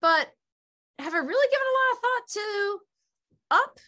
but 0.00 0.26
have 0.98 1.12
i 1.12 1.18
really 1.18 1.48
given 1.50 1.66
a 1.66 1.76
lot 1.76 1.92
of 1.92 1.98
thought 2.00 2.28
to 2.32 2.78
up. 3.50 3.78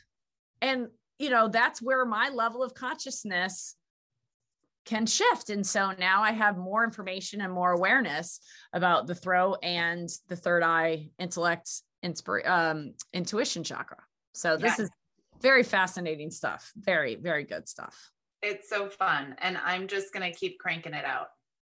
And 0.60 0.88
you 1.18 1.30
know 1.30 1.48
that's 1.48 1.82
where 1.82 2.04
my 2.04 2.30
level 2.30 2.62
of 2.62 2.74
consciousness 2.74 3.74
can 4.88 5.04
shift. 5.04 5.50
And 5.50 5.66
so 5.66 5.92
now 5.98 6.22
I 6.22 6.32
have 6.32 6.56
more 6.56 6.82
information 6.82 7.42
and 7.42 7.52
more 7.52 7.72
awareness 7.72 8.40
about 8.72 9.06
the 9.06 9.14
throat 9.14 9.58
and 9.62 10.08
the 10.28 10.36
third 10.36 10.62
eye 10.62 11.10
intellect, 11.18 11.70
inspir- 12.02 12.48
um, 12.48 12.94
intuition 13.12 13.62
chakra. 13.62 13.98
So 14.32 14.56
this 14.56 14.78
is 14.78 14.88
very 15.42 15.62
fascinating 15.62 16.30
stuff. 16.30 16.72
Very, 16.74 17.16
very 17.16 17.44
good 17.44 17.68
stuff. 17.68 18.10
It's 18.42 18.70
so 18.70 18.88
fun. 18.88 19.36
And 19.38 19.58
I'm 19.58 19.88
just 19.88 20.12
going 20.12 20.30
to 20.30 20.36
keep 20.36 20.58
cranking 20.58 20.94
it 20.94 21.04
out. 21.04 21.26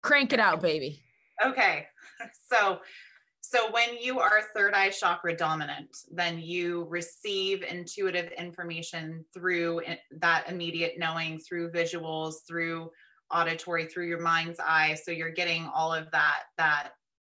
Crank 0.01 0.31
it 0.31 0.39
out, 0.39 0.61
baby. 0.61 1.03
Okay. 1.45 1.87
So, 2.51 2.81
so 3.39 3.71
when 3.71 3.97
you 3.99 4.19
are 4.19 4.41
third 4.55 4.75
eye 4.75 4.91
chakra 4.91 5.35
dominant, 5.35 5.89
then 6.11 6.37
you 6.37 6.85
receive 6.87 7.63
intuitive 7.63 8.31
information 8.33 9.25
through 9.33 9.81
that 10.19 10.47
immediate 10.47 10.99
knowing, 10.99 11.39
through 11.39 11.71
visuals, 11.71 12.35
through 12.47 12.91
auditory 13.33 13.85
through 13.85 14.07
your 14.07 14.21
mind's 14.21 14.59
eye. 14.59 14.95
So 15.01 15.11
you're 15.11 15.31
getting 15.31 15.69
all 15.73 15.93
of 15.93 16.09
that 16.11 16.43
that 16.57 16.91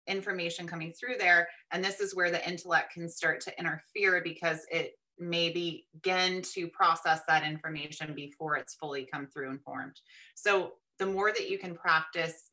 information 0.07 0.67
coming 0.67 0.91
through 0.91 1.15
there. 1.17 1.47
And 1.71 1.83
this 1.83 1.99
is 1.99 2.15
where 2.15 2.31
the 2.31 2.45
intellect 2.47 2.93
can 2.93 3.07
start 3.09 3.39
to 3.41 3.59
interfere 3.59 4.21
because 4.21 4.65
it 4.71 4.93
may 5.19 5.49
begin 5.49 6.41
to 6.41 6.67
process 6.67 7.21
that 7.27 7.43
information 7.43 8.13
before 8.13 8.57
it's 8.57 8.73
fully 8.73 9.07
come 9.11 9.27
through 9.27 9.51
and 9.51 9.61
formed. 9.61 9.99
So 10.35 10.73
the 10.99 11.05
more 11.05 11.31
that 11.31 11.49
you 11.49 11.57
can 11.57 11.75
practice 11.75 12.49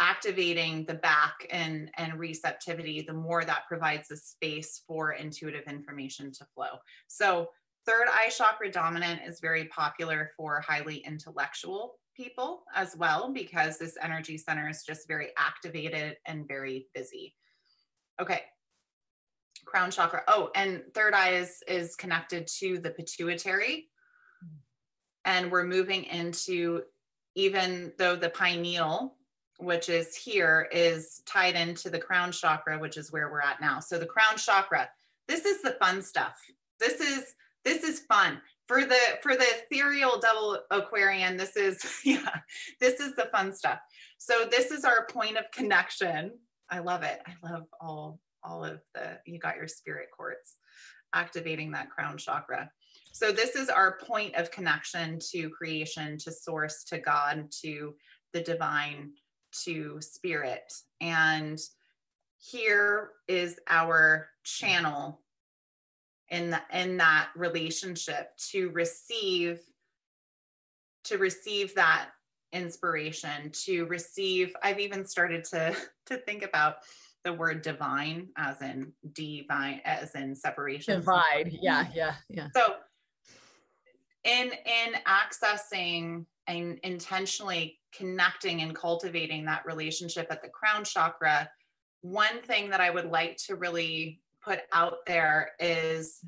activating 0.00 0.84
the 0.84 0.94
back 0.94 1.46
and 1.50 1.90
and 1.96 2.18
receptivity 2.18 3.00
the 3.00 3.12
more 3.12 3.44
that 3.44 3.66
provides 3.66 4.08
the 4.08 4.16
space 4.16 4.82
for 4.86 5.12
intuitive 5.12 5.64
information 5.68 6.30
to 6.32 6.44
flow. 6.54 6.78
So 7.06 7.48
third 7.86 8.06
eye 8.08 8.28
chakra 8.28 8.70
dominant 8.70 9.22
is 9.26 9.40
very 9.40 9.66
popular 9.66 10.32
for 10.36 10.60
highly 10.60 10.98
intellectual 10.98 11.94
people 12.16 12.64
as 12.74 12.96
well 12.96 13.32
because 13.32 13.78
this 13.78 13.96
energy 14.00 14.38
center 14.38 14.68
is 14.68 14.82
just 14.82 15.06
very 15.08 15.28
activated 15.36 16.16
and 16.26 16.48
very 16.48 16.86
busy. 16.94 17.34
Okay. 18.20 18.42
Crown 19.64 19.90
chakra. 19.90 20.22
Oh 20.28 20.50
and 20.54 20.82
third 20.94 21.14
eye 21.14 21.34
is 21.34 21.62
is 21.66 21.96
connected 21.96 22.46
to 22.58 22.78
the 22.78 22.90
pituitary. 22.90 23.88
And 25.24 25.50
we're 25.50 25.64
moving 25.64 26.04
into 26.04 26.82
even 27.34 27.92
though 27.98 28.16
the 28.16 28.30
pineal 28.30 29.16
which 29.58 29.88
is 29.88 30.14
here, 30.14 30.68
is 30.72 31.22
tied 31.26 31.54
into 31.54 31.90
the 31.90 31.98
crown 31.98 32.32
chakra, 32.32 32.78
which 32.78 32.96
is 32.96 33.12
where 33.12 33.30
we're 33.30 33.40
at 33.40 33.60
now. 33.60 33.80
So 33.80 33.98
the 33.98 34.06
crown 34.06 34.36
chakra, 34.36 34.88
this 35.28 35.44
is 35.44 35.62
the 35.62 35.76
fun 35.80 36.02
stuff. 36.02 36.38
This 36.78 37.00
is 37.00 37.34
this 37.64 37.82
is 37.82 38.00
fun 38.00 38.40
for 38.66 38.84
the 38.84 38.98
for 39.22 39.34
the 39.36 39.44
ethereal 39.44 40.18
double 40.20 40.58
aquarian 40.70 41.36
this 41.36 41.56
is 41.56 42.00
yeah 42.04 42.40
this 42.80 43.00
is 43.00 43.14
the 43.14 43.28
fun 43.32 43.52
stuff. 43.52 43.78
So 44.18 44.46
this 44.50 44.70
is 44.70 44.84
our 44.84 45.06
point 45.06 45.36
of 45.36 45.50
connection. 45.52 46.32
I 46.70 46.80
love 46.80 47.02
it. 47.02 47.20
I 47.26 47.50
love 47.50 47.64
all 47.80 48.20
all 48.42 48.64
of 48.64 48.80
the 48.94 49.18
you 49.24 49.38
got 49.38 49.56
your 49.56 49.68
spirit 49.68 50.08
quartz 50.16 50.56
activating 51.14 51.70
that 51.72 51.90
crown 51.90 52.18
chakra. 52.18 52.70
So 53.12 53.32
this 53.32 53.56
is 53.56 53.68
our 53.68 53.98
point 53.98 54.34
of 54.34 54.50
connection 54.50 55.18
to 55.30 55.48
creation 55.50 56.18
to 56.18 56.32
source 56.32 56.84
to 56.84 56.98
god 56.98 57.48
to 57.62 57.94
the 58.32 58.42
divine 58.42 59.12
to 59.64 59.98
spirit. 60.00 60.72
And 61.00 61.58
here 62.38 63.12
is 63.28 63.58
our 63.68 64.28
channel 64.44 65.22
in 66.30 66.50
the, 66.50 66.60
in 66.72 66.96
that 66.96 67.28
relationship 67.36 68.36
to 68.36 68.70
receive 68.70 69.60
to 71.04 71.18
receive 71.18 71.74
that 71.74 72.08
inspiration 72.52 73.50
to 73.52 73.86
receive 73.86 74.54
i've 74.62 74.80
even 74.80 75.04
started 75.04 75.44
to 75.44 75.74
to 76.06 76.16
think 76.18 76.42
about 76.42 76.76
the 77.26 77.32
word 77.32 77.60
divine 77.60 78.28
as 78.36 78.62
in 78.62 78.92
divine 79.12 79.80
as 79.84 80.14
in 80.14 80.32
separation. 80.34 81.00
Divide. 81.00 81.58
Yeah 81.60 81.86
yeah 81.92 82.14
yeah. 82.30 82.46
So 82.54 82.76
in 84.22 84.52
in 84.52 84.94
accessing 85.06 86.24
and 86.46 86.78
intentionally 86.84 87.80
connecting 87.92 88.62
and 88.62 88.76
cultivating 88.76 89.44
that 89.46 89.66
relationship 89.66 90.28
at 90.30 90.40
the 90.40 90.48
crown 90.48 90.84
chakra, 90.84 91.50
one 92.02 92.40
thing 92.42 92.70
that 92.70 92.80
I 92.80 92.90
would 92.90 93.06
like 93.06 93.36
to 93.48 93.56
really 93.56 94.20
put 94.46 94.60
out 94.72 94.98
there 95.06 95.50
is 95.58 96.20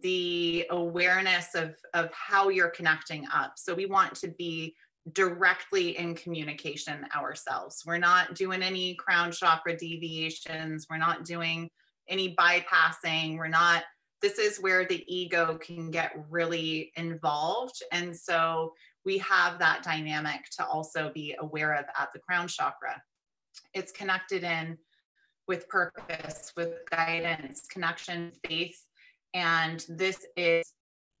the 0.00 0.64
awareness 0.70 1.54
of, 1.54 1.74
of 1.94 2.10
how 2.12 2.48
you're 2.48 2.70
connecting 2.70 3.26
up. 3.34 3.54
So 3.56 3.74
we 3.74 3.86
want 3.86 4.14
to 4.16 4.28
be 4.28 4.76
directly 5.12 5.98
in 5.98 6.14
communication 6.14 7.04
ourselves. 7.16 7.82
We're 7.84 7.98
not 7.98 8.36
doing 8.36 8.62
any 8.62 8.94
crown 8.94 9.32
chakra 9.32 9.76
deviations. 9.76 10.86
We're 10.88 10.98
not 10.98 11.24
doing 11.24 11.68
any 12.08 12.36
bypassing. 12.36 13.36
We're 13.36 13.48
not, 13.48 13.82
this 14.20 14.38
is 14.38 14.58
where 14.58 14.86
the 14.86 15.04
ego 15.08 15.58
can 15.58 15.90
get 15.90 16.12
really 16.30 16.92
involved. 16.96 17.82
And 17.90 18.16
so 18.16 18.72
we 19.04 19.18
have 19.18 19.58
that 19.58 19.82
dynamic 19.82 20.44
to 20.58 20.64
also 20.64 21.10
be 21.12 21.34
aware 21.40 21.74
of 21.74 21.86
at 21.98 22.10
the 22.14 22.20
crown 22.20 22.46
chakra. 22.46 23.02
It's 23.74 23.90
connected 23.90 24.44
in 24.44 24.78
with 25.52 25.68
purpose, 25.68 26.50
with 26.56 26.78
guidance, 26.90 27.66
connection, 27.70 28.32
faith. 28.48 28.86
And 29.34 29.84
this 29.86 30.24
is 30.34 30.72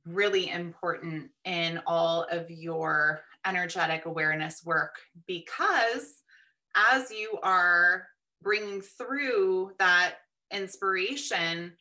really 0.06 0.48
important 0.48 1.28
in 1.44 1.82
all 1.86 2.26
of 2.30 2.50
your 2.50 3.20
energetic 3.46 4.06
awareness 4.06 4.64
work 4.64 4.94
because 5.26 6.14
as 6.74 7.10
you 7.10 7.38
are 7.42 8.06
bringing 8.40 8.80
through 8.80 9.72
that 9.78 10.14
inspiration 10.50 11.74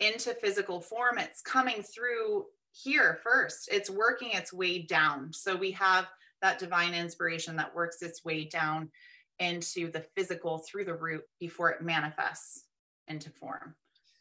into 0.00 0.34
physical 0.34 0.80
form, 0.80 1.18
it's 1.18 1.40
coming 1.40 1.84
through 1.84 2.46
here 2.72 3.20
first. 3.22 3.68
It's 3.70 3.88
working 3.88 4.30
its 4.32 4.52
way 4.52 4.80
down. 4.82 5.32
So 5.32 5.54
we 5.54 5.70
have 5.70 6.08
that 6.40 6.58
divine 6.58 6.94
inspiration 6.94 7.54
that 7.58 7.76
works 7.76 8.02
its 8.02 8.24
way 8.24 8.46
down 8.46 8.90
into 9.38 9.90
the 9.90 10.04
physical 10.16 10.58
through 10.58 10.84
the 10.84 10.94
root 10.94 11.22
before 11.40 11.70
it 11.70 11.82
manifests 11.82 12.64
into 13.08 13.30
form. 13.30 13.74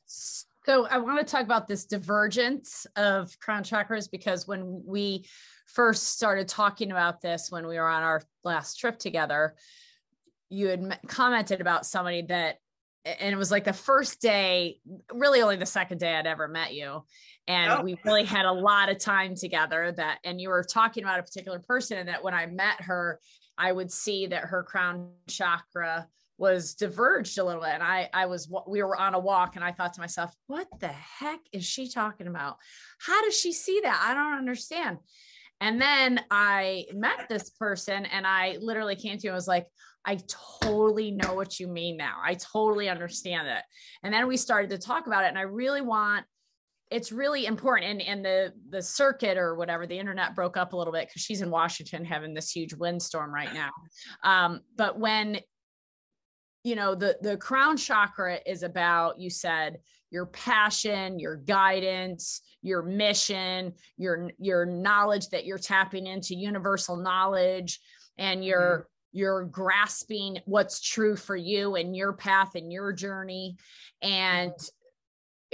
So 0.05 0.88
I 0.88 0.99
want 0.99 1.20
to 1.20 1.26
talk 1.26 1.43
about 1.43 1.68
this 1.68 1.86
divergence 1.86 2.86
of 2.95 3.38
crown 3.39 3.64
chakras 3.64 4.09
because 4.12 4.47
when 4.47 4.84
we 4.86 5.26
first 5.66 6.12
started 6.12 6.47
talking 6.47 6.91
about 6.91 7.22
this 7.22 7.49
when 7.49 7.66
we 7.66 7.78
were 7.78 7.88
on 7.88 8.03
our 8.03 8.22
last 8.43 8.76
trip 8.80 8.99
together, 8.99 9.55
you 10.49 10.68
had 10.68 10.99
commented 11.07 11.62
about 11.62 11.86
somebody 11.86 12.24
that 12.24 12.57
and 13.03 13.34
it 13.34 13.38
was 13.38 13.49
like 13.49 13.64
the 13.64 13.74
first 13.74 14.22
day, 14.22 14.78
really 15.12 15.41
only 15.41 15.55
the 15.55 15.66
second 15.66 15.99
day 15.99 16.16
I'd 16.16 16.28
ever 16.28 16.47
met 16.47 16.74
you. 16.74 17.03
And 17.47 17.72
oh. 17.72 17.82
we 17.82 17.97
really 18.05 18.24
had 18.24 18.45
a 18.45 18.51
lot 18.51 18.89
of 18.89 18.99
time 18.99 19.34
together 19.36 19.91
that, 19.97 20.20
and 20.24 20.39
you 20.39 20.49
were 20.49 20.64
talking 20.64 21.03
about 21.03 21.20
a 21.20 21.24
particular 21.24 21.59
person 21.59 21.97
and 21.97 22.09
that 22.09 22.24
when 22.24 22.36
I 22.36 22.45
met 22.45 22.80
her, 22.82 23.20
I 23.62 23.72
would 23.72 23.91
see 23.91 24.26
that 24.28 24.45
her 24.45 24.64
crown 24.64 25.12
chakra 25.28 26.07
was 26.39 26.74
diverged 26.74 27.38
a 27.38 27.43
little 27.43 27.62
bit. 27.62 27.70
And 27.70 27.84
I, 27.84 28.09
I 28.12 28.26
was, 28.26 28.51
we 28.68 28.82
were 28.82 28.97
on 28.97 29.14
a 29.14 29.20
walk 29.20 29.55
and 29.55 29.64
I 29.64 29.72
thought 29.72 29.93
to 29.93 30.01
myself, 30.01 30.34
what 30.47 30.68
the 30.80 30.88
heck 30.88 31.39
is 31.53 31.64
she 31.64 31.88
talking 31.88 32.26
about? 32.26 32.57
How 32.99 33.24
does 33.24 33.39
she 33.39 33.53
see 33.53 33.80
that? 33.84 34.03
I 34.03 34.16
don't 34.16 34.39
understand. 34.39 34.97
And 35.59 35.80
then 35.80 36.20
I 36.32 36.86
met 36.91 37.30
this 37.30 37.51
person 37.51 38.07
and 38.07 38.26
I 38.26 38.57
literally 38.59 38.95
came 38.95 39.20
to 39.20 39.28
him 39.28 39.34
and 39.34 39.36
was 39.36 39.47
like, 39.47 39.68
I 40.03 40.18
totally 40.64 41.12
know 41.12 41.36
what 41.36 41.59
you 41.59 41.68
mean 41.68 41.97
now. 41.97 42.16
I 42.26 42.34
totally 42.34 42.89
understand 42.89 43.47
it. 43.47 43.62
And 44.01 44.12
then 44.12 44.28
we 44.28 44.38
started 44.38 44.72
to 44.72 44.80
talk 44.80 45.05
about 45.05 45.26
it. 45.26 45.28
And 45.28 45.38
I 45.38 45.43
really 45.43 45.82
want 45.82 46.26
it's 46.92 47.12
really 47.12 47.46
important 47.46 47.89
and, 47.89 48.02
and 48.02 48.26
the 48.26 48.54
the 48.70 48.82
circuit 48.82 49.38
or 49.38 49.56
whatever 49.56 49.88
the 49.88 49.98
internet 49.98 50.36
broke 50.36 50.58
up 50.58 50.74
a 50.74 50.78
little 50.78 50.94
bit 50.94 51.08
because 51.08 51.22
she's 51.22 51.42
in 51.42 51.50
washington 51.50 52.04
having 52.06 52.34
this 52.34 52.52
huge 52.52 52.74
windstorm 52.74 53.34
right 53.34 53.54
now. 53.54 53.70
Um, 54.24 54.62
but 54.76 55.00
when 55.00 55.39
you 56.64 56.76
know 56.76 56.94
the 56.94 57.18
the 57.22 57.38
crown 57.38 57.78
chakra 57.78 58.39
is 58.46 58.62
about 58.62 59.20
you 59.20 59.30
said 59.30 59.78
your 60.12 60.28
passion 60.28 61.18
your 61.18 61.38
guidance 61.38 62.42
your 62.62 62.84
mission 62.84 63.74
your 63.98 64.30
your 64.38 64.66
knowledge 64.66 65.30
that 65.30 65.46
you're 65.46 65.58
tapping 65.58 66.06
into 66.06 66.36
universal 66.36 66.98
knowledge 66.98 67.80
and 68.18 68.46
you're 68.46 68.80
mm-hmm. 68.80 69.18
you're 69.18 69.44
grasping 69.46 70.38
what's 70.46 70.80
true 70.80 71.16
for 71.16 71.36
you 71.36 71.76
and 71.76 71.96
your 71.96 72.14
path 72.14 72.56
and 72.56 72.72
your 72.72 72.94
journey. 72.94 73.58
And 74.02 74.54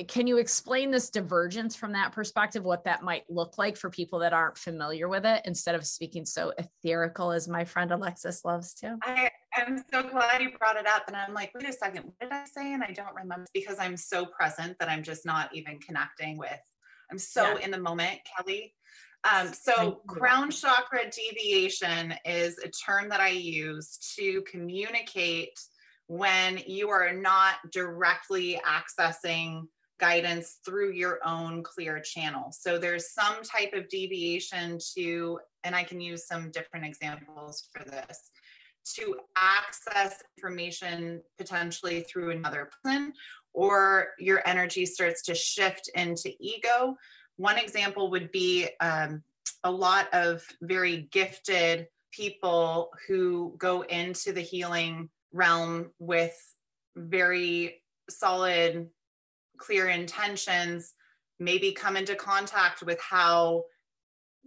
can 0.05 0.27
you 0.27 0.37
explain 0.37 0.91
this 0.91 1.09
divergence 1.09 1.75
from 1.75 1.91
that 1.93 2.11
perspective 2.11 2.63
what 2.63 2.83
that 2.83 3.01
might 3.01 3.23
look 3.29 3.57
like 3.57 3.75
for 3.75 3.89
people 3.89 4.19
that 4.19 4.33
aren't 4.33 4.57
familiar 4.57 5.07
with 5.09 5.25
it 5.25 5.41
instead 5.45 5.73
of 5.73 5.87
speaking 5.87 6.23
so 6.23 6.53
etherical 6.59 7.35
as 7.35 7.47
my 7.47 7.65
friend 7.65 7.91
alexis 7.91 8.45
loves 8.45 8.73
to? 8.75 8.97
I, 9.01 9.31
i'm 9.55 9.83
so 9.91 10.03
glad 10.03 10.41
you 10.41 10.51
brought 10.57 10.77
it 10.77 10.85
up 10.85 11.03
and 11.07 11.15
i'm 11.15 11.33
like 11.33 11.51
wait 11.55 11.67
a 11.67 11.73
second 11.73 12.03
what 12.03 12.19
did 12.19 12.31
i 12.31 12.45
say? 12.45 12.73
And 12.73 12.83
i 12.83 12.91
don't 12.91 13.15
remember 13.15 13.47
because 13.53 13.77
i'm 13.79 13.97
so 13.97 14.25
present 14.25 14.77
that 14.79 14.89
i'm 14.89 15.01
just 15.01 15.25
not 15.25 15.55
even 15.55 15.79
connecting 15.79 16.37
with 16.37 16.59
i'm 17.11 17.17
so 17.17 17.57
yeah. 17.57 17.65
in 17.65 17.71
the 17.71 17.79
moment 17.79 18.19
kelly. 18.37 18.73
Um, 19.23 19.51
so 19.51 20.01
crown 20.07 20.51
chakra 20.51 21.09
deviation 21.09 22.13
is 22.23 22.59
a 22.59 22.69
term 22.69 23.09
that 23.09 23.19
i 23.19 23.29
use 23.29 23.97
to 24.15 24.43
communicate 24.43 25.59
when 26.05 26.61
you 26.65 26.89
are 26.89 27.11
not 27.11 27.55
directly 27.71 28.61
accessing 28.65 29.63
guidance 29.99 30.59
through 30.65 30.91
your 30.91 31.19
own 31.25 31.63
clear 31.63 31.99
channel. 31.99 32.51
So 32.51 32.77
there's 32.77 33.11
some 33.11 33.43
type 33.43 33.73
of 33.73 33.89
deviation 33.89 34.79
to, 34.95 35.39
and 35.63 35.75
I 35.75 35.83
can 35.83 35.99
use 35.99 36.27
some 36.27 36.51
different 36.51 36.85
examples 36.85 37.67
for 37.73 37.83
this, 37.83 38.31
to 38.95 39.15
access 39.35 40.23
information 40.37 41.21
potentially 41.37 42.01
through 42.01 42.31
another 42.31 42.69
person, 42.83 43.13
or 43.53 44.09
your 44.19 44.41
energy 44.47 44.85
starts 44.85 45.23
to 45.23 45.35
shift 45.35 45.89
into 45.95 46.31
ego. 46.39 46.95
One 47.37 47.57
example 47.57 48.09
would 48.11 48.31
be 48.31 48.69
um, 48.79 49.23
a 49.63 49.71
lot 49.71 50.07
of 50.13 50.43
very 50.61 51.09
gifted 51.11 51.87
people 52.11 52.91
who 53.07 53.55
go 53.57 53.81
into 53.81 54.31
the 54.31 54.41
healing 54.41 55.09
realm 55.33 55.91
with 55.99 56.35
very 56.95 57.81
solid 58.09 58.89
clear 59.57 59.87
intentions, 59.87 60.93
maybe 61.39 61.71
come 61.71 61.97
into 61.97 62.15
contact 62.15 62.83
with 62.83 62.99
how 63.01 63.63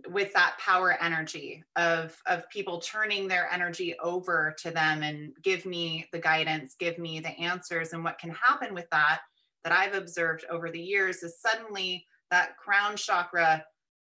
with 0.09 0.33
that 0.33 0.57
power 0.59 0.97
energy 1.03 1.63
of 1.77 2.17
of 2.27 2.49
people 2.49 2.79
turning 2.79 3.29
their 3.29 3.51
energy 3.53 3.95
over 4.03 4.55
to 4.59 4.71
them 4.71 5.03
and 5.03 5.33
give 5.43 5.67
me 5.67 6.09
the 6.11 6.19
guidance 6.19 6.75
give 6.79 6.99
me 6.99 7.21
the 7.21 7.39
answers. 7.39 7.93
And 7.93 8.03
what 8.03 8.19
can 8.19 8.31
happen 8.31 8.73
with 8.75 8.89
that 8.91 9.21
that 9.65 9.73
i've 9.73 9.95
observed 9.95 10.45
over 10.51 10.71
the 10.71 10.81
years 10.81 11.23
is 11.23 11.41
suddenly 11.41 12.07
that 12.31 12.57
crown 12.57 12.97
chakra 12.97 13.65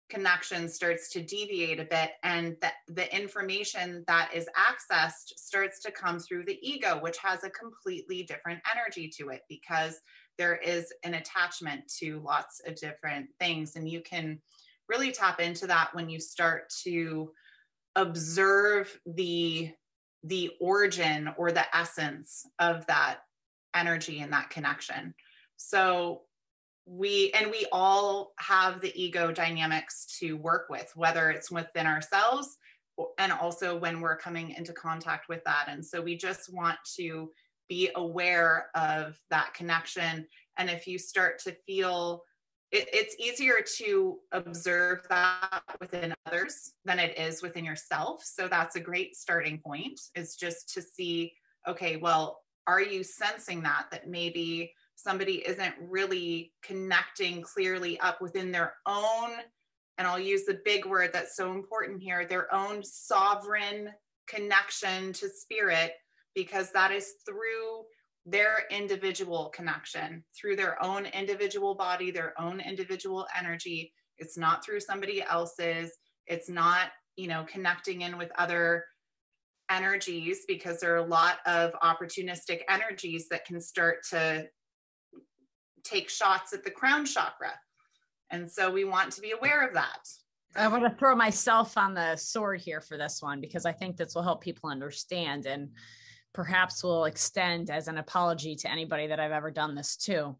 connection 0.09 0.69
starts 0.69 1.09
to 1.11 1.21
deviate 1.21 1.81
a 1.81 1.85
bit 1.85 2.11
and 2.23 2.55
the, 2.61 2.93
the 2.93 3.15
information 3.15 4.05
that 4.07 4.31
is 4.33 4.47
accessed 4.57 5.33
starts 5.35 5.81
to 5.81 5.91
come 5.91 6.17
through 6.17 6.45
the 6.45 6.57
ego 6.61 6.97
which 7.01 7.17
has 7.17 7.43
a 7.43 7.49
completely 7.49 8.23
different 8.23 8.61
energy 8.73 9.09
to 9.09 9.29
it 9.29 9.41
because 9.49 9.99
there 10.37 10.55
is 10.55 10.93
an 11.03 11.15
attachment 11.15 11.81
to 11.99 12.19
lots 12.19 12.61
of 12.65 12.75
different 12.75 13.27
things 13.39 13.75
and 13.75 13.89
you 13.89 14.01
can 14.01 14.39
really 14.89 15.11
tap 15.11 15.39
into 15.39 15.67
that 15.67 15.89
when 15.93 16.09
you 16.09 16.19
start 16.19 16.71
to 16.83 17.31
observe 17.95 18.99
the 19.05 19.71
the 20.23 20.51
origin 20.59 21.29
or 21.37 21.51
the 21.51 21.75
essence 21.75 22.45
of 22.59 22.85
that 22.87 23.19
energy 23.75 24.19
and 24.19 24.33
that 24.33 24.49
connection. 24.49 25.13
So 25.57 26.21
we 26.85 27.31
and 27.31 27.51
we 27.51 27.65
all 27.71 28.33
have 28.39 28.81
the 28.81 28.93
ego 29.01 29.31
dynamics 29.31 30.17
to 30.19 30.33
work 30.37 30.67
with 30.69 30.91
whether 30.95 31.29
it's 31.29 31.51
within 31.51 31.85
ourselves 31.85 32.57
and 33.17 33.31
also 33.31 33.77
when 33.77 34.01
we're 34.01 34.17
coming 34.17 34.51
into 34.51 34.73
contact 34.73 35.29
with 35.29 35.43
that. 35.43 35.65
And 35.67 35.85
so 35.85 36.01
we 36.01 36.17
just 36.17 36.51
want 36.51 36.77
to 36.95 37.29
be 37.67 37.89
aware 37.95 38.67
of 38.75 39.17
that 39.29 39.53
connection. 39.53 40.27
And 40.57 40.69
if 40.69 40.87
you 40.87 40.97
start 40.97 41.39
to 41.39 41.51
feel 41.65 42.23
it, 42.71 42.89
it's 42.91 43.15
easier 43.17 43.59
to 43.77 44.17
observe 44.33 45.05
that 45.09 45.61
within 45.79 46.13
others 46.25 46.73
than 46.83 46.99
it 46.99 47.17
is 47.17 47.41
within 47.41 47.63
yourself. 47.63 48.23
So 48.23 48.47
that's 48.47 48.75
a 48.75 48.81
great 48.81 49.15
starting 49.15 49.59
point 49.59 49.99
is 50.15 50.35
just 50.35 50.73
to 50.73 50.81
see 50.81 51.33
okay 51.67 51.97
well 51.97 52.39
are 52.65 52.81
you 52.81 53.03
sensing 53.03 53.61
that 53.63 53.87
that 53.91 54.07
maybe 54.07 54.73
somebody 54.95 55.47
isn't 55.47 55.75
really 55.81 56.53
connecting 56.63 57.41
clearly 57.41 57.99
up 57.99 58.21
within 58.21 58.51
their 58.51 58.75
own 58.85 59.31
and 59.97 60.07
I'll 60.07 60.19
use 60.19 60.45
the 60.45 60.61
big 60.63 60.85
word 60.85 61.11
that's 61.13 61.35
so 61.35 61.51
important 61.51 62.01
here 62.01 62.25
their 62.25 62.53
own 62.53 62.83
sovereign 62.83 63.89
connection 64.27 65.13
to 65.13 65.29
spirit 65.29 65.93
because 66.37 66.71
that 66.71 66.91
is 66.91 67.15
through 67.25 67.83
their 68.25 68.63
individual 68.69 69.51
connection 69.55 70.23
through 70.39 70.55
their 70.55 70.81
own 70.83 71.05
individual 71.07 71.73
body 71.73 72.11
their 72.11 72.33
own 72.39 72.59
individual 72.59 73.25
energy 73.37 73.91
it's 74.19 74.37
not 74.37 74.63
through 74.63 74.79
somebody 74.79 75.23
else's 75.23 75.91
it's 76.27 76.49
not 76.49 76.89
you 77.15 77.27
know 77.27 77.45
connecting 77.49 78.01
in 78.01 78.17
with 78.17 78.29
other 78.37 78.83
energies 79.69 80.39
because 80.47 80.79
there 80.79 80.93
are 80.93 80.97
a 80.97 81.05
lot 81.05 81.39
of 81.45 81.73
opportunistic 81.83 82.61
energies 82.69 83.27
that 83.29 83.45
can 83.45 83.59
start 83.59 83.97
to 84.09 84.45
take 85.83 86.09
shots 86.09 86.53
at 86.53 86.63
the 86.63 86.71
crown 86.71 87.05
chakra. 87.05 87.53
And 88.29 88.49
so 88.49 88.71
we 88.71 88.83
want 88.83 89.11
to 89.13 89.21
be 89.21 89.31
aware 89.31 89.65
of 89.65 89.73
that. 89.73 90.07
I 90.55 90.67
want 90.67 90.83
to 90.83 90.97
throw 90.97 91.15
myself 91.15 91.77
on 91.77 91.93
the 91.93 92.15
sword 92.15 92.61
here 92.61 92.81
for 92.81 92.97
this 92.97 93.21
one 93.21 93.39
because 93.39 93.65
I 93.65 93.71
think 93.71 93.95
this 93.95 94.15
will 94.15 94.23
help 94.23 94.41
people 94.41 94.69
understand 94.69 95.45
and 95.45 95.69
perhaps 96.33 96.83
will 96.83 97.05
extend 97.05 97.69
as 97.69 97.87
an 97.87 97.97
apology 97.97 98.55
to 98.55 98.71
anybody 98.71 99.07
that 99.07 99.19
I've 99.19 99.31
ever 99.31 99.51
done 99.51 99.75
this 99.75 99.95
to 99.97 100.35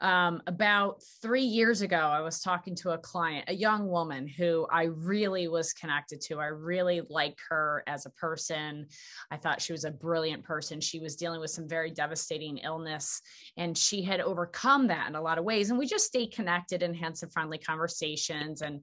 um, 0.00 0.42
about 0.46 1.02
three 1.20 1.42
years 1.42 1.82
ago, 1.82 1.98
I 1.98 2.20
was 2.20 2.40
talking 2.40 2.74
to 2.76 2.90
a 2.90 2.98
client, 2.98 3.44
a 3.48 3.54
young 3.54 3.86
woman 3.86 4.26
who 4.26 4.66
I 4.72 4.84
really 4.84 5.46
was 5.46 5.74
connected 5.74 6.22
to. 6.22 6.40
I 6.40 6.46
really 6.46 7.02
liked 7.10 7.40
her 7.50 7.82
as 7.86 8.06
a 8.06 8.10
person. 8.10 8.86
I 9.30 9.36
thought 9.36 9.60
she 9.60 9.72
was 9.72 9.84
a 9.84 9.90
brilliant 9.90 10.42
person. 10.42 10.80
She 10.80 11.00
was 11.00 11.16
dealing 11.16 11.40
with 11.40 11.50
some 11.50 11.68
very 11.68 11.90
devastating 11.90 12.58
illness, 12.58 13.20
and 13.58 13.76
she 13.76 14.02
had 14.02 14.20
overcome 14.20 14.86
that 14.88 15.08
in 15.08 15.16
a 15.16 15.22
lot 15.22 15.38
of 15.38 15.44
ways. 15.44 15.68
And 15.68 15.78
we 15.78 15.86
just 15.86 16.06
stayed 16.06 16.32
connected 16.32 16.82
and 16.82 16.96
had 16.96 17.16
some 17.16 17.28
friendly 17.28 17.58
conversations. 17.58 18.62
And 18.62 18.82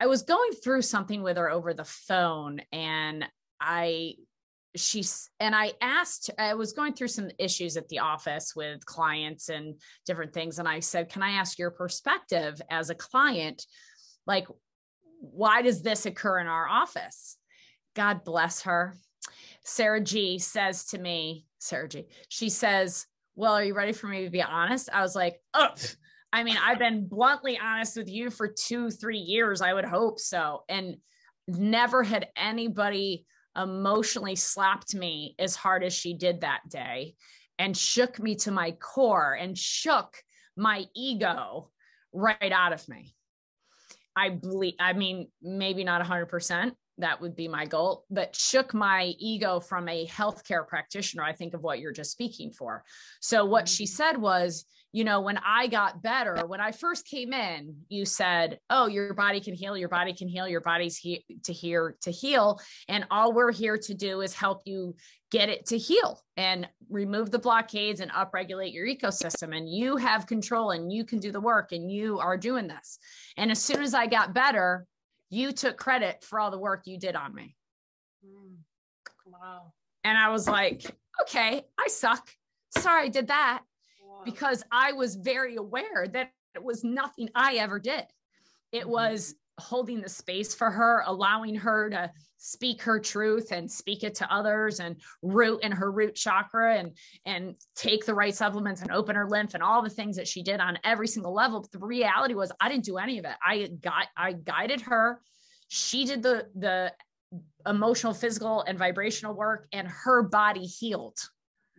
I 0.00 0.06
was 0.06 0.22
going 0.22 0.52
through 0.52 0.82
something 0.82 1.22
with 1.22 1.36
her 1.36 1.50
over 1.50 1.72
the 1.72 1.84
phone, 1.84 2.60
and 2.72 3.24
I 3.60 4.14
she's 4.74 5.28
and 5.38 5.54
i 5.54 5.72
asked 5.82 6.30
i 6.38 6.54
was 6.54 6.72
going 6.72 6.94
through 6.94 7.08
some 7.08 7.30
issues 7.38 7.76
at 7.76 7.88
the 7.88 7.98
office 7.98 8.54
with 8.56 8.84
clients 8.86 9.48
and 9.48 9.78
different 10.06 10.32
things. 10.32 10.58
And 10.58 10.68
i 10.68 10.80
said 10.80 11.08
can 11.08 11.22
i 11.22 11.32
ask 11.32 11.58
your 11.58 11.70
perspective 11.70 12.60
as 12.70 12.90
a 12.90 12.94
client? 12.94 13.64
Like 14.26 14.46
why 15.20 15.62
does 15.62 15.82
this 15.82 16.06
occur 16.06 16.40
in 16.40 16.46
our 16.46 16.68
office? 16.68 17.36
God 17.94 18.24
bless 18.24 18.62
her. 18.62 18.96
Sarah 19.64 20.00
g 20.00 20.38
says 20.38 20.86
to 20.86 20.98
me 20.98 21.46
sarah 21.58 21.88
g 21.88 22.06
she 22.28 22.48
says 22.48 23.06
well 23.36 23.52
are 23.52 23.64
you 23.64 23.74
ready 23.74 23.92
for 23.92 24.08
me 24.08 24.24
to 24.24 24.30
be 24.30 24.42
honest? 24.42 24.88
I 24.92 25.02
was 25.02 25.14
like 25.14 25.40
oh 25.54 25.74
i 26.32 26.42
mean 26.42 26.56
i've 26.64 26.78
been 26.78 27.06
bluntly 27.06 27.58
honest 27.62 27.96
with 27.96 28.08
you 28.08 28.30
for 28.30 28.48
two 28.48 28.90
three 28.90 29.18
years 29.18 29.60
i 29.60 29.72
would 29.72 29.84
hope 29.84 30.18
so. 30.18 30.64
And 30.68 30.96
never 31.48 32.02
had 32.02 32.28
anybody 32.36 33.26
emotionally 33.56 34.36
slapped 34.36 34.94
me 34.94 35.34
as 35.38 35.54
hard 35.54 35.84
as 35.84 35.92
she 35.92 36.14
did 36.14 36.40
that 36.40 36.62
day 36.68 37.14
and 37.58 37.76
shook 37.76 38.18
me 38.18 38.34
to 38.36 38.50
my 38.50 38.72
core 38.72 39.34
and 39.34 39.56
shook 39.56 40.16
my 40.56 40.84
ego 40.94 41.70
right 42.12 42.52
out 42.52 42.72
of 42.72 42.86
me. 42.88 43.14
I 44.16 44.30
believe, 44.30 44.74
I 44.78 44.92
mean, 44.92 45.28
maybe 45.40 45.84
not 45.84 46.04
100%. 46.04 46.72
That 46.98 47.20
would 47.20 47.34
be 47.34 47.48
my 47.48 47.64
goal, 47.64 48.04
but 48.10 48.36
shook 48.36 48.74
my 48.74 49.14
ego 49.18 49.60
from 49.60 49.88
a 49.88 50.06
healthcare 50.06 50.66
practitioner. 50.66 51.22
I 51.22 51.32
think 51.32 51.54
of 51.54 51.62
what 51.62 51.80
you're 51.80 51.92
just 51.92 52.12
speaking 52.12 52.52
for. 52.52 52.84
So, 53.20 53.46
what 53.46 53.68
she 53.68 53.84
mm-hmm. 53.84 53.94
said 53.94 54.16
was, 54.18 54.66
you 54.92 55.04
know, 55.04 55.22
when 55.22 55.38
I 55.38 55.68
got 55.68 56.02
better, 56.02 56.46
when 56.46 56.60
I 56.60 56.70
first 56.70 57.06
came 57.06 57.32
in, 57.32 57.74
you 57.88 58.04
said, 58.04 58.60
"Oh, 58.68 58.86
your 58.86 59.14
body 59.14 59.40
can 59.40 59.54
heal. 59.54 59.74
Your 59.76 59.88
body 59.88 60.12
can 60.12 60.28
heal. 60.28 60.46
Your 60.46 60.60
body's 60.60 60.98
he- 60.98 61.24
to 61.44 61.52
here 61.52 61.96
to 62.02 62.10
heal, 62.10 62.60
and 62.88 63.06
all 63.10 63.32
we're 63.32 63.52
here 63.52 63.78
to 63.78 63.94
do 63.94 64.20
is 64.20 64.34
help 64.34 64.62
you 64.66 64.94
get 65.30 65.48
it 65.48 65.64
to 65.66 65.78
heal 65.78 66.20
and 66.36 66.68
remove 66.90 67.30
the 67.30 67.38
blockades 67.38 68.00
and 68.00 68.10
upregulate 68.10 68.74
your 68.74 68.86
ecosystem. 68.86 69.56
And 69.56 69.66
you 69.66 69.96
have 69.96 70.26
control, 70.26 70.72
and 70.72 70.92
you 70.92 71.06
can 71.06 71.20
do 71.20 71.32
the 71.32 71.40
work, 71.40 71.72
and 71.72 71.90
you 71.90 72.18
are 72.18 72.36
doing 72.36 72.68
this." 72.68 72.98
And 73.38 73.50
as 73.50 73.62
soon 73.62 73.82
as 73.82 73.94
I 73.94 74.06
got 74.06 74.34
better, 74.34 74.86
you 75.30 75.52
took 75.52 75.78
credit 75.78 76.22
for 76.22 76.38
all 76.38 76.50
the 76.50 76.58
work 76.58 76.82
you 76.84 76.98
did 76.98 77.16
on 77.16 77.34
me. 77.34 77.56
Mm. 78.22 78.58
Wow. 79.24 79.72
And 80.04 80.18
I 80.18 80.28
was 80.28 80.46
like, 80.46 80.84
"Okay, 81.22 81.62
I 81.80 81.88
suck. 81.88 82.28
Sorry, 82.76 83.06
I 83.06 83.08
did 83.08 83.28
that." 83.28 83.64
Because 84.24 84.62
I 84.70 84.92
was 84.92 85.16
very 85.16 85.56
aware 85.56 86.06
that 86.12 86.30
it 86.54 86.62
was 86.62 86.84
nothing 86.84 87.28
I 87.34 87.54
ever 87.54 87.78
did. 87.78 88.04
It 88.72 88.82
mm-hmm. 88.82 88.90
was 88.90 89.34
holding 89.60 90.00
the 90.00 90.08
space 90.08 90.54
for 90.54 90.70
her, 90.70 91.02
allowing 91.06 91.54
her 91.54 91.90
to 91.90 92.10
speak 92.38 92.82
her 92.82 92.98
truth 92.98 93.52
and 93.52 93.70
speak 93.70 94.02
it 94.02 94.14
to 94.16 94.34
others 94.34 94.80
and 94.80 94.96
root 95.22 95.62
in 95.62 95.70
her 95.70 95.92
root 95.92 96.14
chakra 96.14 96.76
and 96.76 96.96
and 97.24 97.54
take 97.76 98.04
the 98.04 98.14
right 98.14 98.34
supplements 98.34 98.82
and 98.82 98.90
open 98.90 99.14
her 99.14 99.28
lymph 99.28 99.54
and 99.54 99.62
all 99.62 99.82
the 99.82 99.90
things 99.90 100.16
that 100.16 100.26
she 100.26 100.42
did 100.42 100.58
on 100.58 100.78
every 100.82 101.06
single 101.06 101.32
level. 101.32 101.60
But 101.60 101.70
the 101.70 101.78
reality 101.78 102.34
was 102.34 102.50
I 102.60 102.68
didn't 102.68 102.84
do 102.84 102.98
any 102.98 103.18
of 103.18 103.24
it. 103.24 103.34
I 103.44 103.68
got 103.80 104.08
I 104.16 104.32
guided 104.32 104.80
her. 104.82 105.20
She 105.68 106.04
did 106.04 106.22
the 106.22 106.48
the 106.56 106.92
emotional, 107.66 108.12
physical, 108.12 108.62
and 108.62 108.78
vibrational 108.78 109.34
work, 109.34 109.68
and 109.72 109.86
her 109.86 110.22
body 110.22 110.66
healed. 110.66 111.18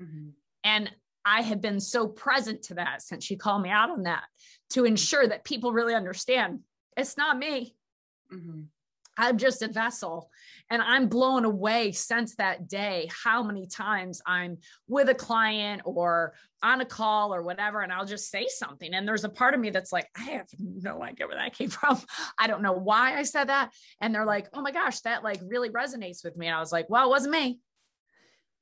Mm-hmm. 0.01 0.29
And 0.63 0.91
I 1.25 1.41
have 1.41 1.61
been 1.61 1.79
so 1.79 2.07
present 2.07 2.63
to 2.63 2.75
that 2.75 3.01
since 3.01 3.23
she 3.23 3.35
called 3.35 3.61
me 3.61 3.69
out 3.69 3.89
on 3.89 4.03
that 4.03 4.23
to 4.71 4.85
ensure 4.85 5.27
that 5.27 5.43
people 5.43 5.71
really 5.71 5.93
understand 5.95 6.59
it's 6.95 7.17
not 7.17 7.37
me. 7.37 7.75
Mm-hmm. 8.31 8.61
I'm 9.17 9.37
just 9.37 9.61
a 9.61 9.67
vessel. 9.67 10.29
And 10.69 10.81
I'm 10.81 11.07
blown 11.07 11.45
away 11.45 11.91
since 11.91 12.35
that 12.35 12.67
day 12.67 13.09
how 13.23 13.43
many 13.43 13.67
times 13.67 14.21
I'm 14.25 14.57
with 14.87 15.09
a 15.09 15.13
client 15.13 15.81
or 15.85 16.33
on 16.63 16.81
a 16.81 16.85
call 16.85 17.33
or 17.33 17.43
whatever, 17.43 17.81
and 17.81 17.91
I'll 17.91 18.05
just 18.05 18.31
say 18.31 18.47
something. 18.47 18.93
And 18.93 19.07
there's 19.07 19.23
a 19.23 19.29
part 19.29 19.53
of 19.53 19.59
me 19.59 19.69
that's 19.69 19.91
like, 19.91 20.07
I 20.17 20.23
have 20.31 20.47
no 20.57 21.03
idea 21.03 21.27
where 21.27 21.37
that 21.37 21.55
came 21.55 21.69
from. 21.69 21.99
I 22.39 22.47
don't 22.47 22.63
know 22.63 22.73
why 22.73 23.17
I 23.17 23.23
said 23.23 23.49
that. 23.49 23.71
And 24.01 24.15
they're 24.15 24.25
like, 24.25 24.47
oh 24.53 24.61
my 24.61 24.71
gosh, 24.71 24.99
that 25.01 25.23
like 25.23 25.41
really 25.45 25.69
resonates 25.69 26.23
with 26.23 26.35
me. 26.35 26.47
And 26.47 26.55
I 26.55 26.59
was 26.59 26.71
like, 26.71 26.89
well, 26.89 27.05
it 27.05 27.09
wasn't 27.09 27.33
me 27.33 27.59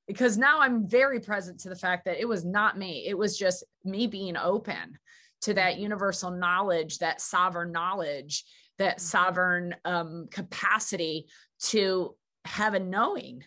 because 0.08 0.38
now 0.38 0.60
I'm 0.60 0.88
very 0.88 1.20
present 1.20 1.60
to 1.62 1.70
the 1.70 1.76
fact 1.76 2.06
that 2.06 2.20
it 2.20 2.28
was 2.28 2.44
not 2.44 2.78
me. 2.78 3.06
It 3.08 3.18
was 3.18 3.38
just 3.38 3.64
me 3.84 4.08
being 4.08 4.38
open 4.38 4.98
to 5.42 5.54
that 5.54 5.78
universal 5.78 6.32
knowledge, 6.32 7.00
that 7.00 7.22
sovereign 7.22 7.72
knowledge, 7.72 8.44
that 8.78 8.98
mm-hmm. 8.98 9.06
sovereign 9.06 9.76
um, 9.86 10.28
capacity 10.32 11.28
to 11.64 12.16
have 12.46 12.74
a 12.74 12.80
knowing 12.80 13.44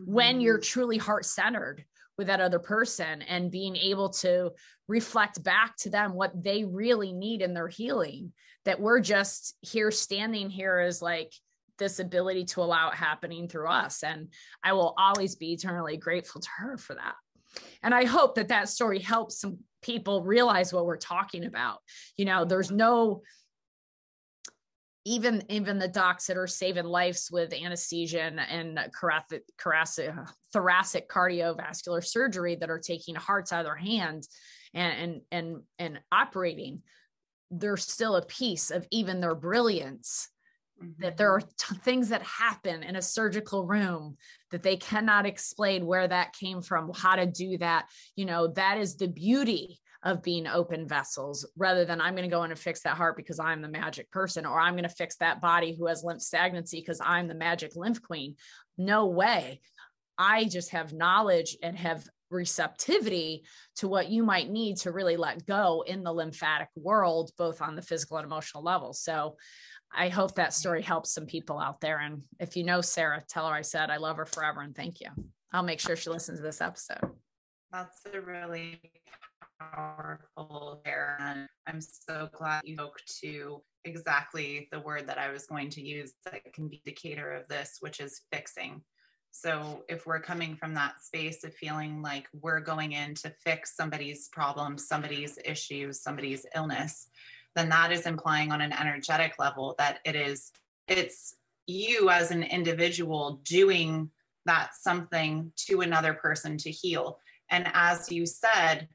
mm-hmm. 0.00 0.12
when 0.12 0.40
you're 0.40 0.58
truly 0.58 0.98
heart 0.98 1.24
centered, 1.24 1.84
with 2.18 2.28
that 2.28 2.40
other 2.40 2.58
person 2.58 3.22
and 3.22 3.50
being 3.50 3.76
able 3.76 4.08
to 4.08 4.50
reflect 4.88 5.42
back 5.42 5.76
to 5.76 5.90
them 5.90 6.14
what 6.14 6.42
they 6.42 6.64
really 6.64 7.12
need 7.12 7.42
in 7.42 7.54
their 7.54 7.68
healing 7.68 8.32
that 8.64 8.80
we're 8.80 9.00
just 9.00 9.54
here 9.60 9.90
standing 9.90 10.48
here 10.50 10.78
as 10.78 11.02
like 11.02 11.32
this 11.78 11.98
ability 11.98 12.44
to 12.44 12.60
allow 12.60 12.90
it 12.90 12.94
happening 12.94 13.48
through 13.48 13.68
us 13.68 14.02
and 14.02 14.28
i 14.62 14.72
will 14.72 14.94
always 14.98 15.34
be 15.34 15.52
eternally 15.52 15.96
grateful 15.96 16.40
to 16.40 16.48
her 16.56 16.76
for 16.76 16.94
that 16.94 17.14
and 17.82 17.94
i 17.94 18.04
hope 18.04 18.34
that 18.34 18.48
that 18.48 18.68
story 18.68 18.98
helps 18.98 19.40
some 19.40 19.58
people 19.82 20.22
realize 20.22 20.72
what 20.72 20.86
we're 20.86 20.96
talking 20.96 21.44
about 21.44 21.78
you 22.16 22.24
know 22.24 22.44
there's 22.44 22.70
no 22.70 23.22
even 25.04 25.40
even 25.48 25.78
the 25.78 25.86
docs 25.86 26.26
that 26.26 26.36
are 26.36 26.48
saving 26.48 26.84
lives 26.84 27.28
with 27.30 27.52
anesthesia 27.52 28.22
and, 28.22 28.80
thoracic, 29.00 29.44
uh, 29.64 30.24
thoracic 30.52 31.08
cardiovascular 31.08 32.04
surgery 32.04 32.56
that 32.56 32.70
are 32.70 32.80
taking 32.80 33.14
hearts 33.14 33.52
out 33.52 33.60
of 33.60 33.66
their 33.66 33.76
hands 33.76 34.28
and 34.74 34.98
and 34.98 35.20
and, 35.30 35.62
and 35.78 36.00
operating 36.10 36.82
there's 37.50 37.84
still 37.84 38.16
a 38.16 38.26
piece 38.26 38.70
of 38.70 38.86
even 38.90 39.20
their 39.20 39.34
brilliance. 39.34 40.28
That 40.98 41.16
there 41.16 41.32
are 41.32 41.40
t- 41.40 41.76
things 41.82 42.10
that 42.10 42.22
happen 42.22 42.82
in 42.82 42.96
a 42.96 43.02
surgical 43.02 43.66
room 43.66 44.16
that 44.50 44.62
they 44.62 44.76
cannot 44.76 45.26
explain 45.26 45.86
where 45.86 46.06
that 46.06 46.34
came 46.34 46.60
from 46.60 46.92
how 46.94 47.16
to 47.16 47.26
do 47.26 47.56
that 47.58 47.86
you 48.14 48.24
know 48.24 48.48
that 48.48 48.78
is 48.78 48.96
the 48.96 49.08
beauty 49.08 49.80
of 50.06 50.22
being 50.22 50.46
open 50.46 50.86
vessels 50.86 51.44
rather 51.56 51.84
than 51.84 52.00
I'm 52.00 52.14
going 52.14 52.28
to 52.28 52.34
go 52.34 52.44
in 52.44 52.52
and 52.52 52.58
fix 52.58 52.82
that 52.82 52.96
heart 52.96 53.16
because 53.16 53.40
I'm 53.40 53.60
the 53.60 53.68
magic 53.68 54.08
person, 54.12 54.46
or 54.46 54.60
I'm 54.60 54.74
going 54.74 54.84
to 54.84 54.88
fix 54.88 55.16
that 55.16 55.40
body 55.40 55.74
who 55.76 55.86
has 55.86 56.04
lymph 56.04 56.22
stagnancy 56.22 56.78
because 56.80 57.00
I'm 57.04 57.26
the 57.26 57.34
magic 57.34 57.74
lymph 57.74 58.00
queen. 58.00 58.36
No 58.78 59.06
way. 59.06 59.60
I 60.16 60.44
just 60.44 60.70
have 60.70 60.92
knowledge 60.92 61.56
and 61.60 61.76
have 61.76 62.06
receptivity 62.30 63.44
to 63.76 63.88
what 63.88 64.08
you 64.08 64.22
might 64.22 64.48
need 64.48 64.76
to 64.78 64.92
really 64.92 65.16
let 65.16 65.46
go 65.46 65.84
in 65.86 66.02
the 66.02 66.12
lymphatic 66.12 66.68
world, 66.76 67.30
both 67.36 67.60
on 67.60 67.74
the 67.74 67.82
physical 67.82 68.16
and 68.16 68.26
emotional 68.26 68.62
level. 68.62 68.92
So 68.92 69.36
I 69.94 70.08
hope 70.08 70.34
that 70.34 70.52
story 70.52 70.82
helps 70.82 71.10
some 71.10 71.26
people 71.26 71.58
out 71.58 71.80
there. 71.80 71.98
And 71.98 72.22
if 72.38 72.56
you 72.56 72.64
know 72.64 72.80
Sarah, 72.80 73.22
tell 73.28 73.48
her 73.48 73.54
I 73.54 73.62
said 73.62 73.90
I 73.90 73.96
love 73.96 74.16
her 74.16 74.26
forever 74.26 74.60
and 74.60 74.74
thank 74.74 75.00
you. 75.00 75.08
I'll 75.52 75.62
make 75.62 75.80
sure 75.80 75.96
she 75.96 76.10
listens 76.10 76.38
to 76.38 76.42
this 76.42 76.60
episode. 76.60 77.10
That's 77.72 78.00
a 78.12 78.20
really 78.20 78.80
powerful 79.58 80.82
there. 80.84 81.16
And 81.20 81.48
I'm 81.66 81.80
so 81.80 82.28
glad 82.32 82.62
you 82.64 82.74
spoke 82.74 82.98
to 83.22 83.62
exactly 83.84 84.68
the 84.70 84.80
word 84.80 85.06
that 85.06 85.18
I 85.18 85.30
was 85.30 85.46
going 85.46 85.70
to 85.70 85.86
use 85.86 86.12
that 86.24 86.52
can 86.52 86.68
be 86.68 86.82
indicator 86.84 87.32
of 87.32 87.48
this, 87.48 87.78
which 87.80 88.00
is 88.00 88.22
fixing. 88.32 88.82
So 89.30 89.84
if 89.88 90.06
we're 90.06 90.20
coming 90.20 90.56
from 90.56 90.72
that 90.74 91.02
space 91.02 91.44
of 91.44 91.54
feeling 91.54 92.00
like 92.00 92.26
we're 92.40 92.60
going 92.60 92.92
in 92.92 93.14
to 93.16 93.30
fix 93.44 93.76
somebody's 93.76 94.28
problem, 94.28 94.78
somebody's 94.78 95.38
issues, 95.44 96.02
somebody's 96.02 96.46
illness, 96.54 97.08
then 97.56 97.68
that 97.70 97.90
is 97.90 98.06
implying 98.06 98.52
on 98.52 98.60
an 98.60 98.72
energetic 98.72 99.34
level 99.38 99.74
that 99.78 99.98
it 100.04 100.14
is 100.14 100.52
it's 100.86 101.34
you 101.66 102.10
as 102.10 102.30
an 102.30 102.44
individual 102.44 103.40
doing 103.42 104.08
that 104.44 104.70
something 104.78 105.50
to 105.56 105.80
another 105.80 106.14
person 106.14 106.56
to 106.58 106.70
heal. 106.70 107.18
And 107.50 107.68
as 107.74 108.12
you 108.12 108.24
said, 108.24 108.88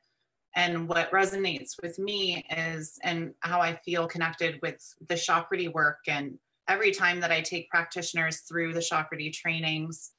and 0.56 0.88
what 0.88 1.12
resonates 1.12 1.82
with 1.82 1.98
me 1.98 2.46
is 2.50 3.00
and 3.04 3.34
how 3.40 3.62
i 3.62 3.74
feel 3.86 4.06
connected 4.06 4.60
with 4.62 4.76
the 5.08 5.16
Chakredy 5.16 5.72
work 5.74 6.00
and 6.08 6.38
every 6.68 6.92
time 6.92 7.22
that 7.22 7.32
i 7.32 7.40
take 7.40 7.70
practitioners 7.70 8.42
through 8.42 8.74
the 8.74 8.82
Chakredy 8.82 9.32
trainings 9.32 10.12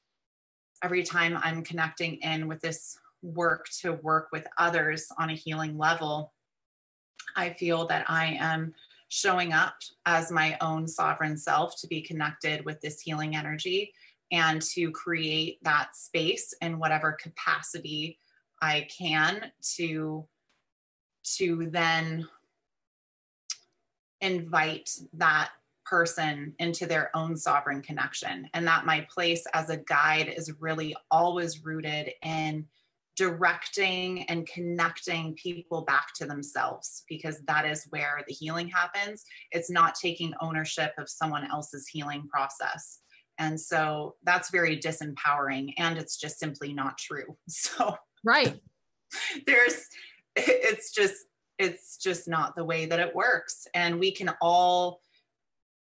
every 0.82 1.02
time 1.02 1.38
i'm 1.42 1.62
connecting 1.62 2.14
in 2.22 2.48
with 2.48 2.60
this 2.60 2.96
work 3.20 3.66
to 3.82 3.92
work 3.92 4.28
with 4.32 4.46
others 4.56 5.06
on 5.18 5.28
a 5.28 5.34
healing 5.34 5.76
level 5.76 6.32
i 7.36 7.50
feel 7.50 7.86
that 7.86 8.04
i 8.08 8.36
am 8.40 8.74
showing 9.08 9.52
up 9.52 9.74
as 10.06 10.32
my 10.32 10.56
own 10.60 10.88
sovereign 10.88 11.36
self 11.36 11.78
to 11.78 11.86
be 11.86 12.00
connected 12.00 12.64
with 12.64 12.80
this 12.80 13.00
healing 13.00 13.36
energy 13.36 13.92
and 14.30 14.62
to 14.62 14.90
create 14.90 15.62
that 15.62 15.94
space 15.94 16.54
in 16.62 16.78
whatever 16.78 17.12
capacity 17.12 18.18
I 18.62 18.86
can 18.96 19.52
to 19.76 20.26
to 21.36 21.68
then 21.70 22.26
invite 24.20 24.90
that 25.12 25.50
person 25.84 26.54
into 26.58 26.86
their 26.86 27.14
own 27.14 27.36
sovereign 27.36 27.82
connection. 27.82 28.48
And 28.54 28.66
that 28.66 28.86
my 28.86 29.06
place 29.12 29.44
as 29.52 29.68
a 29.68 29.76
guide 29.76 30.32
is 30.34 30.60
really 30.60 30.96
always 31.10 31.64
rooted 31.64 32.12
in 32.22 32.66
directing 33.22 34.24
and 34.24 34.48
connecting 34.48 35.32
people 35.34 35.82
back 35.82 36.08
to 36.12 36.26
themselves 36.26 37.04
because 37.08 37.40
that 37.46 37.64
is 37.64 37.86
where 37.90 38.24
the 38.26 38.34
healing 38.34 38.68
happens. 38.68 39.24
It's 39.52 39.70
not 39.70 39.94
taking 39.94 40.34
ownership 40.40 40.90
of 40.98 41.08
someone 41.08 41.48
else's 41.48 41.86
healing 41.86 42.26
process. 42.26 42.98
And 43.38 43.60
so 43.60 44.16
that's 44.24 44.50
very 44.50 44.76
disempowering 44.76 45.72
and 45.78 45.98
it's 45.98 46.18
just 46.18 46.40
simply 46.40 46.72
not 46.72 46.98
true. 46.98 47.36
So 47.48 47.94
right. 48.24 48.60
there's 49.46 49.86
it's 50.36 50.90
just 50.90 51.14
it's 51.60 51.96
just 51.98 52.26
not 52.26 52.56
the 52.56 52.64
way 52.64 52.86
that 52.86 52.98
it 52.98 53.14
works. 53.14 53.68
And 53.72 54.00
we 54.00 54.10
can 54.10 54.32
all 54.42 55.00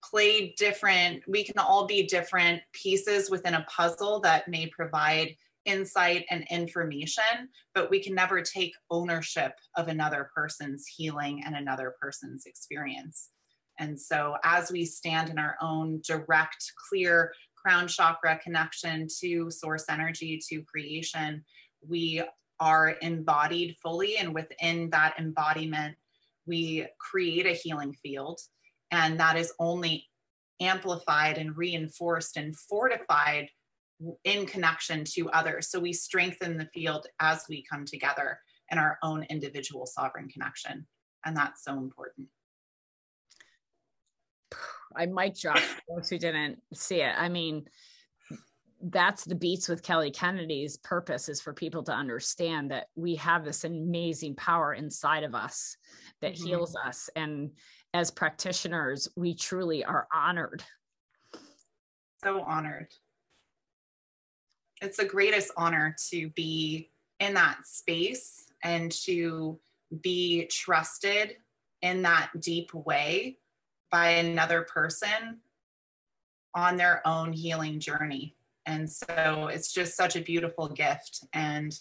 play 0.04 0.54
different 0.56 1.24
we 1.26 1.42
can 1.42 1.58
all 1.58 1.86
be 1.86 2.04
different 2.04 2.62
pieces 2.72 3.30
within 3.30 3.54
a 3.54 3.66
puzzle 3.68 4.20
that 4.20 4.46
may 4.46 4.68
provide 4.68 5.34
insight 5.66 6.24
and 6.30 6.46
information 6.50 7.48
but 7.74 7.90
we 7.90 8.02
can 8.02 8.14
never 8.14 8.40
take 8.40 8.74
ownership 8.90 9.52
of 9.76 9.88
another 9.88 10.30
person's 10.34 10.86
healing 10.86 11.42
and 11.44 11.54
another 11.54 11.94
person's 12.00 12.46
experience 12.46 13.30
and 13.78 14.00
so 14.00 14.36
as 14.44 14.72
we 14.72 14.84
stand 14.84 15.28
in 15.28 15.38
our 15.38 15.56
own 15.60 16.00
direct 16.06 16.72
clear 16.88 17.32
crown 17.54 17.86
chakra 17.86 18.38
connection 18.38 19.06
to 19.20 19.50
source 19.50 19.84
energy 19.88 20.40
to 20.48 20.62
creation 20.62 21.44
we 21.86 22.22
are 22.60 22.96
embodied 23.02 23.76
fully. 23.82 24.16
And 24.16 24.34
within 24.34 24.90
that 24.90 25.14
embodiment, 25.18 25.96
we 26.46 26.86
create 26.98 27.46
a 27.46 27.52
healing 27.52 27.92
field. 28.02 28.40
And 28.90 29.18
that 29.20 29.36
is 29.36 29.52
only 29.58 30.06
amplified 30.60 31.38
and 31.38 31.56
reinforced 31.56 32.36
and 32.36 32.56
fortified 32.56 33.48
in 34.24 34.46
connection 34.46 35.04
to 35.04 35.30
others. 35.30 35.68
So 35.68 35.78
we 35.78 35.92
strengthen 35.92 36.58
the 36.58 36.68
field 36.74 37.06
as 37.20 37.44
we 37.48 37.64
come 37.70 37.84
together 37.84 38.38
in 38.70 38.78
our 38.78 38.98
own 39.02 39.24
individual 39.30 39.86
sovereign 39.86 40.28
connection. 40.28 40.86
And 41.24 41.36
that's 41.36 41.64
so 41.64 41.78
important. 41.78 42.28
I 44.94 45.06
might 45.06 45.36
drop 45.36 45.58
those 45.88 46.08
who 46.08 46.18
didn't 46.18 46.58
see 46.74 47.00
it. 47.00 47.14
I 47.16 47.28
mean, 47.28 47.66
that's 48.82 49.24
the 49.24 49.34
beats 49.34 49.68
with 49.68 49.82
kelly 49.82 50.10
kennedy's 50.10 50.76
purpose 50.76 51.30
is 51.30 51.40
for 51.40 51.54
people 51.54 51.82
to 51.82 51.92
understand 51.92 52.70
that 52.70 52.88
we 52.94 53.14
have 53.14 53.42
this 53.42 53.64
amazing 53.64 54.34
power 54.36 54.74
inside 54.74 55.24
of 55.24 55.34
us 55.34 55.76
that 56.20 56.34
mm-hmm. 56.34 56.46
heals 56.46 56.76
us 56.84 57.08
and 57.16 57.50
as 57.94 58.10
practitioners 58.10 59.08
we 59.16 59.34
truly 59.34 59.82
are 59.82 60.06
honored 60.12 60.62
so 62.22 62.42
honored 62.42 62.88
it's 64.82 64.98
the 64.98 65.04
greatest 65.04 65.52
honor 65.56 65.94
to 66.10 66.28
be 66.30 66.90
in 67.20 67.34
that 67.34 67.66
space 67.66 68.46
and 68.62 68.92
to 68.92 69.58
be 70.00 70.46
trusted 70.46 71.36
in 71.82 72.02
that 72.02 72.30
deep 72.40 72.72
way 72.74 73.38
by 73.90 74.08
another 74.08 74.62
person 74.62 75.40
on 76.54 76.76
their 76.76 77.06
own 77.06 77.32
healing 77.32 77.78
journey. 77.78 78.34
And 78.66 78.90
so 78.90 79.48
it's 79.52 79.72
just 79.72 79.96
such 79.96 80.16
a 80.16 80.20
beautiful 80.20 80.68
gift 80.68 81.24
and 81.32 81.78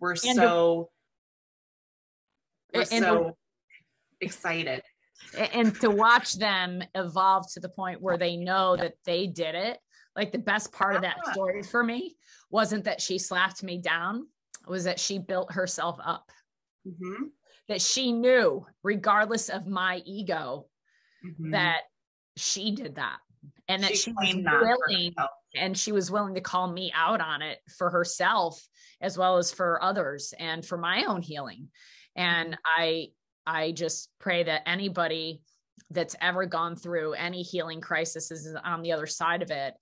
we're 0.00 0.10
and 0.10 0.36
so 0.36 0.90
we're 2.74 2.80
and 2.80 3.04
so 3.04 3.36
excited. 4.20 4.82
And 5.52 5.74
to 5.80 5.90
watch 5.90 6.34
them 6.34 6.82
evolve 6.94 7.50
to 7.52 7.60
the 7.60 7.68
point 7.68 8.02
where 8.02 8.18
they 8.18 8.36
know 8.36 8.76
that 8.76 8.94
they 9.04 9.26
did 9.26 9.54
it 9.54 9.78
like 10.16 10.32
the 10.32 10.38
best 10.38 10.72
part 10.72 10.96
of 10.96 11.02
that 11.02 11.16
story 11.32 11.62
for 11.62 11.84
me 11.84 12.16
wasn't 12.50 12.84
that 12.84 13.00
she 13.00 13.18
slapped 13.18 13.62
me 13.62 13.78
down 13.78 14.26
was 14.66 14.84
that 14.84 14.98
she 14.98 15.18
built 15.18 15.52
herself 15.52 15.98
up 16.04 16.30
mm-hmm. 16.86 17.24
that 17.68 17.80
she 17.80 18.12
knew 18.12 18.66
regardless 18.82 19.48
of 19.48 19.66
my 19.66 20.02
ego 20.04 20.66
mm-hmm. 21.24 21.50
that 21.52 21.82
she 22.36 22.74
did 22.74 22.96
that 22.96 23.18
and 23.68 23.82
that 23.82 23.96
she, 23.96 23.96
she 23.96 24.12
was 24.12 24.78
willing 24.88 25.14
and 25.54 25.76
she 25.76 25.92
was 25.92 26.10
willing 26.10 26.34
to 26.34 26.40
call 26.40 26.70
me 26.70 26.92
out 26.94 27.20
on 27.20 27.42
it 27.42 27.58
for 27.78 27.90
herself 27.90 28.60
as 29.00 29.16
well 29.16 29.36
as 29.36 29.52
for 29.52 29.82
others 29.82 30.34
and 30.38 30.64
for 30.64 30.78
my 30.78 31.04
own 31.04 31.22
healing 31.22 31.68
and 32.16 32.52
mm-hmm. 32.52 32.82
i 32.82 33.06
i 33.46 33.72
just 33.72 34.10
pray 34.18 34.42
that 34.42 34.62
anybody 34.66 35.40
that's 35.90 36.16
ever 36.20 36.46
gone 36.46 36.74
through 36.74 37.12
any 37.12 37.42
healing 37.42 37.80
crisis 37.80 38.30
is 38.30 38.54
on 38.64 38.82
the 38.82 38.92
other 38.92 39.06
side 39.06 39.42
of 39.42 39.50
it 39.50 39.74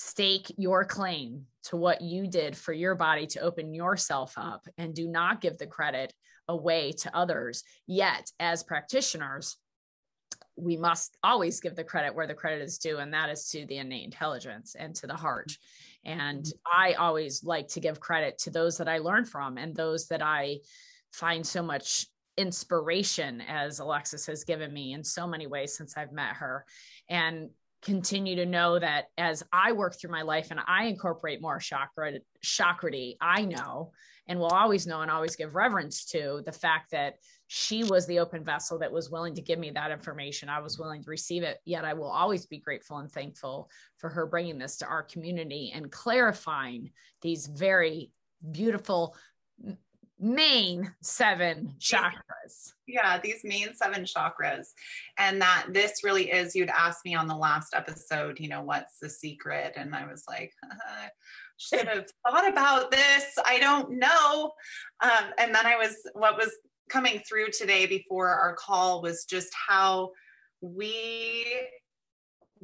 stake 0.00 0.54
your 0.56 0.84
claim 0.84 1.44
to 1.64 1.76
what 1.76 2.00
you 2.00 2.28
did 2.28 2.56
for 2.56 2.72
your 2.72 2.94
body 2.94 3.26
to 3.26 3.40
open 3.40 3.74
yourself 3.74 4.32
up 4.36 4.64
and 4.78 4.94
do 4.94 5.08
not 5.08 5.40
give 5.40 5.58
the 5.58 5.66
credit 5.66 6.14
away 6.46 6.92
to 6.92 7.16
others. 7.16 7.64
Yet, 7.88 8.30
as 8.38 8.62
practitioners, 8.62 9.56
we 10.54 10.76
must 10.76 11.16
always 11.24 11.58
give 11.58 11.74
the 11.74 11.82
credit 11.82 12.14
where 12.14 12.28
the 12.28 12.34
credit 12.34 12.62
is 12.62 12.78
due, 12.78 12.98
and 12.98 13.12
that 13.12 13.28
is 13.28 13.48
to 13.48 13.66
the 13.66 13.78
innate 13.78 14.04
intelligence 14.04 14.76
and 14.78 14.94
to 14.94 15.08
the 15.08 15.16
heart. 15.16 15.52
And. 16.04 16.46
I 16.72 16.92
always 16.92 17.42
like 17.42 17.66
to 17.68 17.80
give 17.80 17.98
credit 17.98 18.38
to 18.38 18.50
those 18.50 18.78
that 18.78 18.88
I 18.88 18.98
learn 18.98 19.24
from 19.24 19.58
and 19.58 19.74
those 19.74 20.06
that 20.08 20.22
I 20.22 20.58
find 21.12 21.44
so 21.44 21.60
much 21.60 22.06
inspiration 22.36 23.40
as 23.40 23.80
Alexis 23.80 24.26
has 24.26 24.44
given 24.44 24.72
me 24.72 24.92
in 24.92 25.02
so 25.02 25.26
many 25.26 25.48
ways 25.48 25.76
since 25.76 25.96
I've 25.96 26.12
met 26.12 26.36
her. 26.36 26.64
And 27.08 27.50
continue 27.82 28.36
to 28.36 28.46
know 28.46 28.78
that 28.78 29.06
as 29.16 29.42
I 29.52 29.72
work 29.72 29.98
through 29.98 30.10
my 30.10 30.22
life 30.22 30.50
and 30.50 30.60
I 30.66 30.86
incorporate 30.86 31.40
more 31.40 31.58
chakra 31.58 32.14
Chakredy, 32.44 33.16
I 33.20 33.44
know 33.44 33.92
and 34.28 34.38
will 34.38 34.48
always 34.48 34.86
know 34.86 35.00
and 35.00 35.10
always 35.10 35.36
give 35.36 35.54
reverence 35.54 36.04
to 36.04 36.42
the 36.44 36.52
fact 36.52 36.90
that 36.90 37.14
she 37.46 37.82
was 37.82 38.06
the 38.06 38.18
open 38.18 38.44
vessel 38.44 38.78
that 38.78 38.92
was 38.92 39.10
willing 39.10 39.34
to 39.34 39.40
give 39.40 39.58
me 39.58 39.70
that 39.70 39.90
information. 39.90 40.50
I 40.50 40.60
was 40.60 40.78
willing 40.78 41.02
to 41.02 41.10
receive 41.10 41.42
it. 41.42 41.58
Yet 41.64 41.84
I 41.84 41.94
will 41.94 42.10
always 42.10 42.44
be 42.44 42.58
grateful 42.58 42.98
and 42.98 43.10
thankful 43.10 43.70
for 43.96 44.10
her 44.10 44.26
bringing 44.26 44.58
this 44.58 44.76
to 44.78 44.86
our 44.86 45.02
community 45.02 45.72
and 45.74 45.90
clarifying 45.90 46.90
these 47.22 47.46
very 47.46 48.12
beautiful 48.52 49.16
main 50.18 50.92
seven 51.02 51.74
chakras. 51.78 52.72
Yeah, 52.86 53.18
these 53.18 53.40
main 53.44 53.74
seven 53.74 54.04
chakras. 54.04 54.68
And 55.18 55.40
that 55.40 55.66
this 55.70 56.02
really 56.02 56.30
is, 56.30 56.54
you'd 56.54 56.70
asked 56.70 57.04
me 57.04 57.14
on 57.14 57.26
the 57.26 57.36
last 57.36 57.74
episode, 57.74 58.40
you 58.40 58.48
know, 58.48 58.62
what's 58.62 58.98
the 59.00 59.10
secret? 59.10 59.74
And 59.76 59.94
I 59.94 60.06
was 60.06 60.24
like, 60.28 60.52
uh, 60.64 61.08
should 61.56 61.88
have 61.88 62.06
thought 62.26 62.48
about 62.48 62.90
this. 62.90 63.36
I 63.44 63.58
don't 63.58 63.98
know. 63.98 64.52
Um, 65.00 65.32
and 65.38 65.54
then 65.54 65.66
I 65.66 65.76
was, 65.76 65.96
what 66.14 66.36
was 66.36 66.52
coming 66.88 67.20
through 67.28 67.50
today 67.50 67.86
before 67.86 68.28
our 68.28 68.54
call 68.54 69.02
was 69.02 69.24
just 69.24 69.52
how 69.68 70.12
we 70.60 71.44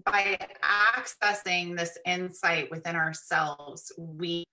by 0.05 0.37
accessing 0.97 1.77
this 1.77 1.97
insight 2.05 2.71
within 2.71 2.97
ourselves, 2.97 3.93
we 3.97 4.45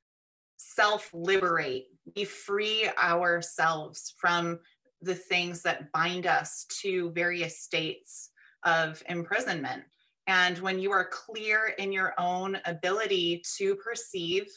self 0.81 1.11
liberate, 1.13 1.85
we 2.15 2.25
free 2.25 2.89
ourselves 2.97 4.15
from 4.17 4.59
the 5.03 5.13
things 5.13 5.61
that 5.61 5.91
bind 5.91 6.25
us 6.25 6.65
to 6.81 7.11
various 7.11 7.59
states 7.59 8.31
of 8.63 9.03
imprisonment. 9.07 9.83
And 10.25 10.57
when 10.57 10.79
you 10.79 10.91
are 10.91 11.09
clear 11.11 11.75
in 11.77 11.91
your 11.91 12.15
own 12.17 12.57
ability 12.65 13.43
to 13.57 13.75
perceive 13.75 14.47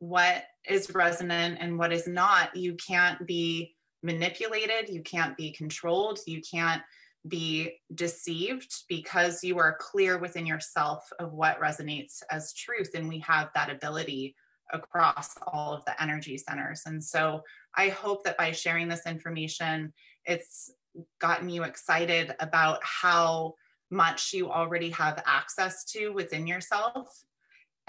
what 0.00 0.44
is 0.68 0.92
resonant 0.92 1.58
and 1.60 1.78
what 1.78 1.92
is 1.92 2.08
not, 2.08 2.56
you 2.56 2.74
can't 2.74 3.24
be 3.24 3.76
manipulated, 4.02 4.88
you 4.88 5.02
can't 5.02 5.36
be 5.36 5.52
controlled, 5.52 6.18
you 6.26 6.40
can't 6.42 6.82
be 7.28 7.74
deceived 7.94 8.72
because 8.88 9.44
you 9.44 9.58
are 9.58 9.76
clear 9.78 10.18
within 10.18 10.46
yourself 10.46 11.08
of 11.20 11.32
what 11.32 11.60
resonates 11.60 12.22
as 12.28 12.54
truth. 12.54 12.90
And 12.94 13.08
we 13.08 13.20
have 13.20 13.50
that 13.54 13.70
ability 13.70 14.34
across 14.72 15.36
all 15.46 15.74
of 15.74 15.84
the 15.84 16.00
energy 16.02 16.38
centers. 16.38 16.82
And 16.86 17.02
so 17.02 17.42
I 17.76 17.88
hope 17.88 18.24
that 18.24 18.38
by 18.38 18.52
sharing 18.52 18.88
this 18.88 19.06
information, 19.06 19.92
it's 20.24 20.70
gotten 21.20 21.48
you 21.48 21.64
excited 21.64 22.34
about 22.40 22.80
how 22.82 23.54
much 23.90 24.32
you 24.32 24.50
already 24.50 24.90
have 24.90 25.22
access 25.26 25.84
to 25.84 26.10
within 26.10 26.46
yourself 26.46 27.24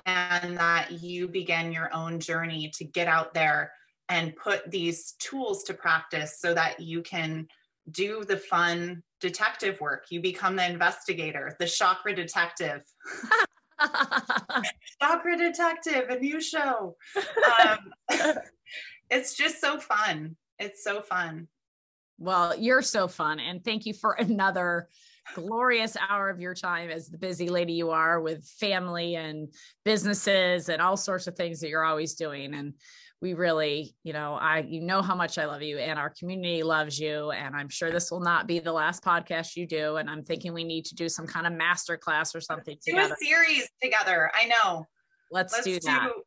and 0.05 0.57
that 0.57 0.91
you 0.91 1.27
begin 1.27 1.71
your 1.71 1.93
own 1.93 2.19
journey 2.19 2.71
to 2.75 2.83
get 2.83 3.07
out 3.07 3.33
there 3.33 3.71
and 4.09 4.35
put 4.35 4.69
these 4.69 5.13
tools 5.19 5.63
to 5.63 5.73
practice 5.73 6.39
so 6.39 6.53
that 6.53 6.79
you 6.79 7.01
can 7.01 7.47
do 7.91 8.23
the 8.23 8.37
fun 8.37 9.01
detective 9.19 9.79
work. 9.79 10.05
You 10.09 10.21
become 10.21 10.55
the 10.55 10.69
investigator, 10.69 11.55
the 11.59 11.67
chakra 11.67 12.15
detective. 12.15 12.81
chakra 15.01 15.37
detective, 15.37 16.09
a 16.09 16.19
new 16.19 16.41
show. 16.41 16.95
Um, 17.61 17.91
it's 19.09 19.35
just 19.35 19.59
so 19.59 19.79
fun. 19.79 20.35
It's 20.59 20.83
so 20.83 21.01
fun. 21.01 21.47
Well, 22.17 22.57
you're 22.57 22.81
so 22.81 23.07
fun. 23.07 23.39
And 23.39 23.63
thank 23.63 23.85
you 23.85 23.93
for 23.93 24.13
another 24.13 24.87
glorious 25.33 25.97
hour 26.09 26.29
of 26.29 26.39
your 26.39 26.53
time 26.53 26.89
as 26.89 27.09
the 27.09 27.17
busy 27.17 27.49
lady 27.49 27.73
you 27.73 27.91
are 27.91 28.19
with 28.19 28.45
family 28.45 29.15
and 29.15 29.53
businesses 29.83 30.69
and 30.69 30.81
all 30.81 30.97
sorts 30.97 31.27
of 31.27 31.35
things 31.35 31.59
that 31.59 31.69
you're 31.69 31.83
always 31.83 32.15
doing. 32.15 32.53
And 32.53 32.73
we 33.21 33.35
really, 33.35 33.95
you 34.03 34.13
know, 34.13 34.33
I, 34.33 34.65
you 34.67 34.81
know 34.81 35.03
how 35.03 35.13
much 35.13 35.37
I 35.37 35.45
love 35.45 35.61
you 35.61 35.77
and 35.77 35.99
our 35.99 36.09
community 36.09 36.63
loves 36.63 36.99
you. 36.99 37.29
And 37.31 37.55
I'm 37.55 37.69
sure 37.69 37.91
this 37.91 38.09
will 38.09 38.19
not 38.19 38.47
be 38.47 38.59
the 38.59 38.71
last 38.71 39.03
podcast 39.03 39.55
you 39.55 39.67
do. 39.67 39.97
And 39.97 40.09
I'm 40.09 40.23
thinking 40.23 40.53
we 40.53 40.63
need 40.63 40.85
to 40.85 40.95
do 40.95 41.07
some 41.07 41.27
kind 41.27 41.45
of 41.45 41.53
master 41.53 41.97
class 41.97 42.33
or 42.33 42.41
something 42.41 42.77
do 42.83 42.93
together. 42.93 43.13
a 43.13 43.23
series 43.23 43.69
together. 43.81 44.31
I 44.33 44.45
know. 44.45 44.87
Let's, 45.31 45.53
Let's 45.53 45.65
do 45.65 45.79
that. 45.85 46.09
Do, 46.13 46.23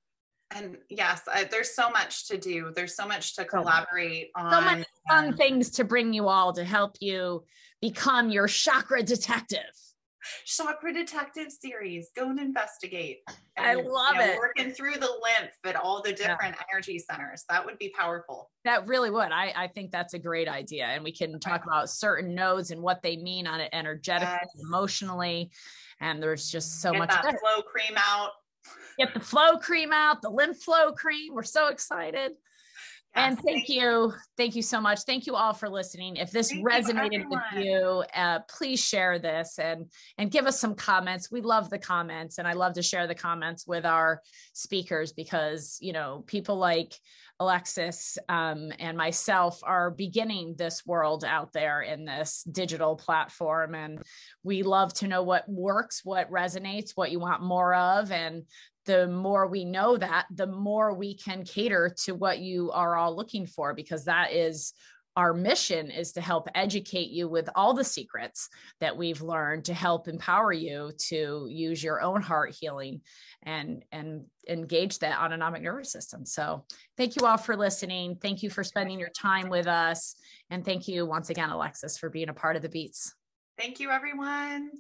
and 0.57 0.77
yes, 0.89 1.23
I, 1.33 1.45
there's 1.45 1.75
so 1.75 1.91
much 1.91 2.29
to 2.29 2.39
do. 2.39 2.73
There's 2.75 2.95
so 2.95 3.09
much 3.09 3.35
to 3.37 3.45
collaborate 3.45 4.31
on. 4.37 4.53
So 4.53 4.61
many 4.61 4.85
fun 5.09 5.37
things 5.37 5.71
to 5.73 5.85
bring 5.85 6.13
you 6.13 6.29
all 6.29 6.53
to 6.53 6.63
help 6.63 6.97
you 7.01 7.45
become 7.81 8.31
your 8.31 8.47
chakra 8.47 9.03
detective. 9.03 9.61
Chakra 10.45 10.93
Detective 10.93 11.51
series. 11.51 12.11
Go 12.15 12.31
and 12.31 12.39
investigate. 12.39 13.19
And, 13.57 13.67
I 13.67 13.75
love 13.75 14.15
you 14.15 14.21
know, 14.21 14.27
it. 14.27 14.39
Working 14.39 14.71
through 14.73 14.95
the 14.95 15.11
lymph 15.11 15.53
at 15.65 15.77
all 15.77 16.03
the 16.03 16.13
different 16.13 16.57
yeah. 16.59 16.65
energy 16.73 16.99
centers. 16.99 17.45
That 17.49 17.65
would 17.65 17.79
be 17.79 17.91
powerful. 17.91 18.51
That 18.65 18.87
really 18.87 19.11
would. 19.11 19.31
I, 19.33 19.53
I 19.57 19.69
think 19.69 19.91
that's 19.91 20.15
a 20.15 20.19
great 20.19 20.49
idea. 20.49 20.87
And 20.87 21.05
we 21.05 21.13
can 21.13 21.39
talk 21.39 21.65
about 21.65 21.91
certain 21.91 22.35
nodes 22.35 22.71
and 22.71 22.83
what 22.83 23.03
they 23.03 23.17
mean 23.17 23.47
on 23.47 23.61
it 23.61 23.71
energetically, 23.73 24.39
yes. 24.43 24.65
emotionally. 24.67 25.51
And 26.01 26.23
there's 26.23 26.51
just 26.51 26.81
so 26.81 26.93
Get 26.93 26.99
much. 26.99 27.11
That 27.11 27.39
flow 27.41 27.63
cream 27.63 27.97
out. 27.97 28.31
Get 28.99 29.13
the 29.13 29.21
flow 29.21 29.57
cream 29.57 29.93
out, 29.93 30.23
the 30.23 30.31
lymph 30.31 30.59
flow 30.59 30.93
cream. 30.93 31.35
We're 31.35 31.43
so 31.43 31.69
excited. 31.69 32.33
And 33.17 33.39
thank 33.39 33.69
you. 33.69 34.13
Thank 34.37 34.57
you 34.57 34.63
so 34.63 34.81
much. 34.81 35.03
Thank 35.03 35.27
you 35.27 35.37
all 35.37 35.53
for 35.53 35.69
listening. 35.69 36.17
If 36.17 36.33
this 36.33 36.51
thank 36.51 36.67
resonated 36.67 37.23
you, 37.23 37.29
with 37.31 37.65
you, 37.65 38.05
uh, 38.15 38.41
please 38.49 38.85
share 38.85 39.19
this 39.19 39.59
and 39.59 39.87
and 40.19 40.31
give 40.31 40.47
us 40.47 40.59
some 40.59 40.75
comments. 40.75 41.31
We 41.31 41.41
love 41.41 41.71
the 41.71 41.79
comments 41.79 42.39
and 42.39 42.49
I 42.49 42.55
love 42.55 42.75
to 42.75 42.83
share 42.83 43.07
the 43.07 43.15
comments 43.15 43.67
with 43.67 43.87
our 43.87 44.21
speakers 44.53 45.13
because, 45.13 45.79
you 45.81 45.93
know, 45.93 46.25
people 46.27 46.57
like 46.57 46.95
Alexis 47.41 48.17
um, 48.29 48.73
and 48.79 48.97
myself 48.97 49.61
are 49.65 49.91
beginning 49.91 50.55
this 50.57 50.87
world 50.87 51.25
out 51.25 51.53
there 51.53 51.83
in 51.83 52.05
this 52.05 52.45
digital 52.51 52.95
platform. 52.97 53.75
And 53.75 54.01
we 54.43 54.63
love 54.63 54.95
to 54.95 55.09
know 55.09 55.23
what 55.23 55.49
works, 55.49 56.03
what 56.05 56.31
resonates, 56.31 56.93
what 56.95 57.11
you 57.11 57.19
want 57.19 57.43
more 57.43 57.75
of. 57.75 58.13
And 58.13 58.45
the 58.87 59.07
more 59.09 59.47
we 59.47 59.65
know 59.65 59.97
that, 59.97 60.27
the 60.31 60.47
more 60.47 60.95
we 60.95 61.15
can 61.15 61.45
cater 61.45 61.95
to 62.05 62.15
what 62.15 62.39
you 62.39 62.71
are 62.73 62.97
all 62.97 63.17
looking 63.17 63.47
for, 63.47 63.75
because 63.75 64.05
that 64.05 64.33
is 64.33 64.73
our 65.17 65.33
mission 65.33 65.91
is 65.91 66.13
to 66.13 66.21
help 66.21 66.49
educate 66.55 67.11
you 67.11 67.29
with 67.29 67.49
all 67.55 67.73
the 67.73 67.85
secrets 67.85 68.49
that 68.81 68.97
we've 68.97 69.23
learned 69.23 69.65
to 69.65 69.75
help 69.75 70.09
empower 70.09 70.53
you 70.53 70.91
to 70.99 71.47
use 71.49 71.85
your 71.85 72.03
own 72.03 72.21
heart 72.21 72.55
healing 72.59 73.01
and 73.45 73.85
and 73.93 74.25
engage 74.49 74.99
that 74.99 75.21
autonomic 75.21 75.63
nervous 75.63 75.93
system. 75.93 76.27
So 76.27 76.65
thank 76.97 77.17
you 77.17 77.27
all 77.27 77.37
for 77.37 77.57
listening. 77.57 78.17
Thank 78.17 78.43
you 78.43 78.51
for 78.51 78.65
spending 78.65 78.99
your 78.99 79.11
time 79.11 79.49
with 79.49 79.67
us. 79.67 80.17
And 80.51 80.65
thank 80.65 80.89
you 80.89 81.07
once 81.07 81.31
again 81.31 81.51
alexis 81.51 81.97
for 81.97 82.11
being 82.11 82.29
a 82.29 82.35
part 82.35 82.57
of 82.57 82.63
the 82.63 82.69
beats. 82.69 83.15
Thank 83.57 83.79
you 83.79 83.91
everyone 83.91 84.71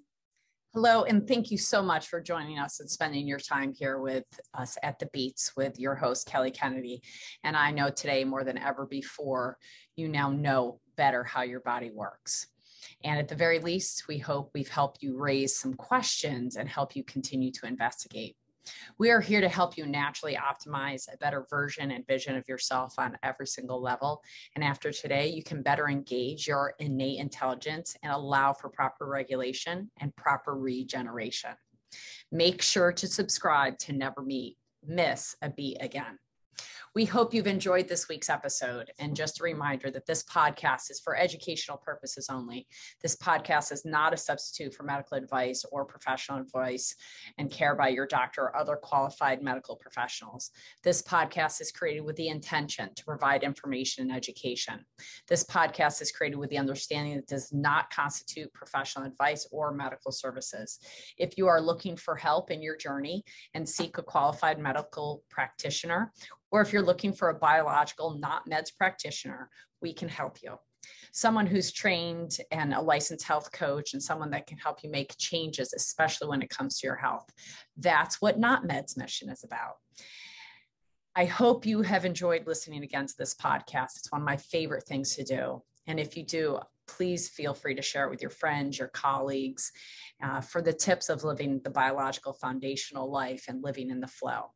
Hello, 0.74 1.04
and 1.04 1.28
thank 1.28 1.52
you 1.52 1.56
so 1.56 1.80
much 1.80 2.08
for 2.08 2.20
joining 2.20 2.58
us 2.58 2.80
and 2.80 2.90
spending 2.90 3.28
your 3.28 3.38
time 3.38 3.72
here 3.72 4.00
with 4.00 4.24
us 4.54 4.76
at 4.82 4.98
the 4.98 5.06
Beats 5.12 5.52
with 5.56 5.78
your 5.78 5.94
host, 5.94 6.26
Kelly 6.26 6.50
Kennedy. 6.50 7.00
And 7.44 7.56
I 7.56 7.70
know 7.70 7.90
today 7.90 8.24
more 8.24 8.42
than 8.42 8.58
ever 8.58 8.84
before, 8.84 9.56
you 9.94 10.08
now 10.08 10.30
know 10.30 10.80
better 10.96 11.22
how 11.22 11.42
your 11.42 11.60
body 11.60 11.92
works. 11.92 12.48
And 13.04 13.20
at 13.20 13.28
the 13.28 13.36
very 13.36 13.60
least, 13.60 14.08
we 14.08 14.18
hope 14.18 14.50
we've 14.52 14.68
helped 14.68 15.00
you 15.00 15.16
raise 15.16 15.56
some 15.56 15.74
questions 15.74 16.56
and 16.56 16.68
help 16.68 16.96
you 16.96 17.04
continue 17.04 17.52
to 17.52 17.66
investigate. 17.66 18.34
We 18.98 19.10
are 19.10 19.20
here 19.20 19.40
to 19.40 19.48
help 19.48 19.76
you 19.76 19.86
naturally 19.86 20.36
optimize 20.36 21.12
a 21.12 21.16
better 21.16 21.46
version 21.50 21.90
and 21.90 22.06
vision 22.06 22.36
of 22.36 22.48
yourself 22.48 22.94
on 22.98 23.18
every 23.22 23.46
single 23.46 23.82
level. 23.82 24.22
And 24.54 24.64
after 24.64 24.92
today, 24.92 25.28
you 25.28 25.42
can 25.42 25.62
better 25.62 25.88
engage 25.88 26.46
your 26.46 26.74
innate 26.78 27.18
intelligence 27.18 27.96
and 28.02 28.12
allow 28.12 28.52
for 28.52 28.68
proper 28.68 29.06
regulation 29.06 29.90
and 30.00 30.14
proper 30.16 30.56
regeneration. 30.56 31.54
Make 32.32 32.62
sure 32.62 32.92
to 32.92 33.06
subscribe 33.06 33.78
to 33.80 33.92
never 33.92 34.22
meet, 34.22 34.56
miss 34.84 35.36
a 35.42 35.50
beat 35.50 35.78
again. 35.80 36.18
We 36.94 37.04
hope 37.04 37.34
you've 37.34 37.48
enjoyed 37.48 37.88
this 37.88 38.08
week's 38.08 38.30
episode. 38.30 38.92
And 39.00 39.16
just 39.16 39.40
a 39.40 39.42
reminder 39.42 39.90
that 39.90 40.06
this 40.06 40.22
podcast 40.22 40.92
is 40.92 41.00
for 41.00 41.16
educational 41.16 41.76
purposes 41.76 42.28
only. 42.30 42.68
This 43.02 43.16
podcast 43.16 43.72
is 43.72 43.84
not 43.84 44.14
a 44.14 44.16
substitute 44.16 44.72
for 44.72 44.84
medical 44.84 45.16
advice 45.18 45.64
or 45.72 45.84
professional 45.84 46.38
advice 46.38 46.94
and 47.36 47.50
care 47.50 47.74
by 47.74 47.88
your 47.88 48.06
doctor 48.06 48.42
or 48.42 48.56
other 48.56 48.76
qualified 48.76 49.42
medical 49.42 49.74
professionals. 49.74 50.52
This 50.84 51.02
podcast 51.02 51.60
is 51.60 51.72
created 51.72 52.02
with 52.02 52.14
the 52.14 52.28
intention 52.28 52.90
to 52.94 53.04
provide 53.04 53.42
information 53.42 54.04
and 54.04 54.16
education. 54.16 54.84
This 55.26 55.42
podcast 55.42 56.00
is 56.00 56.12
created 56.12 56.36
with 56.36 56.50
the 56.50 56.58
understanding 56.58 57.16
that 57.16 57.26
does 57.26 57.52
not 57.52 57.90
constitute 57.90 58.54
professional 58.54 59.04
advice 59.04 59.48
or 59.50 59.72
medical 59.72 60.12
services. 60.12 60.78
If 61.18 61.36
you 61.38 61.48
are 61.48 61.60
looking 61.60 61.96
for 61.96 62.14
help 62.14 62.52
in 62.52 62.62
your 62.62 62.76
journey 62.76 63.24
and 63.54 63.68
seek 63.68 63.98
a 63.98 64.02
qualified 64.02 64.60
medical 64.60 65.24
practitioner, 65.28 66.12
or 66.54 66.60
if 66.60 66.72
you're 66.72 66.82
looking 66.82 67.12
for 67.12 67.30
a 67.30 67.34
biological, 67.34 68.16
not 68.16 68.48
meds 68.48 68.68
practitioner, 68.72 69.50
we 69.82 69.92
can 69.92 70.08
help 70.08 70.38
you. 70.40 70.54
Someone 71.10 71.48
who's 71.48 71.72
trained 71.72 72.38
and 72.52 72.72
a 72.72 72.80
licensed 72.80 73.26
health 73.26 73.50
coach 73.50 73.92
and 73.92 74.00
someone 74.00 74.30
that 74.30 74.46
can 74.46 74.56
help 74.58 74.84
you 74.84 74.88
make 74.88 75.18
changes, 75.18 75.72
especially 75.72 76.28
when 76.28 76.42
it 76.42 76.50
comes 76.50 76.78
to 76.78 76.86
your 76.86 76.94
health. 76.94 77.28
That's 77.76 78.22
what 78.22 78.38
Not 78.38 78.68
Meds 78.68 78.96
mission 78.96 79.30
is 79.30 79.42
about. 79.42 79.78
I 81.16 81.24
hope 81.24 81.66
you 81.66 81.82
have 81.82 82.04
enjoyed 82.04 82.46
listening 82.46 82.84
again 82.84 83.08
to 83.08 83.14
this 83.18 83.34
podcast. 83.34 83.96
It's 83.96 84.12
one 84.12 84.20
of 84.20 84.26
my 84.26 84.36
favorite 84.36 84.84
things 84.84 85.16
to 85.16 85.24
do. 85.24 85.60
And 85.88 85.98
if 85.98 86.16
you 86.16 86.22
do, 86.22 86.60
please 86.86 87.28
feel 87.28 87.54
free 87.54 87.74
to 87.74 87.82
share 87.82 88.06
it 88.06 88.10
with 88.10 88.22
your 88.22 88.30
friends, 88.30 88.78
your 88.78 88.88
colleagues, 88.88 89.72
uh, 90.22 90.40
for 90.40 90.62
the 90.62 90.72
tips 90.72 91.08
of 91.08 91.24
living 91.24 91.62
the 91.64 91.70
biological 91.70 92.32
foundational 92.32 93.10
life 93.10 93.46
and 93.48 93.64
living 93.64 93.90
in 93.90 93.98
the 93.98 94.06
flow. 94.06 94.52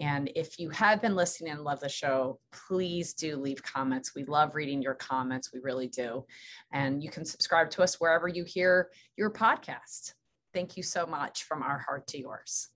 And 0.00 0.30
if 0.36 0.58
you 0.58 0.70
have 0.70 1.02
been 1.02 1.16
listening 1.16 1.52
and 1.52 1.62
love 1.62 1.80
the 1.80 1.88
show, 1.88 2.38
please 2.52 3.14
do 3.14 3.36
leave 3.36 3.62
comments. 3.62 4.14
We 4.14 4.24
love 4.24 4.54
reading 4.54 4.80
your 4.80 4.94
comments. 4.94 5.52
We 5.52 5.60
really 5.60 5.88
do. 5.88 6.24
And 6.72 7.02
you 7.02 7.10
can 7.10 7.24
subscribe 7.24 7.70
to 7.70 7.82
us 7.82 8.00
wherever 8.00 8.28
you 8.28 8.44
hear 8.44 8.90
your 9.16 9.30
podcast. 9.30 10.14
Thank 10.54 10.76
you 10.76 10.82
so 10.82 11.04
much 11.06 11.44
from 11.44 11.62
our 11.62 11.78
heart 11.78 12.06
to 12.08 12.18
yours. 12.18 12.68